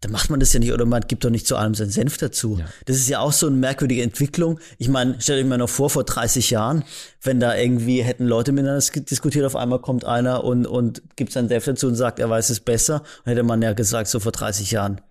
[0.02, 2.18] dann macht man das ja nicht oder man gibt doch nicht zu allem seinen Senf
[2.18, 2.58] dazu.
[2.60, 2.66] Ja.
[2.86, 4.60] Das ist ja auch so eine merkwürdige Entwicklung.
[4.78, 6.84] Ich meine, stell dir mal noch vor, vor 30 Jahren,
[7.24, 11.48] wenn da irgendwie hätten Leute miteinander diskutiert, auf einmal kommt einer und, und gibt seinen
[11.48, 14.32] Senf dazu und sagt, er weiß es besser, dann hätte man ja gesagt, so vor
[14.32, 15.02] 30 Jahren,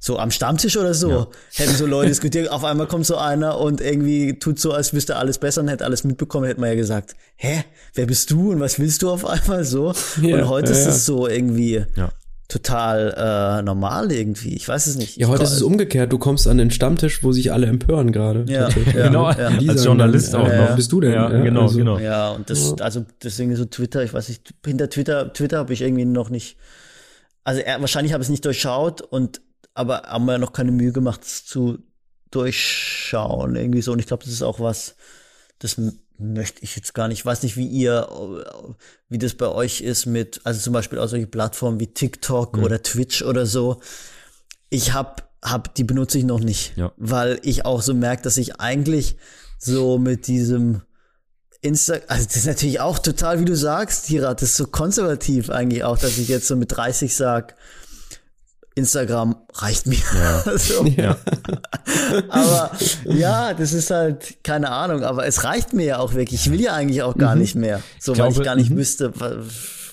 [0.00, 1.26] So am Stammtisch oder so Ja.
[1.54, 2.48] hätten so Leute diskutiert.
[2.50, 5.68] Auf einmal kommt so einer und irgendwie tut so, als wüsste er alles besser und
[5.68, 7.64] hätte alles mitbekommen, hätte man ja gesagt, hä,
[7.94, 9.92] wer bist du und was willst du auf einmal so?
[10.22, 12.12] Ja, und heute ja, ist es so irgendwie Ja.
[12.48, 14.54] Total äh, normal irgendwie.
[14.56, 15.18] Ich weiß es nicht.
[15.18, 16.10] Ja, heute ist es umgekehrt.
[16.12, 18.46] Du kommst an den Stammtisch, wo sich alle empören gerade.
[18.48, 19.48] Ja, ja, genau, ja.
[19.68, 20.74] Als Journalist dann, auch äh, noch.
[20.76, 21.12] bist du denn?
[21.12, 21.98] Ja, Ja, genau, also- genau.
[21.98, 25.82] Ja, und das, also deswegen so Twitter, ich weiß nicht, hinter Twitter, Twitter habe ich
[25.82, 26.56] irgendwie noch nicht,
[27.44, 29.42] also er, wahrscheinlich habe ich es nicht durchschaut und
[29.74, 31.78] aber haben wir noch keine Mühe gemacht, es zu
[32.30, 33.92] durchschauen irgendwie so.
[33.92, 34.96] Und ich glaube, das ist auch was,
[35.58, 35.80] das
[36.18, 37.18] möchte ich jetzt gar nicht.
[37.20, 38.72] Ich weiß nicht, wie ihr, äh,
[39.08, 42.64] wie das bei euch ist mit, also zum Beispiel auch solche Plattformen wie TikTok Mhm.
[42.64, 43.80] oder Twitch oder so.
[44.70, 46.92] Ich hab, hab, die benutze ich noch nicht, Ja.
[46.96, 49.16] weil ich auch so merke, dass ich eigentlich
[49.58, 50.82] so mit diesem
[51.60, 55.50] Insta, also das ist natürlich auch total, wie du sagst, Tira, das ist so konservativ
[55.50, 57.56] eigentlich auch, dass ich jetzt so mit 30 sag,
[58.78, 59.98] Instagram reicht mir.
[60.14, 60.42] Ja.
[60.58, 60.84] so.
[60.86, 61.16] Ja.
[62.28, 62.70] Aber
[63.04, 66.46] ja, das ist halt, keine Ahnung, aber es reicht mir ja auch wirklich.
[66.46, 67.82] Ich will ja eigentlich auch gar nicht mehr.
[67.98, 68.76] So, weil glaube, ich gar nicht mhm.
[68.76, 69.36] wüsste, wa-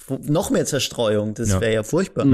[0.07, 1.61] wo- noch mehr Zerstreuung, das Ja.
[1.61, 2.25] wäre ja furchtbar.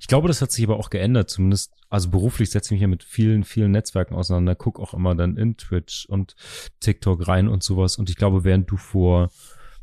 [0.00, 2.88] Ich glaube, das hat sich aber auch geändert, zumindest, also beruflich setze ich mich ja
[2.88, 6.34] mit vielen, vielen Netzwerken auseinander, guck auch immer dann in Twitch und
[6.80, 7.96] TikTok rein und sowas.
[7.96, 9.30] Und ich glaube, während du vor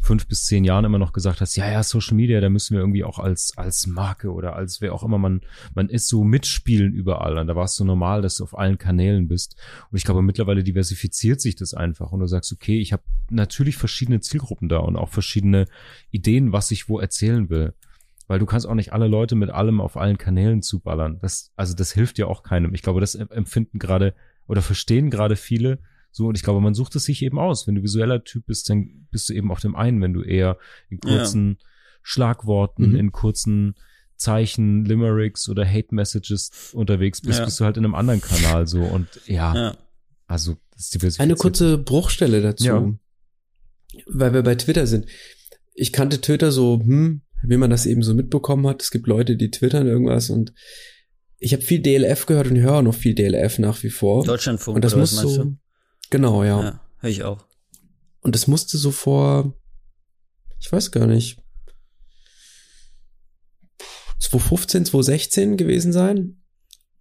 [0.05, 2.81] fünf bis zehn Jahren immer noch gesagt hast, ja, ja, Social Media, da müssen wir
[2.81, 5.41] irgendwie auch als, als Marke oder als wer auch immer man,
[5.73, 7.37] man ist so mitspielen überall.
[7.37, 9.55] Und da war es so normal, dass du auf allen Kanälen bist.
[9.89, 13.77] Und ich glaube, mittlerweile diversifiziert sich das einfach und du sagst, okay, ich habe natürlich
[13.77, 15.65] verschiedene Zielgruppen da und auch verschiedene
[16.11, 17.73] Ideen, was ich wo erzählen will.
[18.27, 21.19] Weil du kannst auch nicht alle Leute mit allem auf allen Kanälen zuballern.
[21.19, 22.73] Das, also das hilft ja auch keinem.
[22.73, 24.13] Ich glaube, das empfinden gerade
[24.47, 25.79] oder verstehen gerade viele
[26.15, 26.27] so.
[26.27, 27.67] Und ich glaube, man sucht es sich eben aus.
[27.67, 30.01] Wenn du visueller Typ bist, dann bist du eben auf dem einen.
[30.01, 30.57] Wenn du eher
[30.89, 31.17] in Ja.
[31.17, 31.57] kurzen
[32.03, 32.95] Schlagworten, Mhm.
[32.95, 33.75] in kurzen
[34.15, 37.45] Zeichen, Limericks oder Hate Messages unterwegs bist, Ja.
[37.45, 38.81] bist du halt in einem anderen Kanal so.
[38.81, 39.77] Und ja, Ja.
[40.27, 41.19] also das ist.
[41.19, 42.93] Eine kurze Bruchstelle dazu, Ja.
[44.07, 45.05] weil wir bei Twitter sind.
[45.73, 48.81] Ich kannte Twitter so, hm, wie man das eben so mitbekommen hat.
[48.81, 50.53] Es gibt Leute, die twittern irgendwas und
[51.37, 54.23] ich habe viel DLF gehört und höre noch viel DLF nach wie vor.
[54.23, 55.57] Deutschlandfunk und das oder muss was meinst so, du?
[56.15, 56.63] Genau, ja.
[56.63, 57.45] Ja, höre ich auch.
[58.21, 59.53] Und das musste so vor,
[60.59, 61.43] ich weiß gar nicht,
[64.19, 66.41] 2015, 2016 gewesen sein.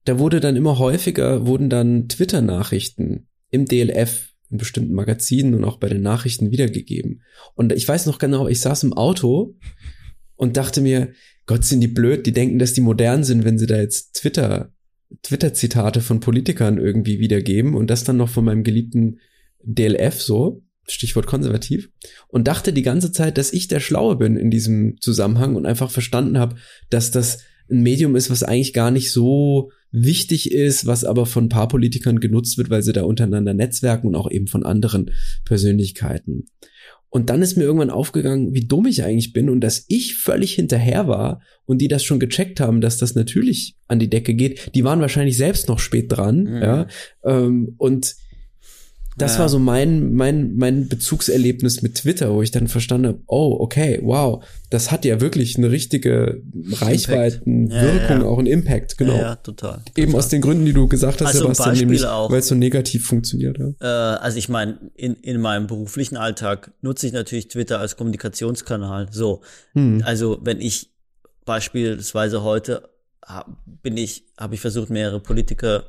[0.04, 5.78] Da wurde dann immer häufiger, wurden dann Twitter-Nachrichten im DLF in bestimmten Magazinen und auch
[5.78, 7.22] bei den Nachrichten wiedergegeben.
[7.54, 9.56] Und ich weiß noch genau, ich saß im Auto
[10.34, 11.12] und dachte mir,
[11.46, 14.73] Gott, sind die blöd, die denken, dass die modern sind, wenn sie da jetzt Twitter,
[15.22, 19.18] Twitter-Zitate von Politikern irgendwie wiedergeben und das dann noch von meinem geliebten
[19.62, 21.90] DLF so, Stichwort konservativ,
[22.28, 25.90] und dachte die ganze Zeit, dass ich der Schlaue bin in diesem Zusammenhang und einfach
[25.90, 26.56] verstanden habe,
[26.90, 27.38] dass das
[27.70, 31.68] ein Medium ist, was eigentlich gar nicht so wichtig ist, was aber von ein paar
[31.68, 35.10] Politikern genutzt wird, weil sie da untereinander netzwerken und auch eben von anderen
[35.44, 36.46] Persönlichkeiten.
[37.14, 40.54] Und dann ist mir irgendwann aufgegangen, wie dumm ich eigentlich bin und dass ich völlig
[40.54, 44.74] hinterher war und die das schon gecheckt haben, dass das natürlich an die Decke geht.
[44.74, 46.62] Die waren wahrscheinlich selbst noch spät dran, Mhm.
[46.62, 46.86] ja.
[47.24, 48.16] Ähm, und
[49.16, 49.40] das Ja.
[49.40, 54.00] war so mein, mein, mein Bezugserlebnis mit Twitter, wo ich dann verstanden habe, oh, okay,
[54.02, 56.42] wow, das hat ja wirklich eine richtige
[56.72, 59.14] Reichweitenwirkung, Ja, auch einen Impact, genau.
[59.14, 59.82] Ja, ja, total.
[59.96, 60.18] Eben total.
[60.18, 62.30] aus den Gründen, die du gesagt hast, Also Sebastian, nämlich, auch.
[62.30, 63.58] weil es so negativ funktioniert.
[63.80, 69.08] Äh, also ich meine, in, in meinem beruflichen Alltag nutze ich natürlich Twitter als Kommunikationskanal.
[69.10, 69.42] So,
[69.74, 70.02] Hm.
[70.04, 70.90] also wenn ich
[71.44, 72.88] beispielsweise heute
[73.82, 75.84] bin ich, habe ich versucht, mehrere Politiker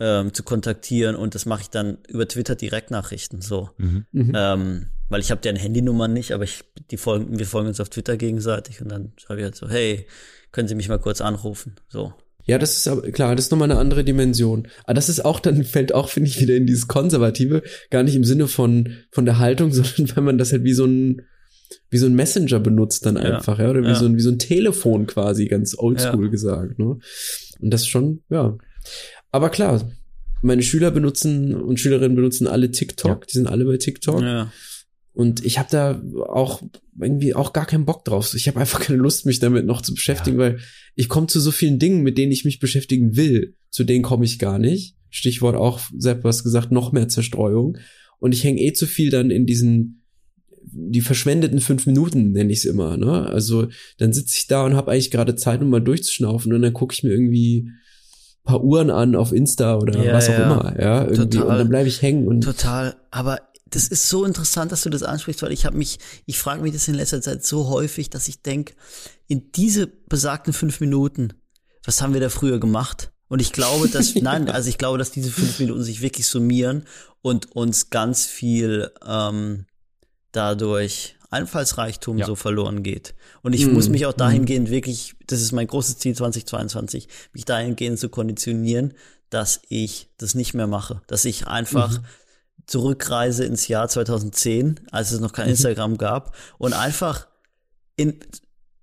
[0.00, 3.40] ähm, zu kontaktieren und das mache ich dann über Twitter Direktnachrichten.
[3.40, 4.06] So, Mhm.
[4.12, 4.32] Mhm.
[4.34, 7.88] ähm, weil ich habe deren Handynummern nicht, aber ich, die folgen, wir folgen uns auf
[7.90, 10.06] Twitter gegenseitig und dann schreibe ich halt so, hey,
[10.52, 11.76] können Sie mich mal kurz anrufen?
[11.88, 12.12] So.
[12.46, 14.68] Ja, das ist aber klar, das ist nochmal eine andere Dimension.
[14.84, 18.16] Aber das ist auch, dann fällt auch, finde ich, wieder in dieses Konservative, gar nicht
[18.16, 21.22] im Sinne von, von der Haltung, sondern weil man das halt wie so ein,
[21.90, 23.22] wie so ein Messenger benutzt dann Ja.
[23.22, 23.94] einfach, ja, oder wie Ja.
[23.94, 26.30] so ein, wie so ein Telefon quasi, ganz oldschool Ja.
[26.30, 26.98] gesagt, ne?
[27.60, 28.56] Und das schon, ja.
[29.34, 29.90] Aber klar,
[30.42, 33.26] meine Schüler benutzen und Schülerinnen benutzen alle TikTok, Ja.
[33.26, 34.22] die sind alle bei TikTok.
[34.22, 34.52] Ja.
[35.12, 36.62] Und ich habe da auch
[37.00, 38.32] irgendwie auch gar keinen Bock drauf.
[38.36, 40.60] Ich habe einfach keine Lust, mich damit noch zu beschäftigen, weil
[40.94, 43.56] ich komme zu so vielen Dingen, mit denen ich mich beschäftigen will.
[43.70, 44.94] Zu denen komme ich gar nicht.
[45.10, 47.78] Stichwort auch, Sepp, was gesagt, noch mehr Zerstreuung.
[48.20, 50.02] Und ich hänge eh zu viel dann in diesen
[50.76, 52.96] die verschwendeten fünf Minuten nenne ich es immer.
[52.96, 53.26] Ne?
[53.26, 53.66] Also
[53.98, 56.94] dann sitze ich da und habe eigentlich gerade Zeit, um mal durchzuschnaufen und dann gucke
[56.94, 57.68] ich mir irgendwie
[58.44, 60.44] paar Uhren an auf Insta oder Ja, was auch ja.
[60.44, 60.80] immer.
[60.80, 61.48] Ja, irgendwie Total.
[61.48, 63.40] und dann bleibe ich hängen und Total, aber
[63.70, 66.72] das ist so interessant, dass du das ansprichst, weil ich habe mich, ich frage mich
[66.72, 68.74] das in letzter Zeit so häufig, dass ich denk,
[69.26, 71.32] in diese besagten fünf Minuten,
[71.84, 73.10] was haben wir da früher gemacht?
[73.28, 76.84] Und ich glaube, dass, nein, also ich glaube, dass diese fünf Minuten sich wirklich summieren
[77.20, 79.66] und uns ganz viel ähm,
[80.30, 82.26] dadurch Einfallsreichtum Ja.
[82.26, 83.14] so verloren geht.
[83.42, 83.74] Und ich Mhm.
[83.74, 88.94] muss mich auch dahingehend wirklich, das ist mein großes Ziel 2022, mich dahingehend zu konditionieren,
[89.30, 91.02] dass ich das nicht mehr mache.
[91.06, 92.00] Dass ich einfach
[92.66, 97.26] zurückreise ins Jahr 2010, als es noch kein Instagram gab und einfach
[97.96, 98.18] in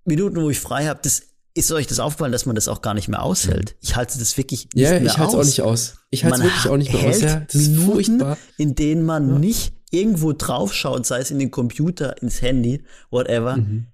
[0.06, 1.24] Minuten, wo ich frei habe, das
[1.54, 3.76] ist euch das aufgefallen, dass man das auch gar nicht mehr aushält.
[3.82, 5.42] Ich halte das wirklich nicht Ja, mehr ich halte es aus.
[5.42, 5.94] auch nicht aus.
[6.10, 7.22] Ich halte es Man wirklich auch nicht mehr aus.
[7.22, 8.38] hält Ja, das ist Minuten, furchtbar.
[8.58, 13.58] in denen man nicht irgendwo draufschaut, sei es in den Computer, ins Handy, whatever.
[13.58, 13.88] Mhm.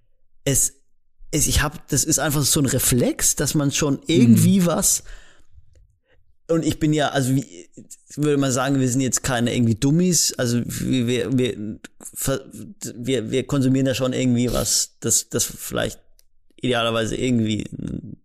[0.46, 0.74] Es,
[1.32, 4.66] es, ich habe, das ist einfach so ein Reflex, dass man schon irgendwie Mhm.
[4.66, 5.04] was
[6.50, 7.70] und ich bin ja, also wie,
[8.16, 11.80] würde mal sagen, wir sind jetzt keine irgendwie Dummies, also wir, wir,
[12.96, 16.00] wir, wir, konsumieren ja schon irgendwie was, das, das vielleicht
[16.56, 18.22] idealerweise irgendwie einen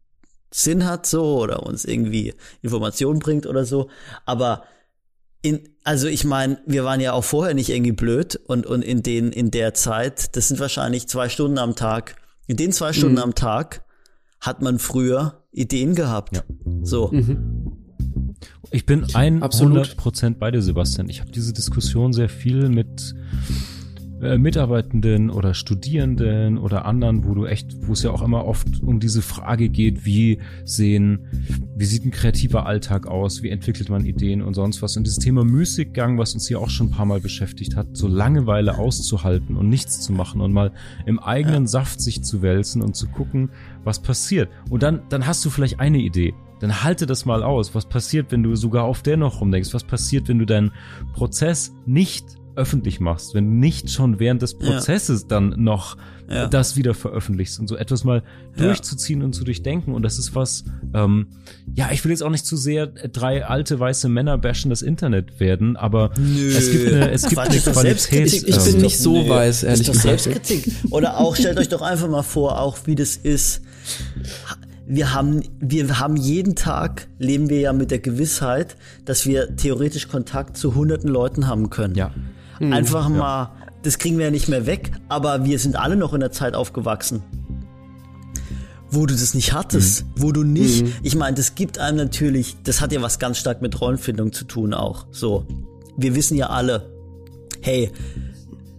[0.53, 3.91] Sinn hat so oder uns irgendwie Informationen bringt oder so.
[4.25, 4.64] Aber
[5.43, 9.03] in, also ich meine, wir waren ja auch vorher nicht irgendwie blöd und, und in
[9.03, 12.16] den, in der Zeit, das sind wahrscheinlich zwei Stunden am Tag.
[12.47, 13.85] In den zwei Stunden am Tag
[14.41, 16.37] hat man früher Ideen gehabt.
[16.37, 16.43] Ja.
[16.83, 17.12] So.
[18.70, 19.05] Ich bin
[19.43, 19.89] Absolut.
[19.89, 21.09] 100% bei dir, Sebastian.
[21.09, 23.14] Ich habe diese Diskussion sehr viel mit
[24.23, 28.81] äh, Mitarbeitenden oder Studierenden oder anderen, wo du echt, wo es ja auch immer oft
[28.81, 31.27] um diese Frage geht, wie sehen,
[31.77, 34.97] wie sieht ein kreativer Alltag aus, wie entwickelt man Ideen und sonst was.
[34.97, 38.07] Und dieses Thema Müßiggang, was uns hier auch schon ein paar Mal beschäftigt hat, so
[38.07, 40.70] Langeweile auszuhalten und nichts zu machen und mal
[41.05, 43.51] im eigenen Saft sich zu wälzen und zu gucken,
[43.83, 44.49] was passiert.
[44.70, 46.33] Und dann, dann hast du vielleicht eine Idee.
[46.61, 47.75] Dann halte das mal aus.
[47.75, 49.75] Was passiert, wenn du sogar auf der noch rumdenkst?
[49.75, 50.70] Was passiert, wenn du deinen
[51.12, 52.25] Prozess nicht
[52.57, 54.59] öffentlich machst, wenn du nicht schon während des Ja.
[54.71, 55.97] Prozesses dann noch
[56.29, 56.47] Ja.
[56.47, 58.23] das wieder veröffentlichst und so etwas mal
[58.57, 58.67] Ja.
[58.67, 59.93] durchzuziehen und zu durchdenken.
[59.95, 61.27] Und das ist was, ähm,
[61.75, 65.41] ja, ich will jetzt auch nicht zu sehr drei alte weiße Männer bashen das Internet
[65.41, 67.75] werden, aber es gibt eine, es gibt eine Qualität.
[67.75, 68.49] Selbstkritik.
[68.49, 70.21] Ich bin ähm, nicht so weiß, ehrlich ist doch gesagt.
[70.21, 70.75] Selbstkritik.
[70.91, 73.63] Oder auch, stellt euch doch einfach mal vor, auch wie das ist.
[74.87, 80.09] Wir haben, wir haben jeden Tag, leben wir ja mit der Gewissheit, dass wir theoretisch
[80.09, 81.95] Kontakt zu hunderten Leuten haben können.
[81.95, 82.11] ja.
[82.71, 83.51] Einfach mal,
[83.83, 86.55] das kriegen wir ja nicht mehr weg, aber wir sind alle noch in der Zeit
[86.55, 87.23] aufgewachsen.
[88.91, 92.81] Wo du das nicht hattest, wo du nicht, ich meine, das gibt einem natürlich, das
[92.81, 95.07] hat ja was ganz stark mit Rollenfindung zu tun auch.
[95.11, 95.47] So,
[95.97, 96.93] wir wissen ja alle,
[97.63, 97.91] hey,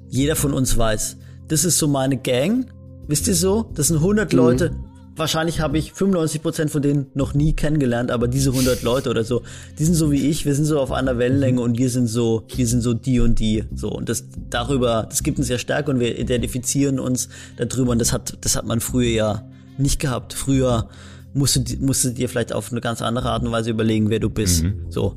[0.07, 1.17] jeder von uns weiß,
[1.47, 2.67] das ist so meine Gang,
[3.07, 3.71] wisst ihr so?
[3.73, 4.75] Das sind 100 Leute.
[5.15, 9.43] Wahrscheinlich habe ich 95% von denen noch nie kennengelernt, aber diese 100 Leute oder so,
[9.77, 12.43] die sind so wie ich, wir sind so auf einer Wellenlänge und wir sind so,
[12.55, 13.89] wir sind so die und die, so.
[13.89, 18.11] Und das darüber, das gibt uns ja Stärke und wir identifizieren uns darüber und das
[18.11, 19.47] hat, das hat man früher ja
[19.77, 20.33] nicht gehabt.
[20.33, 20.89] Früher
[21.33, 24.19] musst du, musst du dir vielleicht auf eine ganz andere Art und Weise überlegen, wer
[24.19, 25.15] du bist, so.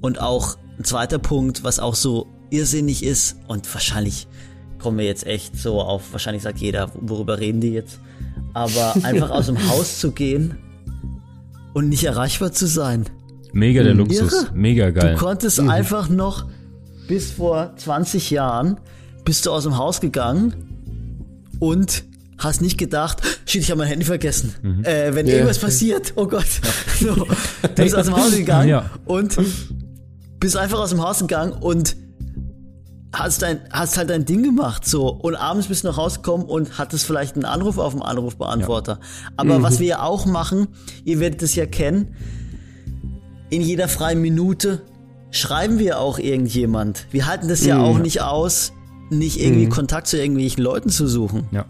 [0.00, 4.26] Und auch ein zweiter Punkt, was auch so irrsinnig ist und wahrscheinlich
[4.78, 8.00] kommen wir jetzt echt so auf, wahrscheinlich sagt jeder, worüber reden die jetzt?
[8.56, 10.56] Aber einfach aus dem Haus zu gehen
[11.74, 13.04] und nicht erreichbar zu sein.
[13.52, 14.50] Mega der Luxus, Irre.
[14.54, 15.14] mega geil.
[15.14, 16.46] Du konntest einfach noch
[17.06, 18.78] bis vor 20 Jahren
[19.26, 20.54] bist du aus dem Haus gegangen
[21.58, 22.04] und
[22.38, 24.54] hast nicht gedacht, shit, ich habe mein Handy vergessen.
[24.62, 24.84] Mhm.
[24.84, 25.34] Äh, wenn Ja.
[25.34, 26.46] irgendwas passiert, oh Gott.
[27.00, 27.26] So, du
[27.82, 28.90] bist aus dem Haus gegangen Ja.
[29.04, 29.36] und
[30.40, 31.94] bist einfach aus dem Haus gegangen und
[33.12, 35.08] hast dein, hast halt dein Ding gemacht, so.
[35.08, 39.00] Und abends bist du noch rausgekommen und hattest vielleicht einen Anruf auf dem Anrufbeantworter.
[39.36, 40.68] Aber was wir ja auch machen,
[41.04, 42.14] ihr werdet es ja kennen,
[43.50, 44.82] in jeder freien Minute
[45.30, 47.06] schreiben wir auch irgendjemand.
[47.10, 48.72] Wir halten das ja auch nicht aus,
[49.10, 51.44] nicht irgendwie Kontakt zu irgendwelchen Leuten zu suchen.
[51.52, 51.66] ja.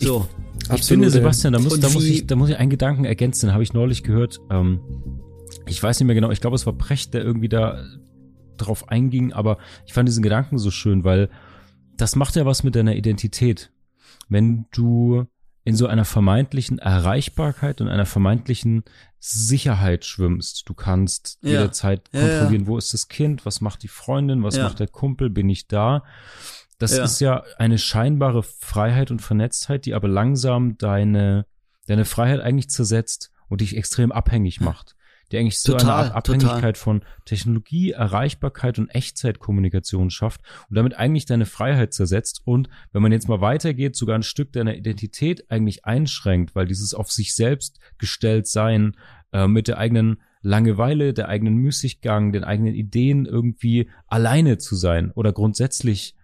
[0.00, 0.26] So.
[0.64, 1.10] Ich Absolut, finde, ja.
[1.10, 3.74] Sebastian, da muss, da, muss ich, da muss ich einen Gedanken ergänzen, den habe ich
[3.74, 4.40] neulich gehört.
[4.50, 4.80] Ähm,
[5.66, 7.84] ich weiß nicht mehr genau, ich glaube, es war Precht, der irgendwie da
[8.56, 11.28] drauf einging, aber ich fand diesen Gedanken so schön, weil
[11.96, 13.70] das macht ja was mit deiner Identität.
[14.28, 15.26] Wenn du
[15.66, 18.84] in so einer vermeintlichen Erreichbarkeit und einer vermeintlichen
[19.18, 20.68] Sicherheit schwimmst.
[20.68, 21.52] Du kannst Ja.
[21.52, 22.28] jederzeit Ja, ja.
[22.28, 24.64] kontrollieren, wo ist das Kind, was macht die Freundin, was Ja.
[24.64, 26.04] macht der Kumpel, bin ich da.
[26.78, 27.04] Das Ja.
[27.04, 31.46] ist ja eine scheinbare Freiheit und Vernetztheit, die aber langsam deine,
[31.86, 34.94] deine Freiheit eigentlich zersetzt und dich extrem abhängig macht.
[35.34, 40.40] Die eigentlich so Total, eine Art Abhängigkeit von Technologie, Erreichbarkeit und Echtzeitkommunikation schafft
[40.70, 44.52] und damit eigentlich deine Freiheit zersetzt und wenn man jetzt mal weitergeht, sogar ein Stück
[44.52, 48.96] deiner Identität eigentlich einschränkt, weil dieses auf sich selbst gestellt sein
[49.32, 55.10] äh, mit der eigenen Langeweile, der eigenen Müßiggang, den eigenen Ideen irgendwie alleine zu sein
[55.10, 56.14] oder grundsätzlich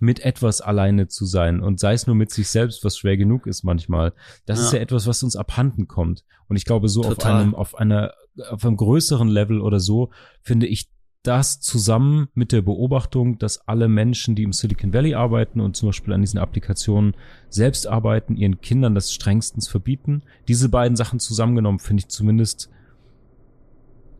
[0.00, 3.46] mit etwas alleine zu sein und sei es nur mit sich selbst, was schwer genug
[3.46, 4.12] ist manchmal.
[4.46, 4.64] Das Ja.
[4.64, 6.24] ist ja etwas, was uns abhanden kommt.
[6.48, 7.42] Und ich glaube, so auf Total.
[7.42, 8.14] einem, auf einer,
[8.50, 10.10] auf einem größeren Level oder so,
[10.42, 10.90] finde ich
[11.22, 15.90] das zusammen mit der Beobachtung, dass alle Menschen, die im Silicon Valley arbeiten und zum
[15.90, 17.14] Beispiel an diesen Applikationen
[17.50, 20.22] selbst arbeiten, ihren Kindern das strengstens verbieten.
[20.48, 22.70] Diese beiden Sachen zusammengenommen finde ich zumindest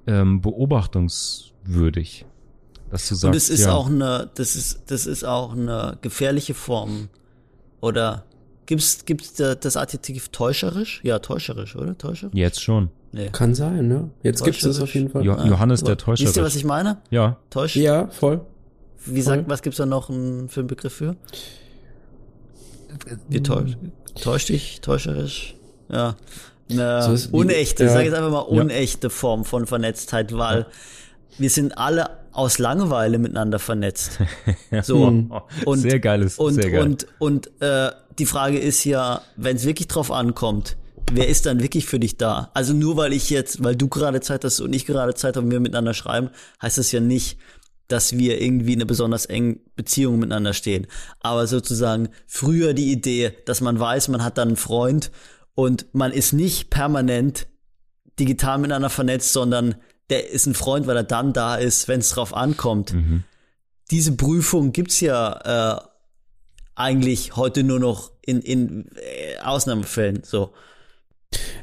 [0.07, 2.27] ähm, beobachtungswürdig.
[2.91, 5.99] Dass du sagst, Und es ist ja, auch eine, das ist, das ist auch eine
[6.03, 7.09] gefährliche Form.
[7.81, 8.25] Oder
[8.67, 11.01] gibt's, gibt's da das Adjektiv täuscherisch?
[11.05, 11.97] Ja, täuscherisch, oder?
[11.97, 12.35] Täuscherisch?
[12.35, 12.91] jetzt schon.
[13.13, 13.29] Nee.
[13.31, 14.11] Kann sein, ne?
[14.23, 15.25] Jetzt gibt es auf jeden Fall.
[15.25, 16.57] Jo Johannes der Wisst ihr, was Täuscherisch.
[16.57, 16.99] ich meine?
[17.11, 17.75] Ja, Täusch?
[17.77, 18.41] Ja, voll.
[19.05, 21.17] Wie sagt, was gibt's da noch für einen Begriff für?
[23.29, 23.79] Wie täuscht,
[24.21, 25.55] täuscht dich, täuscherisch?
[25.89, 26.17] Ja.
[26.71, 27.91] Eine So ist wie- unechte, ja.
[27.93, 30.67] sag jetzt einfach mal unechte Form von Vernetztheit, weil
[31.39, 34.19] wir sind alle aus Langeweile miteinander vernetzt.
[34.83, 35.05] So.
[35.05, 35.31] Und,
[35.67, 36.83] Oh, sehr geiles, und, sehr geil.
[36.83, 40.77] Und, und äh, die Frage ist ja, wenn es wirklich drauf ankommt,
[41.13, 42.51] wer ist dann wirklich für dich da?
[42.55, 45.47] Also nur weil ich jetzt, weil du gerade Zeit hast und ich gerade Zeit habe
[45.47, 46.31] und wir miteinander schreiben,
[46.63, 47.39] heißt das ja nicht,
[47.89, 50.87] dass wir irgendwie in einer besonders engen Beziehung miteinander stehen.
[51.19, 55.11] Aber sozusagen früher die Idee, dass man weiß, man hat dann einen Freund
[55.55, 57.49] und man ist nicht permanent
[58.19, 59.75] digital miteinander vernetzt, sondern
[60.11, 62.93] der ist ein Freund, weil er dann da ist, wenn es drauf ankommt.
[62.93, 63.25] Mhm.
[63.91, 65.81] Diese Prüfung gibt's ja äh,
[66.75, 70.23] eigentlich heute nur noch in, in äh, Ausnahmefällen.
[70.25, 70.51] So.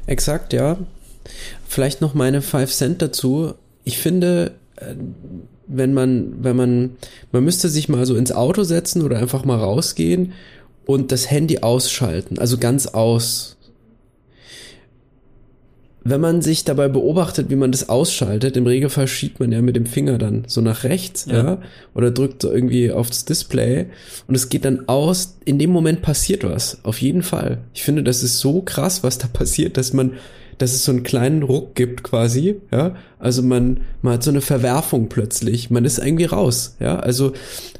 [0.06, 0.78] Exakt, ja.
[1.66, 3.54] Vielleicht noch meine 5 Cent dazu.
[3.84, 4.94] Ich finde, äh,
[5.66, 6.96] wenn man, wenn man,
[7.30, 10.32] man müsste sich mal so ins Auto setzen oder einfach mal rausgehen
[10.86, 13.57] und das Handy ausschalten, also ganz aus.
[16.08, 19.76] Wenn man sich dabei beobachtet, wie man das ausschaltet, im Regelfall schiebt man ja mit
[19.76, 21.58] dem Finger dann so nach rechts, ja, Ja.
[21.94, 23.86] oder drückt so irgendwie aufs Display
[24.26, 25.36] und es geht dann aus.
[25.44, 27.58] In dem Moment passiert was, auf jeden Fall.
[27.74, 30.12] Ich finde, das ist so krass, was da passiert, dass man,
[30.58, 32.96] dass es so einen kleinen Ruck gibt quasi, ja.
[33.20, 36.98] Also man, man hat so eine Verwerfung plötzlich, man ist irgendwie raus, ja.
[36.98, 37.32] Also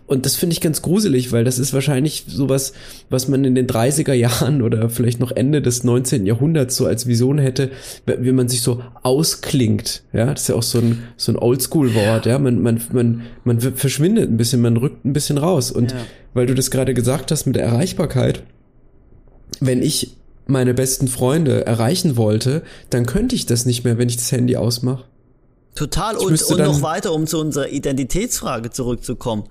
[0.07, 2.73] und das finde ich ganz gruselig, weil das ist wahrscheinlich sowas,
[3.11, 6.25] was man in den 30er Jahren oder vielleicht noch Ende des 19.
[6.25, 7.71] Jahrhunderts so als Vision hätte,
[8.07, 10.03] wie man sich so ausklingt.
[10.15, 12.25] Ja, das ist ja auch so ein, so ein Oldschool-Wort.
[12.25, 15.71] Ja, man, man, man, man verschwindet ein bisschen, man rückt ein bisschen raus.
[15.71, 15.99] Und Ja.
[16.33, 18.45] weil du das gerade gesagt hast mit der Erreichbarkeit,
[19.61, 20.17] wenn ich
[20.49, 24.57] meine besten Freunde erreichen wollte, dann könnte ich das nicht mehr, wenn ich das Handy
[24.57, 25.05] ausmache.
[25.75, 26.16] Total.
[26.16, 29.45] Ich Und, und noch weiter, um zu unserer Identitätsfrage zurückzukommen.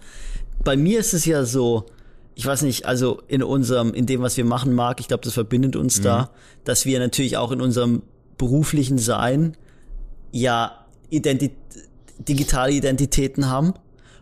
[0.63, 1.85] Bei mir ist es ja so,
[2.33, 5.33] ich weiß nicht, also in unserem, in dem, was wir machen, Marc, ich glaube, das
[5.33, 6.31] verbindet uns da,
[6.65, 8.01] dass wir natürlich auch in unserem
[8.39, 9.55] beruflichen Sein
[10.31, 11.51] ja Identi
[12.17, 13.73] digitale Identitäten haben.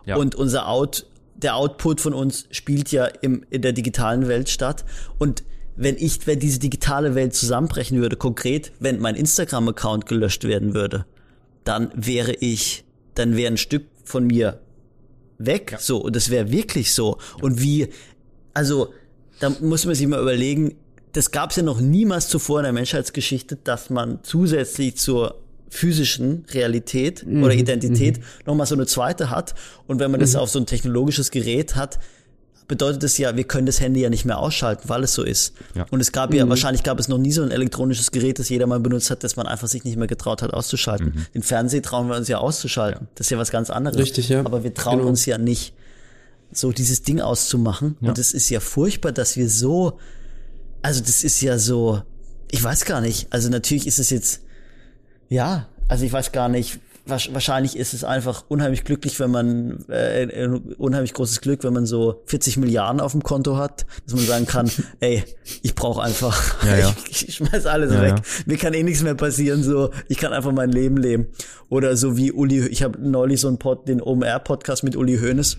[0.06, 0.18] Ja.
[0.18, 4.84] Und unser Out, der Output von uns spielt ja im, in der digitalen Welt statt.
[5.18, 5.44] Und
[5.76, 11.06] wenn ich, wenn diese digitale Welt zusammenbrechen würde, konkret, wenn mein Instagram-Account gelöscht werden würde,
[11.64, 12.86] dann wäre ich,
[13.16, 14.62] dann wäre ein Stück von mir
[15.38, 15.76] weg.
[15.80, 17.18] So, und das wäre wirklich so.
[17.42, 17.90] Und wie,
[18.54, 18.94] also,
[19.40, 20.76] da muss man sich mal überlegen,
[21.12, 26.46] das gab es ja noch niemals zuvor in der Menschheitsgeschichte, dass man zusätzlich zur physischen
[26.52, 29.56] Realität oder Identität nochmal so eine zweite hat.
[29.88, 32.00] Und wenn man das auf so ein technologisches Gerät hat,
[32.68, 35.54] bedeutet das ja, wir können das Handy ja nicht mehr ausschalten, weil es so ist.
[35.76, 35.86] Ja.
[35.92, 38.66] Und es gab ja, wahrscheinlich gab es noch nie so ein elektronisches Gerät, das jeder
[38.68, 41.28] mal benutzt hat, das man einfach sich nicht mehr getraut hat auszuschalten.
[41.34, 43.08] Den Fernseher trauen wir uns ja auszuschalten.
[43.16, 43.98] Das ist ja was ganz anderes.
[43.98, 44.40] Richtig, ja.
[44.40, 45.10] Aber wir trauen Genau.
[45.10, 45.74] uns ja nicht,
[46.52, 47.98] so dieses Ding auszumachen.
[48.02, 50.00] Und es ist ja furchtbar, dass wir so,
[50.82, 52.02] also das ist ja so,
[52.52, 53.28] ich weiß gar nicht.
[53.32, 54.42] Also natürlich ist es jetzt,
[55.30, 56.80] ja, also ich weiß gar nicht.
[57.08, 62.24] Wahrscheinlich ist es einfach unheimlich glücklich, wenn man äh, unheimlich großes Glück, wenn man so
[62.26, 64.72] 40 Milliarden auf dem Konto hat, dass man sagen kann,
[65.02, 65.24] ey,
[65.62, 66.96] ich brauche einfach, Ja, ja.
[67.10, 68.16] ich, ich schmeiß alles Ja, weg.
[68.48, 71.28] Mir kann eh nichts mehr passieren, so ich kann einfach mein Leben leben.
[71.70, 75.18] Oder so wie Uli, ich habe neulich so einen Pod, den OMR Podcast mit Uli
[75.18, 75.58] Hoeneß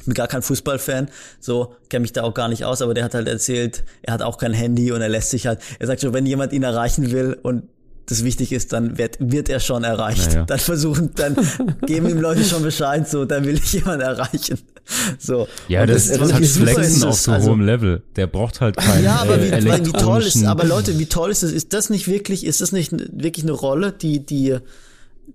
[0.00, 1.08] ich bin gar kein Fußballfan,
[1.40, 4.22] so kenne mich da auch gar nicht aus, aber der hat halt erzählt, er hat
[4.22, 7.10] auch kein Handy und er lässt sich halt, er sagt schon, wenn jemand ihn erreichen
[7.10, 7.64] will und
[8.08, 10.32] das wichtig ist, dann wird, wird er schon erreicht.
[10.32, 10.44] Ja, ja.
[10.44, 11.36] Dann versuchen, dann
[11.86, 14.58] geben ihm Leute schon Bescheid, so, dann will ich jemanden erreichen.
[15.18, 15.46] So.
[15.68, 18.02] Ja, Und das, das, halt super Flexen auf so also- hohem Level.
[18.16, 21.06] Der braucht halt keinen ja, aber äh, wie, wie, wie toll ist, aber Leute, wie
[21.06, 21.52] toll ist das?
[21.52, 24.56] Ist das nicht wirklich, ist das nicht wirklich eine Rolle, die, die,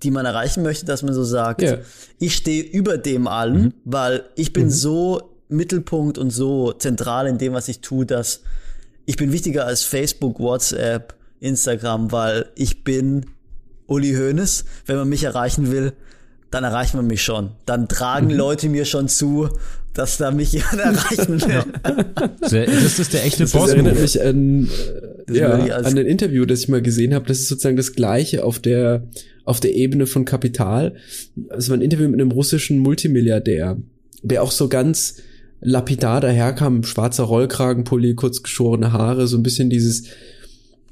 [0.01, 1.77] die man erreichen möchte, dass man so sagt, Ja.
[2.17, 7.53] ich stehe über dem allen, weil ich bin so Mittelpunkt und so zentral in dem,
[7.53, 8.41] was ich tue, dass
[9.05, 11.13] ich bin wichtiger als Facebook, WhatsApp,
[11.44, 13.26] Instagram, weil ich bin
[13.88, 14.65] Uli Hoeneß.
[14.86, 15.94] Wenn man mich erreichen will,
[16.52, 17.52] dann erreicht man mich schon.
[17.65, 18.34] Dann tragen mhm.
[18.34, 19.49] Leute mir schon zu,
[19.94, 21.64] dass da mich jemand erreichen will.
[22.41, 23.52] Das ist der echte Boss.
[23.52, 24.70] Das erinnert mich an,
[25.30, 27.26] ja, an ein Interview, das ich mal gesehen habe.
[27.28, 29.07] Das ist sozusagen das Gleiche auf der
[29.45, 30.95] auf der Ebene von Kapital.
[31.49, 33.78] Es war ein Interview mit einem russischen Multimilliardär,
[34.22, 35.18] der auch so ganz
[35.60, 40.06] lapidar daherkam, schwarzer Rollkragenpulli, kurz geschorene Haare, so ein bisschen dieses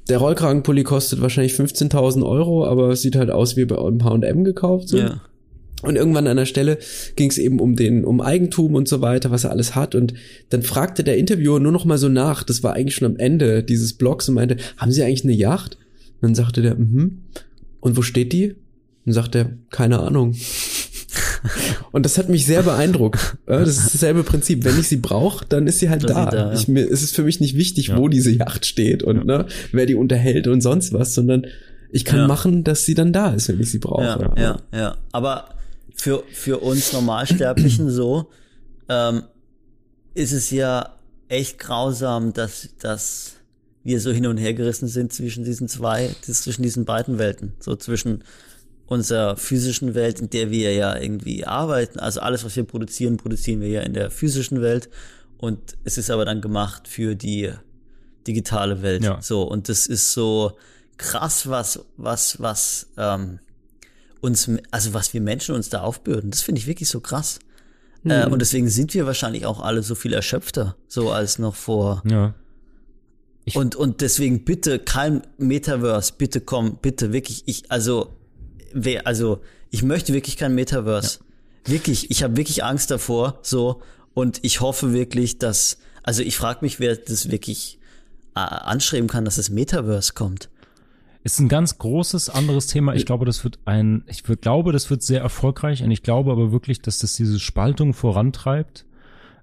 [0.08, 4.44] der Rollkragenpulli kostet wahrscheinlich 15.000 Euro, aber es sieht halt aus wie bei einem H&M
[4.44, 4.88] gekauft.
[4.88, 4.98] So.
[4.98, 5.20] Ja.
[5.82, 6.78] Und irgendwann an der Stelle
[7.16, 9.94] ging es eben um den, um Eigentum und so weiter, was er alles hat.
[9.94, 10.14] Und
[10.50, 13.64] dann fragte der Interviewer nur noch mal so nach, das war eigentlich schon am Ende
[13.64, 15.76] dieses Blogs und meinte, haben Sie eigentlich eine Yacht?
[16.20, 17.22] Und dann sagte der, mhm.
[17.80, 18.54] Und wo steht die?
[19.04, 20.34] Und sagte er, keine Ahnung.
[21.92, 23.36] Und das hat mich sehr beeindruckt.
[23.46, 24.64] Das ist dasselbe Prinzip.
[24.64, 26.26] Wenn ich sie brauche, dann ist sie halt da.
[26.26, 26.52] da ja.
[26.52, 27.98] ich, mir, es ist für mich nicht wichtig, ja.
[27.98, 29.24] wo diese Yacht steht und ja.
[29.24, 31.46] ne, wer die unterhält und sonst was, sondern
[31.90, 34.32] ich kann machen, dass sie dann da ist, wenn ich sie brauche.
[34.36, 34.96] Ja, ja, ja.
[35.12, 35.56] Aber
[35.94, 38.30] für, für uns Normalsterblichen so,
[38.88, 39.22] ähm,
[40.14, 40.96] ist es ja
[41.28, 43.34] echt grausam, dass, dass
[43.84, 47.52] wir so hin und her gerissen sind zwischen diesen zwei, zwischen diesen beiden Welten.
[47.58, 48.22] So zwischen
[48.86, 51.98] unserer physischen Welt, in der wir ja irgendwie arbeiten.
[51.98, 54.88] Also alles, was wir produzieren, produzieren wir ja in der physischen Welt.
[55.38, 57.50] Und es ist aber dann gemacht für die
[58.26, 59.04] digitale Welt.
[59.04, 59.20] Ja.
[59.20, 60.52] So, und das ist so
[60.96, 63.40] krass, was, was, was, ähm,
[64.20, 66.30] uns, also was wir Menschen uns da aufbürden.
[66.30, 67.40] Das finde ich wirklich so krass.
[68.04, 68.10] Mhm.
[68.10, 72.02] Äh, und deswegen sind wir wahrscheinlich auch alle so viel erschöpfter, so als noch vor.
[72.08, 72.34] Ja.
[73.44, 78.12] Ich und, und deswegen bitte kein Metaverse, bitte komm, bitte wirklich, ich, also,
[78.74, 79.40] wer, also,
[79.70, 81.18] ich möchte wirklich kein Metaverse.
[81.66, 81.72] Ja.
[81.72, 83.82] Wirklich, ich habe wirklich Angst davor, so,
[84.14, 87.78] und ich hoffe wirklich, dass, also ich frage mich, wer das wirklich
[88.34, 90.48] äh, anstreben kann, dass das Metaverse kommt.
[91.24, 92.94] Ist ein ganz großes anderes Thema.
[92.94, 96.50] Ich glaube, das wird ein, ich glaube, das wird sehr erfolgreich und ich glaube aber
[96.50, 98.86] wirklich, dass das diese Spaltung vorantreibt.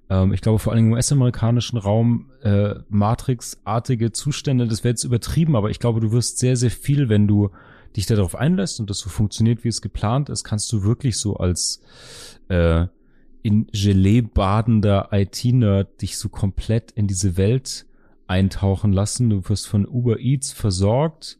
[0.09, 5.55] Ähm, ich glaube vor allem im US-amerikanischen Raum äh, Matrix-artige Zustände, das wäre jetzt übertrieben,
[5.55, 7.49] aber ich glaube, du wirst sehr, sehr viel, wenn du
[7.95, 11.37] dich darauf einlässt und das so funktioniert, wie es geplant ist, kannst du wirklich so
[11.37, 11.81] als
[12.47, 12.87] äh,
[13.41, 17.85] in Gelee badender IT-Nerd dich so komplett in diese Welt
[18.27, 19.29] eintauchen lassen.
[19.29, 21.39] Du wirst von Uber Eats versorgt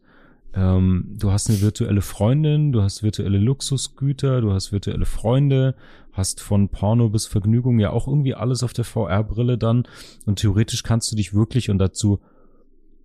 [0.52, 5.76] ähm, du hast eine virtuelle Freundin, du hast virtuelle Luxusgüter, du hast virtuelle Freunde,
[6.12, 9.84] hast von Porno bis Vergnügung ja auch irgendwie alles auf der VR-Brille dann
[10.26, 12.18] und theoretisch kannst du dich wirklich und dazu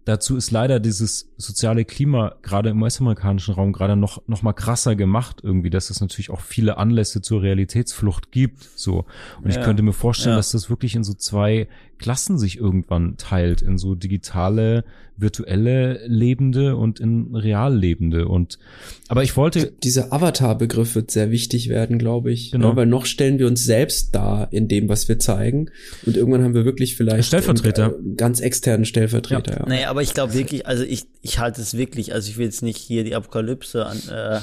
[0.06, 4.96] Dazu ist leider dieses soziale Klima gerade im US-amerikanischen Raum gerade noch noch mal krasser
[4.96, 8.70] gemacht irgendwie, dass es natürlich auch viele Anlässe zur Realitätsflucht gibt.
[8.76, 9.06] So
[9.42, 10.38] und ja, ich könnte mir vorstellen, ja.
[10.38, 11.68] dass das wirklich in so zwei
[11.98, 14.84] Klassen sich irgendwann teilt, in so digitale,
[15.18, 18.28] virtuelle Lebende und in real Lebende.
[18.28, 18.60] Und
[19.08, 19.72] aber ich wollte.
[19.82, 22.52] Dieser Avatar-Begriff wird sehr wichtig werden, glaube ich.
[22.52, 22.70] Genau.
[22.70, 25.70] Ja, weil noch stellen wir uns selbst dar in dem, was wir zeigen.
[26.06, 27.96] Und irgendwann haben wir wirklich vielleicht Stellvertreter.
[27.96, 29.54] Einen, äh, ganz externen Stellvertreter.
[29.54, 29.60] Ja.
[29.60, 29.66] Ja.
[29.66, 32.62] Naja, aber ich glaube wirklich, also ich, ich halte es wirklich, also ich will jetzt
[32.62, 33.98] nicht hier die Apokalypse an.
[34.10, 34.42] Äh,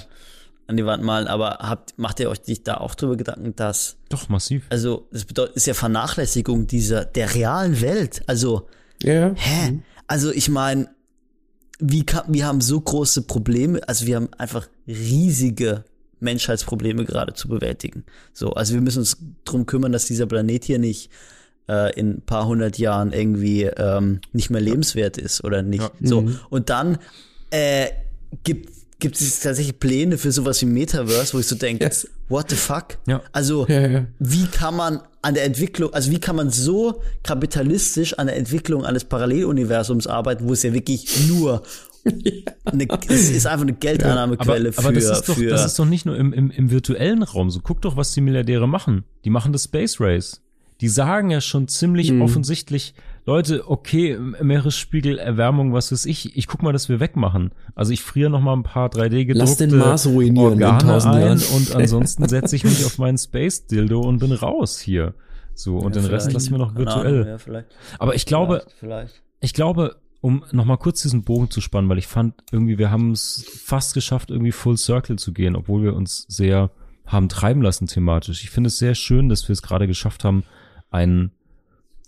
[0.68, 3.96] an die Wand malen, aber habt, macht ihr euch da auch drüber Gedanken, dass.
[4.08, 4.64] Doch, massiv.
[4.70, 8.22] Also, das bedeutet, ist ja Vernachlässigung dieser, der realen Welt.
[8.28, 8.68] Also,
[9.02, 9.34] ja.
[9.34, 9.72] hä?
[9.72, 9.82] Mhm.
[10.06, 10.88] Also, ich meine,
[11.80, 15.84] wie kann, wir haben so große Probleme, also wir haben einfach riesige
[16.20, 18.04] Menschheitsprobleme gerade zu bewältigen.
[18.32, 21.10] So, also wir müssen uns drum kümmern, dass dieser Planet hier nicht
[21.68, 25.82] äh, in ein paar hundert Jahren irgendwie ähm, nicht mehr lebenswert ist oder nicht.
[25.82, 25.90] Ja.
[26.08, 26.38] So, mhm.
[26.50, 26.98] und dann
[27.50, 27.88] äh,
[28.44, 28.70] gibt
[29.02, 32.08] gibt es tatsächlich Pläne für sowas wie Metaverse, wo ich so denke, yes.
[32.28, 32.98] what the fuck?
[33.08, 33.20] Ja.
[33.32, 34.06] Also, ja, ja.
[34.20, 38.84] wie kann man an der Entwicklung, also wie kann man so kapitalistisch an der Entwicklung
[38.84, 41.64] eines Paralleluniversums arbeiten, wo es ja wirklich nur
[42.64, 45.78] eine, es ist einfach eine Geldeinnahmequelle aber, aber für, das ist doch, für das ist
[45.78, 47.60] doch nicht nur im, im, im virtuellen Raum so.
[47.60, 49.04] Guck doch, was die Milliardäre machen.
[49.24, 50.40] Die machen das Space Race.
[50.82, 52.22] Die sagen ja schon ziemlich mhm.
[52.22, 52.94] offensichtlich,
[53.24, 57.52] Leute, okay, Meeresspiegel, Erwärmung, was weiß ich, ich guck mal, dass wir wegmachen.
[57.76, 61.40] Also ich friere noch mal ein paar 3D gedruckte Lass den Mars ruinieren Organe ein
[61.54, 65.14] und ansonsten setze ich mich auf meinen Space Dildo und bin raus hier.
[65.54, 67.38] So und ja, den Rest lassen wir noch virtuell.
[67.46, 67.62] Ja,
[68.00, 69.22] Aber ich glaube, vielleicht, vielleicht.
[69.40, 72.90] ich glaube, um noch mal kurz diesen Bogen zu spannen, weil ich fand irgendwie, wir
[72.90, 76.72] haben es fast geschafft, irgendwie Full Circle zu gehen, obwohl wir uns sehr
[77.06, 78.42] haben treiben lassen thematisch.
[78.42, 80.42] Ich finde es sehr schön, dass wir es gerade geschafft haben,
[80.92, 81.32] einen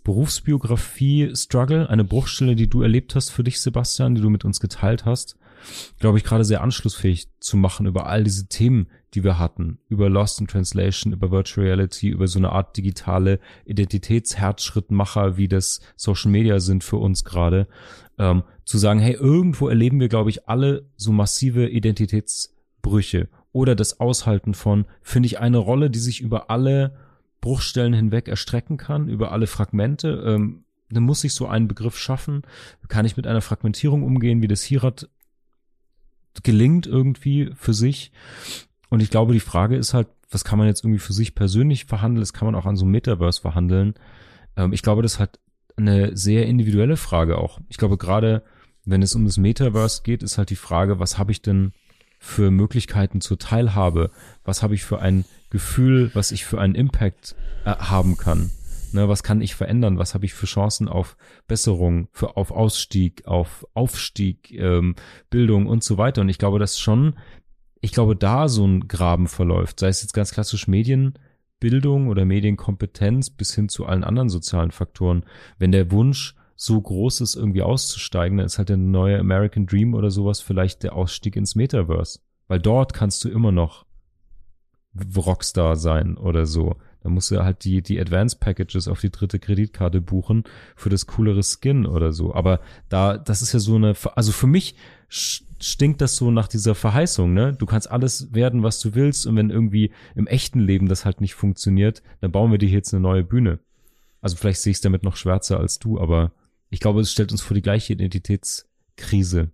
[0.05, 5.05] Berufsbiografie-Struggle, eine Bruchstelle, die du erlebt hast für dich, Sebastian, die du mit uns geteilt
[5.05, 5.37] hast,
[5.99, 10.11] glaube ich, gerade sehr anschlussfähig zu machen über all diese Themen, die wir hatten, über
[10.11, 16.31] Lost in Translation, über Virtual Reality, über so eine Art digitale Identitätsherzschrittmacher, wie das Social
[16.31, 17.67] Media sind für uns gerade,
[18.19, 23.29] ähm, zu sagen, hey, irgendwo erleben wir, glaube ich, alle so massive Identitätsbrüche.
[23.53, 26.97] Oder das Aushalten von, finde ich eine Rolle, die sich über alle
[27.45, 30.25] Bruchstellen hinweg erstrecken kann, über alle Fragmente.
[30.27, 32.41] Ähm, dann muss ich so einen Begriff schaffen.
[32.89, 35.11] Kann ich mit einer Fragmentierung umgehen, wie das Hirat
[36.43, 38.13] gelingt irgendwie für sich.
[38.89, 41.85] Und ich glaube, die Frage ist halt, was kann man jetzt irgendwie für sich persönlich
[41.85, 42.23] verhandeln?
[42.23, 43.93] Das kann man auch an so einem Metaverse verhandeln.
[44.57, 45.39] Ähm, ich glaube, das halt
[45.77, 47.61] eine sehr individuelle Frage auch.
[47.69, 48.43] Ich glaube, gerade
[48.87, 51.73] wenn es um das Metaverse geht, ist halt die Frage, was habe ich denn
[52.19, 54.11] für Möglichkeiten zur Teilhabe?
[54.45, 58.51] Was habe ich für ein Gefühl, was ich für einen Impact äh, haben kann?
[58.93, 59.99] Ne, was kann ich verändern?
[59.99, 61.17] Was habe ich für Chancen auf
[61.47, 64.97] Besserung, für auf Ausstieg, auf Aufstieg, ähm,
[65.31, 66.23] Bildung und so weiter?
[66.23, 67.15] Und ich glaube, dass schon,
[67.81, 73.31] ich glaube, da so ein Graben verläuft, sei es jetzt ganz klassisch Medienbildung oder Medienkompetenz
[73.31, 75.25] bis hin zu allen anderen sozialen Faktoren.
[75.57, 79.95] Wenn der Wunsch so groß ist, irgendwie auszusteigen, dann ist halt der neue American Dream
[79.95, 82.19] oder sowas vielleicht der Ausstieg ins Metaverse.
[82.49, 83.87] Weil dort kannst du immer noch
[85.17, 86.77] Rockstar sein oder so.
[87.03, 90.45] Da musst du halt die, die Advanced Packages auf die dritte Kreditkarte buchen
[90.75, 92.35] für das coolere Skin oder so.
[92.35, 94.75] Aber da, das ist ja so eine, also für mich
[95.09, 97.53] stinkt das so nach dieser Verheißung, ne?
[97.53, 101.21] Du kannst alles werden, was du willst und wenn irgendwie im echten Leben das halt
[101.21, 103.59] nicht funktioniert, dann bauen wir dir jetzt eine neue Bühne.
[104.21, 106.33] Also vielleicht sehe ich es damit noch schwärzer als du, aber
[106.71, 109.51] ich glaube, es stellt uns vor die gleiche Identitätskrise.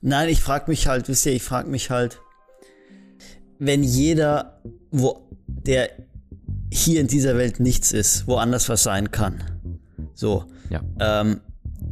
[0.00, 2.20] Nein, ich frage mich halt, wisst ihr, ich frage mich halt,
[3.58, 4.60] wenn jeder,
[4.90, 5.90] wo der
[6.70, 9.42] hier in dieser Welt nichts ist, woanders was sein kann.
[10.14, 10.44] So.
[10.70, 10.82] Ja.
[10.98, 11.40] Ähm,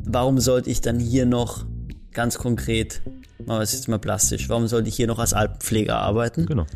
[0.05, 1.67] warum sollte ich dann hier noch
[2.13, 3.03] ganz konkret,
[3.39, 6.47] machen wir es jetzt mal plastisch, warum sollte ich hier noch als Alpenpfleger arbeiten?
[6.47, 6.67] Genau.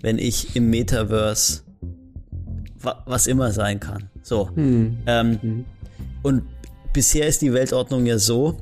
[0.00, 1.62] Wenn ich im Metaverse
[2.80, 4.10] wa was immer sein kann.
[4.22, 4.50] So.
[4.54, 4.98] Hm.
[5.06, 5.64] Ähm, Mhm.
[6.22, 6.42] Und
[6.92, 8.58] bisher ist die Weltordnung ja so,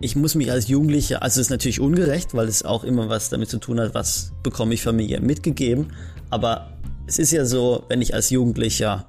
[0.00, 3.30] ich muss mich als Jugendlicher, also es ist natürlich ungerecht, weil es auch immer was
[3.30, 5.88] damit zu tun hat, was bekomme ich von mir mitgegeben,
[6.30, 6.72] aber
[7.06, 9.08] es ist ja so, wenn ich als Jugendlicher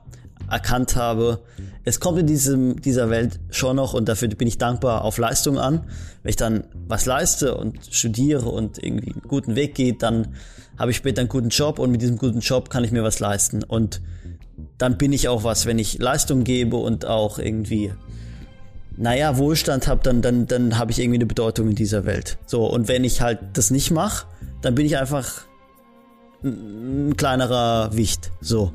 [0.50, 1.42] erkannt habe,
[1.84, 5.58] es kommt in diesem, dieser Welt schon noch, und dafür bin ich dankbar, auf Leistung
[5.58, 5.84] an.
[6.22, 10.36] Wenn ich dann was leiste und studiere und irgendwie einen guten Weg geht, dann
[10.78, 13.20] habe ich später einen guten Job und mit diesem guten Job kann ich mir was
[13.20, 13.64] leisten.
[13.64, 14.02] Und
[14.78, 17.94] dann bin ich auch was, wenn ich Leistung gebe und auch irgendwie,
[18.98, 22.38] naja, Wohlstand habe, dann, dann, dann habe ich irgendwie eine Bedeutung in dieser Welt.
[22.48, 24.26] So, und wenn ich halt das nicht mache,
[24.62, 25.44] dann bin ich einfach
[26.44, 28.32] ein kleinerer Wicht.
[28.42, 28.74] So.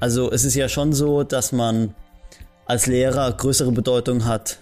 [0.00, 1.94] Also es ist ja schon so, dass man
[2.66, 4.58] als Lehrer größere Bedeutung hat.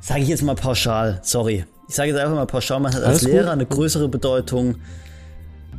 [0.00, 1.64] Sage ich jetzt mal pauschal, sorry.
[1.88, 3.32] Ich sage jetzt einfach mal pauschal, man hat als Alles gut.
[3.32, 4.76] Lehrer eine größere Bedeutung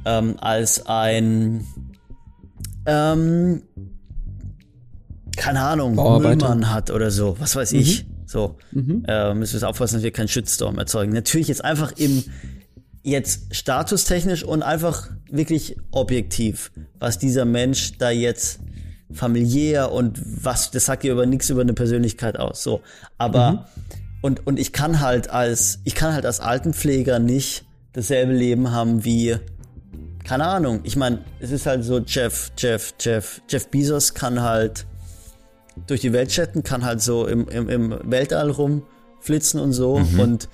[0.06, 1.68] ähm, als ein
[2.86, 3.62] ähm,
[5.38, 5.96] keine Ahnung.
[5.96, 8.06] Müllmann hat oder so, was weiß ich.
[8.30, 9.06] So, Mhm.
[9.08, 11.14] äh, müssen wir aufpassen, dass wir keinen Shitstorm erzeugen.
[11.14, 12.24] Natürlich jetzt einfach im
[13.02, 18.60] jetzt statustechnisch und einfach wirklich objektiv, was dieser Mensch da jetzt
[19.12, 22.62] familiär und was, das sagt ja über nichts über eine Persönlichkeit aus.
[22.62, 22.82] So,
[23.18, 23.68] aber
[24.22, 29.04] und und ich kann halt als ich kann halt als Altenpfleger nicht dasselbe Leben haben
[29.06, 29.38] wie
[30.24, 30.82] keine Ahnung.
[30.84, 34.86] Ich meine, es ist halt so Jeff Jeff Jeff Jeff Bezos kann halt
[35.88, 40.02] durch die Welt chatten, kann halt so im, im, im Weltall rumflitzen und so.
[40.18, 40.50] Und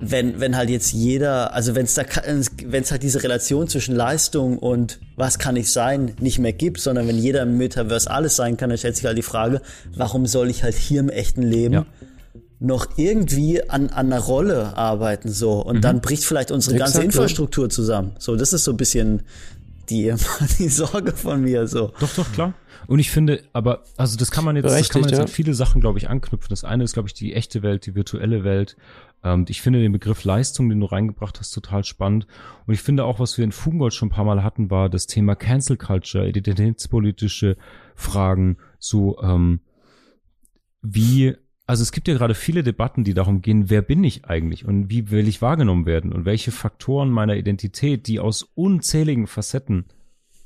[0.00, 2.02] wenn, wenn halt jetzt jeder, also wenn es da,
[2.66, 6.80] wenn es halt diese Relation zwischen Leistung und was kann ich sein nicht mehr gibt,
[6.80, 9.62] sondern wenn jeder im Metaverse alles sein kann, dann stellt sich halt die Frage,
[9.96, 11.86] warum soll ich halt hier im echten Leben Ja.
[12.60, 17.14] noch irgendwie an, an einer Rolle arbeiten so und dann bricht vielleicht unsere ganze Exakt,
[17.14, 17.20] ja.
[17.22, 18.12] Infrastruktur zusammen.
[18.18, 19.22] So, das ist so ein bisschen
[19.90, 20.12] die,
[20.58, 21.92] die Sorge von mir so.
[22.00, 22.54] Doch, doch, klar.
[22.86, 25.24] Und ich finde, aber, also das kann man jetzt, das kann man jetzt ja.
[25.24, 26.48] an viele Sachen, glaube ich, anknüpfen.
[26.50, 28.76] Das eine ist, glaube ich, die echte Welt, die virtuelle Welt.
[29.22, 32.26] Ähm, ich finde den Begriff Leistung, den du reingebracht hast, total spannend.
[32.66, 35.06] Und ich finde auch, was wir in Fugengold schon ein paar Mal hatten, war das
[35.06, 37.56] Thema Cancel Culture, identitätspolitische
[37.94, 39.60] Fragen, so, ähm,
[40.82, 41.34] wie,
[41.66, 44.90] also es gibt ja gerade viele Debatten, die darum gehen, wer bin ich eigentlich und
[44.90, 49.86] wie will ich wahrgenommen werden und welche Faktoren meiner Identität, die aus unzähligen Facetten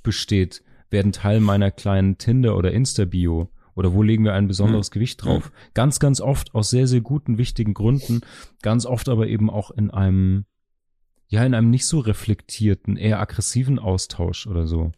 [0.03, 5.25] besteht, werden Teil meiner kleinen Tinder- oder Insta-Bio oder wo legen wir ein besonderes Gewicht
[5.25, 5.53] drauf?
[5.75, 8.21] Ganz, ganz oft aus sehr, sehr guten, wichtigen Gründen,
[8.63, 10.47] ganz oft aber eben auch in einem,
[11.29, 14.93] ja, in einem nicht so reflektierten, eher aggressiven Austausch oder so.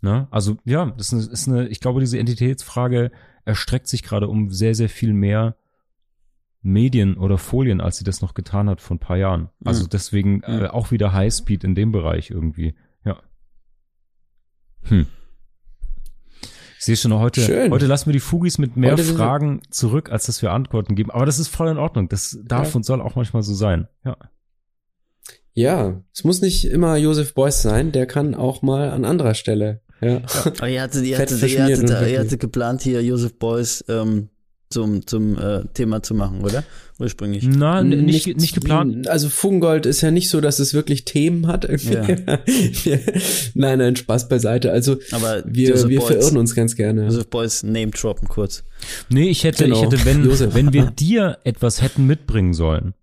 [0.00, 0.26] Ne?
[0.30, 3.10] Also ja, das ist eine, ist eine, ich glaube, diese Identitätsfrage
[3.44, 5.56] erstreckt sich gerade um sehr, sehr viel mehr
[6.62, 9.48] Medien oder Folien, als sie das noch getan hat vor ein paar Jahren.
[9.64, 12.74] Also deswegen äh, auch wieder Highspeed in dem Bereich irgendwie.
[13.04, 13.18] Ja.
[14.82, 15.06] Hm.
[16.78, 17.70] Ich sehe schon heute, Schön.
[17.72, 21.10] heute lassen wir die Fugis mit mehr Heute Fragen zurück, als dass wir Antworten geben.
[21.10, 22.08] Aber das ist voll in Ordnung.
[22.08, 22.76] Das darf Ja.
[22.76, 23.86] und soll auch manchmal so sein.
[24.04, 24.16] Ja.
[25.52, 29.82] Ja, es muss nicht immer Joseph Beuys sein, der kann auch mal an anderer Stelle.
[30.00, 30.22] Ja.
[30.44, 34.28] Aber ihr hattet, ihr hattet, ihr hattet, ihr hattet geplant, hier Joseph Beuys ähm,
[34.70, 36.62] zum, zum äh, Thema zu machen, oder?
[37.00, 37.44] Ursprünglich.
[37.44, 39.08] Na, n- nicht, nicht geplant.
[39.08, 41.64] Also Fugengold ist ja nicht so, dass es wirklich Themen hat.
[41.64, 41.96] irgendwie.
[43.54, 44.70] nein, nein, Spaß beiseite.
[44.70, 47.04] Also Aber wir, Joseph wir Beuys- verirren uns ganz gerne.
[47.04, 48.64] Joseph Beuys Name droppen kurz.
[49.08, 49.76] Nee, ich hätte, Genau.
[49.76, 50.54] ich hätte, wenn, Josef.
[50.54, 52.94] wenn wir dir etwas hätten mitbringen sollen,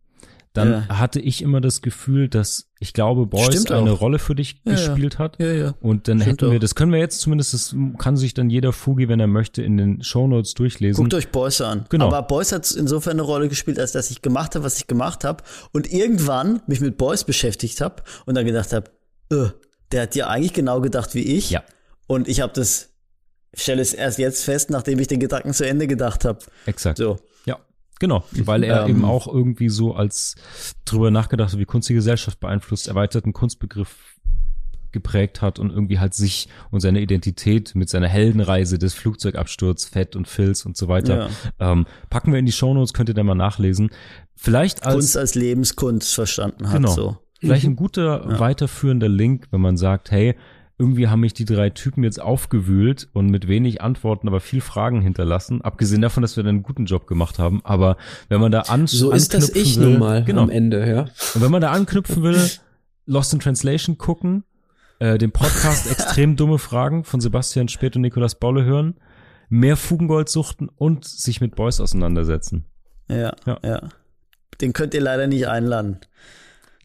[0.57, 0.99] dann Ja.
[0.99, 3.91] hatte ich immer das Gefühl, dass ich glaube, Beuys Stimmt eine.
[3.91, 4.77] Rolle für dich Ja, ja.
[4.77, 5.39] gespielt hat.
[5.39, 5.73] Ja, ja.
[5.79, 8.73] Und dann Stimmt hätten wir, das können wir jetzt zumindest, das kann sich dann jeder
[8.73, 11.01] Fugi, wenn er möchte, in den Shownotes durchlesen.
[11.03, 11.85] Guckt euch Beuys an.
[11.89, 12.07] Genau.
[12.07, 15.23] Aber Beuys hat insofern eine Rolle gespielt, als dass ich gemacht habe, was ich gemacht
[15.23, 18.91] habe und irgendwann mich mit Beuys beschäftigt habe und dann gedacht habe,
[19.31, 19.49] äh,
[19.91, 21.49] der hat ja eigentlich genau gedacht wie ich.
[21.51, 21.63] Ja.
[22.07, 22.89] Und ich habe das,
[23.53, 26.39] ich stelle es erst jetzt fest, nachdem ich den Gedanken zu Ende gedacht habe.
[26.65, 26.97] Exakt.
[26.97, 27.17] So.
[27.45, 27.57] Ja,
[27.99, 28.23] genau.
[28.31, 28.89] Weil er Ähm.
[28.89, 30.35] eben auch irgendwie so als
[30.85, 34.17] drüber nachgedacht hat, wie Kunst die Gesellschaft beeinflusst, erweiterten Kunstbegriff
[34.91, 40.15] geprägt hat und irgendwie halt sich und seine Identität mit seiner Heldenreise des Flugzeugabsturz, Fett
[40.15, 41.29] und Filz und so weiter.
[41.59, 43.89] Ähm, packen wir in die Shownotes, könnt ihr dann mal nachlesen.
[44.35, 46.77] Vielleicht als Kunst als Lebenskunst verstanden hat.
[46.77, 46.91] Genau.
[46.91, 47.17] So.
[47.39, 50.35] Vielleicht ein guter weiterführender Link, wenn man sagt, hey,
[50.79, 55.01] irgendwie haben mich die drei Typen jetzt aufgewühlt und mit wenig Antworten, aber viel Fragen
[55.01, 55.61] hinterlassen.
[55.61, 57.61] Abgesehen davon, dass wir dann einen guten Job gemacht haben.
[57.63, 57.97] Aber
[58.29, 60.43] wenn man da an, so ist das anknüpfen ich will, nun mal genau.
[60.43, 61.01] am Ende, ja.
[61.33, 62.39] Und wenn man da anknüpfen will,
[63.07, 64.43] Lost in Translation gucken,
[64.99, 68.99] äh, den Podcast Extrem dumme Fragen von Sebastian Speth und Nikolaus Bolle hören,
[69.49, 72.65] mehr Fugengold suchten und sich mit Boys auseinandersetzen.
[73.09, 73.59] Ja, Ja.
[73.63, 73.81] ja.
[74.61, 75.99] Den könnt ihr leider nicht einladen.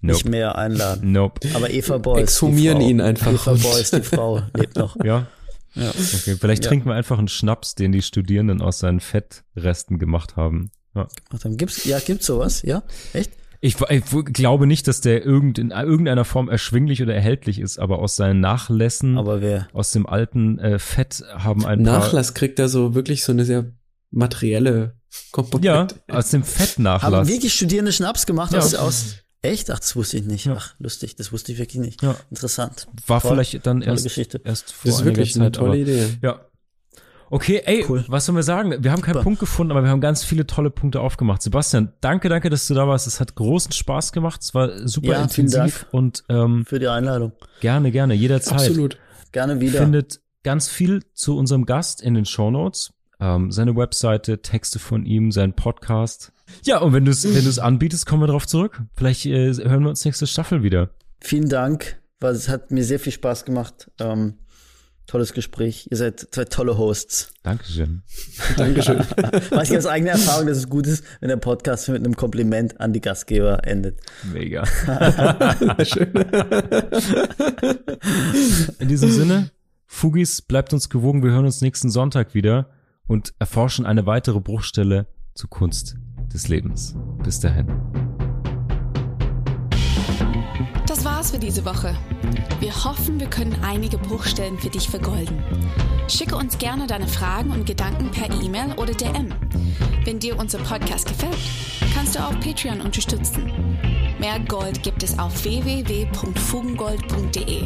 [0.03, 0.31] Nicht Nope.
[0.31, 1.13] mehr einladen.
[1.13, 1.49] Nope.
[1.55, 2.17] Aber Eva Beuys.
[2.17, 2.89] die Exhumieren Frau.
[2.89, 3.33] ihn einfach.
[3.33, 4.97] Eva Beuys, die Frau, lebt noch.
[5.05, 5.27] Ja.
[5.75, 5.89] Ja.
[5.89, 6.69] Okay, vielleicht Ja.
[6.69, 10.71] trinken wir einfach einen Schnaps, den die Studierenden aus seinen Fettresten gemacht haben.
[10.95, 11.09] Ja.
[11.33, 12.61] Ach, dann gibt's, ja, gibt's sowas?
[12.63, 12.83] Ja?
[13.15, 13.31] Echt?
[13.65, 14.03] Ich, ich
[14.35, 18.41] glaube nicht, dass der irgend, in irgendeiner Form erschwinglich oder erhältlich ist, aber aus seinen
[18.41, 19.69] Nachlässen, Aber wer?
[19.73, 22.01] aus dem alten äh, Fett haben ein paar.
[22.01, 23.71] Nachlass kriegt da so wirklich so eine sehr
[24.11, 24.97] materielle
[25.31, 25.95] Komponente.
[26.09, 27.29] Ja, aus dem Haben Fettnachlass.
[27.29, 28.59] wirklich Studierende Schnaps gemacht Ja.
[28.59, 29.71] aus, aus Echt?
[29.71, 30.47] Ach, das wusste ich nicht.
[30.47, 30.55] Ja.
[30.57, 32.03] Ach, lustig, das wusste ich wirklich nicht.
[32.03, 32.15] Ja.
[32.31, 32.87] Interessant.
[33.09, 33.33] War Toll.
[33.33, 34.41] vielleicht dann Tolle erst, Geschichte.
[34.45, 36.07] erst vor Das ist wirklich Zeit, eine tolle aber, Idee.
[36.23, 36.41] Ja.
[37.29, 38.05] Okay, ey, Cool.
[38.09, 38.75] was sollen wir sagen?
[38.85, 39.25] Wir haben keinen Super.
[39.25, 41.41] Punkt gefunden, aber wir haben ganz viele tolle Punkte aufgemacht.
[41.41, 43.07] Sebastian, danke, danke, dass du da warst.
[43.07, 44.43] Es hat großen Spaß gemacht.
[44.43, 47.33] Es war super Ja, intensiv und ähm, Für die Einladung.
[47.61, 48.59] gerne, gerne, jederzeit.
[48.61, 48.99] Absolut.
[49.33, 49.81] Gerne wieder.
[49.81, 52.93] Findet ganz viel zu unserem Gast in den Shownotes.
[53.19, 56.33] Ähm, seine Webseite, Texte von ihm, sein Podcast.
[56.65, 58.83] Ja, und wenn du es wenn du's anbietest, kommen wir drauf zurück.
[58.95, 60.91] Vielleicht äh, hören wir uns nächste Staffel wieder.
[61.21, 62.01] Vielen Dank.
[62.21, 63.91] Weil es hat mir sehr viel Spaß gemacht.
[63.99, 64.39] Ähm,
[65.07, 65.89] tolles Gespräch.
[65.91, 67.33] Ihr seid zwei tolle Hosts.
[67.43, 68.03] Dankeschön.
[68.57, 69.01] Dankeschön.
[69.51, 72.81] Weiß ich aus eigener Erfahrung, dass es gut ist, wenn der Podcast mit einem Kompliment
[72.81, 73.99] an die Gastgeber endet.
[74.33, 74.63] Mega.
[78.79, 79.51] In diesem Sinne,
[79.87, 81.25] Fugis, bleibt uns gewogen.
[81.25, 82.71] Wir hören uns nächsten Sonntag wieder
[83.07, 85.97] und erforschen eine weitere Bruchstelle zur Kunst
[86.33, 86.95] des Lebens.
[87.23, 87.67] Bis dahin.
[90.87, 91.97] Das war's für diese Woche.
[92.61, 95.43] Wir hoffen, wir können einige Bruchstellen für dich vergolden.
[96.09, 99.35] Schicke uns gerne deine Fragen und Gedanken per E-Mail oder DM.
[100.05, 101.39] Wenn dir unser Podcast gefällt,
[101.95, 103.79] kannst du auch Patreon unterstützen.
[104.19, 107.63] Mehr Gold gibt es auf www.fugengold.de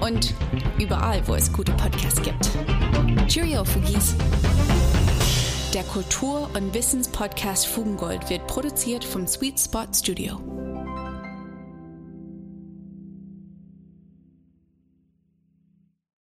[0.00, 0.34] und
[0.78, 2.50] überall, wo es gute Podcasts gibt.
[3.28, 4.14] Cheerio, Fugis!
[5.72, 10.59] Der Kultur- und Wissenspodcast Fugengold wird produziert vom Sweet Spot Studio.